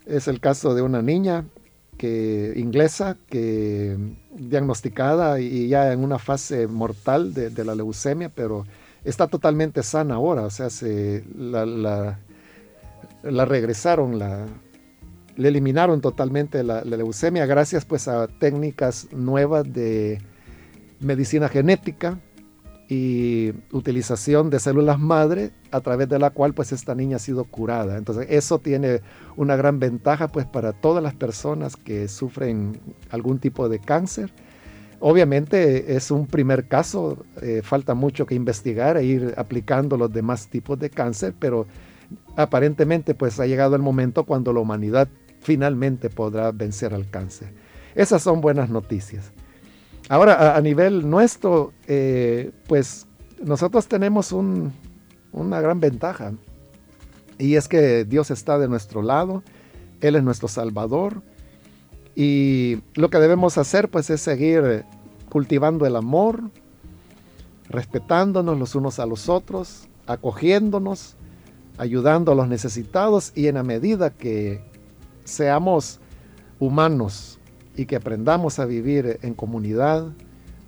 Es 0.06 0.28
el 0.28 0.40
caso 0.40 0.74
de 0.74 0.82
una 0.82 1.02
niña 1.02 1.46
que, 1.98 2.54
inglesa 2.56 3.18
que 3.28 3.98
diagnosticada 4.36 5.40
y 5.40 5.68
ya 5.68 5.92
en 5.94 6.04
una 6.04 6.20
fase 6.20 6.68
mortal 6.68 7.34
de, 7.34 7.66
la 7.66 7.76
leucemia, 7.76 8.30
pero 8.30 8.66
está 9.04 9.28
totalmente 9.28 9.84
sana 9.84 10.16
ahora, 10.16 10.44
o 10.44 10.50
sea, 10.50 10.70
se, 10.70 11.24
la, 11.36 11.66
la, 11.66 13.46
regresaron, 13.46 14.20
la, 14.20 14.46
le 15.36 15.48
eliminaron 15.48 16.02
totalmente 16.02 16.64
la, 16.64 16.84
leucemia 16.84 17.46
gracias 17.46 17.86
pues 17.86 18.08
a 18.08 18.28
técnicas 18.28 19.08
nuevas 19.12 19.72
de 19.72 20.22
medicina 21.00 21.50
genética, 21.50 22.20
y 22.90 23.54
utilización 23.72 24.50
de 24.50 24.60
células 24.60 25.00
madre 25.00 25.52
a 25.72 25.82
través 25.82 26.10
de 26.10 26.20
la 26.20 26.32
cual 26.32 26.54
pues 26.54 26.72
esta 26.72 26.96
niña 26.96 27.16
ha 27.16 27.20
sido 27.20 27.46
curada. 27.46 27.98
Entonces 27.98 28.28
eso 28.30 28.60
tiene 28.60 29.02
una 29.36 29.56
gran 29.56 29.80
ventaja 29.80 30.28
pues 30.28 30.46
para 30.46 30.74
todas 30.74 31.02
las 31.02 31.14
personas 31.16 31.76
que 31.76 32.08
sufren 32.08 32.80
algún 33.10 33.40
tipo 33.40 33.70
de 33.70 33.80
cáncer. 33.80 34.32
Obviamente 35.00 35.96
es 35.96 36.12
un 36.12 36.28
primer 36.28 36.68
caso, 36.68 37.26
eh, 37.42 37.62
falta 37.64 37.94
mucho 37.94 38.26
que 38.26 38.36
investigar 38.36 38.98
e 38.98 39.04
ir 39.04 39.34
aplicando 39.38 39.98
los 39.98 40.12
demás 40.12 40.48
tipos 40.48 40.80
de 40.80 40.90
cáncer, 40.90 41.34
pero 41.38 41.68
aparentemente 42.36 43.14
pues 43.16 43.40
ha 43.40 43.46
llegado 43.46 43.76
el 43.76 43.82
momento 43.82 44.24
cuando 44.24 44.54
la 44.54 44.60
humanidad 44.60 45.10
finalmente 45.42 46.10
podrá 46.10 46.52
vencer 46.52 46.94
al 46.94 47.10
cáncer. 47.10 47.50
Esas 47.96 48.22
son 48.22 48.42
buenas 48.42 48.70
noticias. 48.70 49.32
Ahora, 50.10 50.56
a, 50.56 50.62
nivel 50.62 51.10
nuestro, 51.10 51.74
eh, 51.88 52.52
pues 52.68 53.08
nosotros 53.44 53.88
tenemos 53.88 54.32
una 54.32 55.62
gran 55.62 55.80
ventaja 55.80 56.34
y 57.38 57.56
es 57.56 57.68
que 57.68 58.06
Dios 58.06 58.32
está 58.32 58.60
de 58.60 58.68
nuestro 58.68 59.02
lado, 59.02 59.44
Él 60.02 60.16
es 60.16 60.24
nuestro 60.24 60.48
Salvador 60.48 61.22
y 62.16 62.80
lo 62.96 63.10
que 63.10 63.20
debemos 63.20 63.58
hacer 63.58 63.90
pues 63.90 64.10
es 64.10 64.22
seguir 64.22 64.86
cultivando 65.30 65.86
el 65.86 65.96
amor, 65.96 66.52
respetándonos 67.70 68.60
los 68.60 68.76
unos 68.76 69.00
a 69.00 69.06
los 69.06 69.30
otros, 69.30 69.88
acogiéndonos, 70.06 71.16
ayudando 71.78 72.34
a 72.34 72.36
los 72.36 72.48
necesitados 72.48 73.32
y 73.36 73.48
en 73.48 73.56
la 73.56 73.64
medida 73.64 74.12
que 74.12 74.64
seamos 75.24 76.00
humanos, 76.60 77.40
y 77.76 77.86
que 77.86 77.96
aprendamos 77.96 78.60
a 78.60 78.66
vivir 78.66 79.20
en 79.22 79.34
comunidad, 79.34 80.12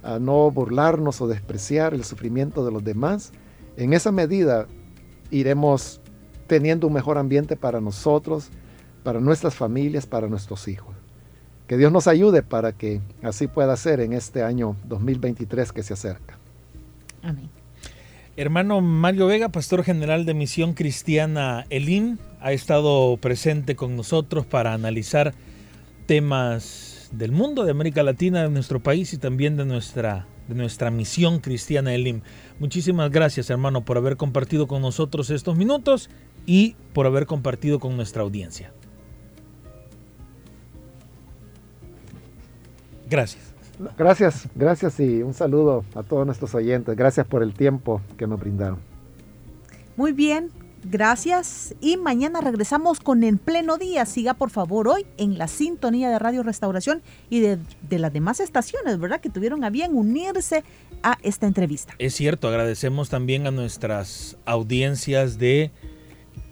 a 0.04 0.20
no 0.20 0.52
burlarnos 0.52 1.22
o 1.22 1.28
despreciar 1.28 1.94
el 1.94 2.04
sufrimiento 2.04 2.66
de 2.66 2.72
los 2.72 2.84
demás, 2.84 3.32
en 3.78 3.94
esa 3.94 4.12
medida 4.12 4.68
iremos 5.32 6.02
teniendo 6.48 6.88
un 6.88 6.94
mejor 6.94 7.18
ambiente 7.18 7.56
para 7.56 7.82
nosotros, 7.82 8.50
para 9.04 9.20
nuestras 9.20 9.56
familias, 9.56 10.06
para 10.06 10.28
nuestros 10.28 10.68
hijos. 10.68 10.96
Que 11.68 11.78
Dios 11.78 11.92
nos 11.92 12.08
ayude 12.08 12.44
para 12.44 12.74
que 12.74 13.02
así 13.24 13.48
pueda 13.48 13.76
ser 13.76 14.00
en 14.00 14.14
este 14.14 14.44
año 14.44 14.76
2023 14.86 15.72
que 15.72 15.84
se 15.84 15.94
acerca. 15.94 16.38
Amén. 17.24 17.50
Hermano 18.38 18.82
Mario 18.82 19.28
Vega, 19.28 19.50
pastor 19.50 19.84
general 19.84 20.26
de 20.26 20.34
Misión 20.34 20.74
Cristiana 20.74 21.66
Elim, 21.70 22.18
ha 22.42 22.52
estado 22.52 23.16
presente 23.18 23.76
con 23.76 23.96
nosotros 23.96 24.46
para 24.46 24.74
analizar 24.74 25.34
temas 26.06 26.95
del 27.18 27.32
mundo, 27.32 27.64
de 27.66 27.72
América 27.72 28.04
Latina, 28.04 28.44
de 28.44 28.50
nuestro 28.50 28.80
país 28.82 29.14
y 29.14 29.18
también 29.18 29.58
de 29.58 29.66
nuestra, 29.66 30.28
de 30.48 30.56
nuestra 30.56 30.92
misión 30.92 31.40
cristiana 31.40 31.94
Elim. 31.94 32.22
Muchísimas 32.60 33.12
gracias, 33.12 33.50
hermano, 33.50 33.86
por 33.86 33.98
haber 33.98 34.18
compartido 34.18 34.68
con 34.68 34.82
nosotros 34.82 35.30
estos 35.30 35.58
minutos 35.58 36.10
y 36.46 36.76
por 36.94 37.06
haber 37.06 37.26
compartido 37.26 37.80
con 37.80 37.96
nuestra 37.96 38.22
audiencia. 38.24 38.72
Gracias. 43.10 43.54
Gracias, 43.98 44.48
gracias 44.56 45.00
y 45.00 45.22
un 45.22 45.34
saludo 45.34 45.84
a 45.96 46.04
todos 46.04 46.26
nuestros 46.26 46.56
oyentes. 46.56 46.96
Gracias 46.96 47.28
por 47.28 47.44
el 47.44 47.54
tiempo 47.54 48.02
que 48.18 48.26
nos 48.26 48.40
brindaron. 48.40 48.80
Muy 49.98 50.12
bien, 50.12 50.50
gracias. 50.90 51.76
Y 51.82 51.98
mañana 51.98 52.42
regresamos 52.42 53.00
con 53.00 53.24
En 53.24 53.38
Pleno 53.38 53.78
Día. 53.78 54.06
Siga 54.06 54.34
por 54.34 54.50
favor 54.50 54.88
hoy 54.88 55.06
en 55.18 55.38
la 55.38 55.48
sintonía 55.48 56.10
de 56.10 56.20
Radio 56.20 56.44
Restauración 56.44 57.02
y 57.30 57.40
de, 57.40 57.58
de, 57.90 58.00
las 58.00 58.14
demás 58.14 58.40
estaciones, 58.40 59.00
¿verdad? 59.00 59.22
Que 59.22 59.30
tuvieron 59.30 59.64
a 59.64 59.70
bien 59.70 59.96
unirse 59.96 60.64
a 61.04 61.18
esta 61.24 61.48
entrevista. 61.48 61.94
Es 62.00 62.16
cierto, 62.16 62.48
agradecemos 62.48 63.10
también 63.10 63.48
a 63.48 63.52
nuestras 63.52 64.38
audiencias 64.46 65.38
de 65.38 65.72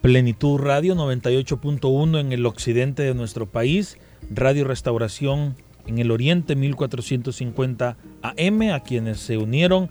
Plenitud 0.01 0.59
Radio 0.59 0.95
98.1 0.95 2.19
en 2.19 2.33
el 2.33 2.45
occidente 2.45 3.03
de 3.03 3.13
nuestro 3.13 3.45
país, 3.45 3.97
Radio 4.29 4.65
Restauración 4.65 5.55
en 5.87 5.99
el 5.99 6.11
Oriente 6.11 6.55
1450 6.55 7.97
AM, 8.21 8.61
a 8.73 8.79
quienes 8.81 9.19
se 9.19 9.37
unieron 9.37 9.89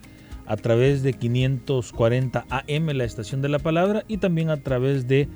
a 0.53 0.57
través 0.59 1.03
de 1.03 1.15
540 1.15 2.45
AM, 2.51 2.87
la 2.89 3.05
estación 3.05 3.41
de 3.41 3.49
la 3.49 3.59
palabra, 3.59 4.05
y 4.07 4.19
también 4.19 4.51
a 4.51 4.59
través 4.59 5.09
de 5.09 5.27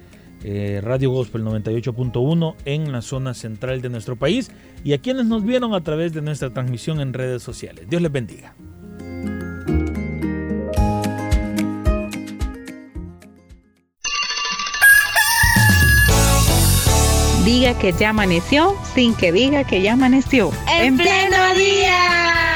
eh, 0.44 0.82
Radio 0.82 1.10
Gospel 1.10 1.42
98.1 1.42 2.54
en 2.66 2.92
la 2.92 3.00
zona 3.00 3.32
central 3.32 3.80
de 3.80 3.88
nuestro 3.88 4.16
país, 4.16 4.50
y 4.84 4.92
a 4.92 4.98
quienes 4.98 5.24
nos 5.24 5.42
vieron 5.42 5.72
a 5.72 5.82
través 5.82 6.12
de 6.12 6.20
nuestra 6.20 6.50
transmisión 6.50 7.00
en 7.00 7.14
redes 7.14 7.42
sociales. 7.42 7.88
Dios 7.88 8.02
les 8.02 8.12
bendiga. 8.12 8.54
Diga 17.46 17.78
que 17.78 17.92
ya 17.98 18.10
amaneció 18.10 18.74
sin 18.94 19.14
que 19.14 19.32
diga 19.32 19.64
que 19.64 19.80
ya 19.80 19.94
amaneció. 19.94 20.50
En, 20.68 20.98
pleno 20.98 21.54
día. 21.54 22.55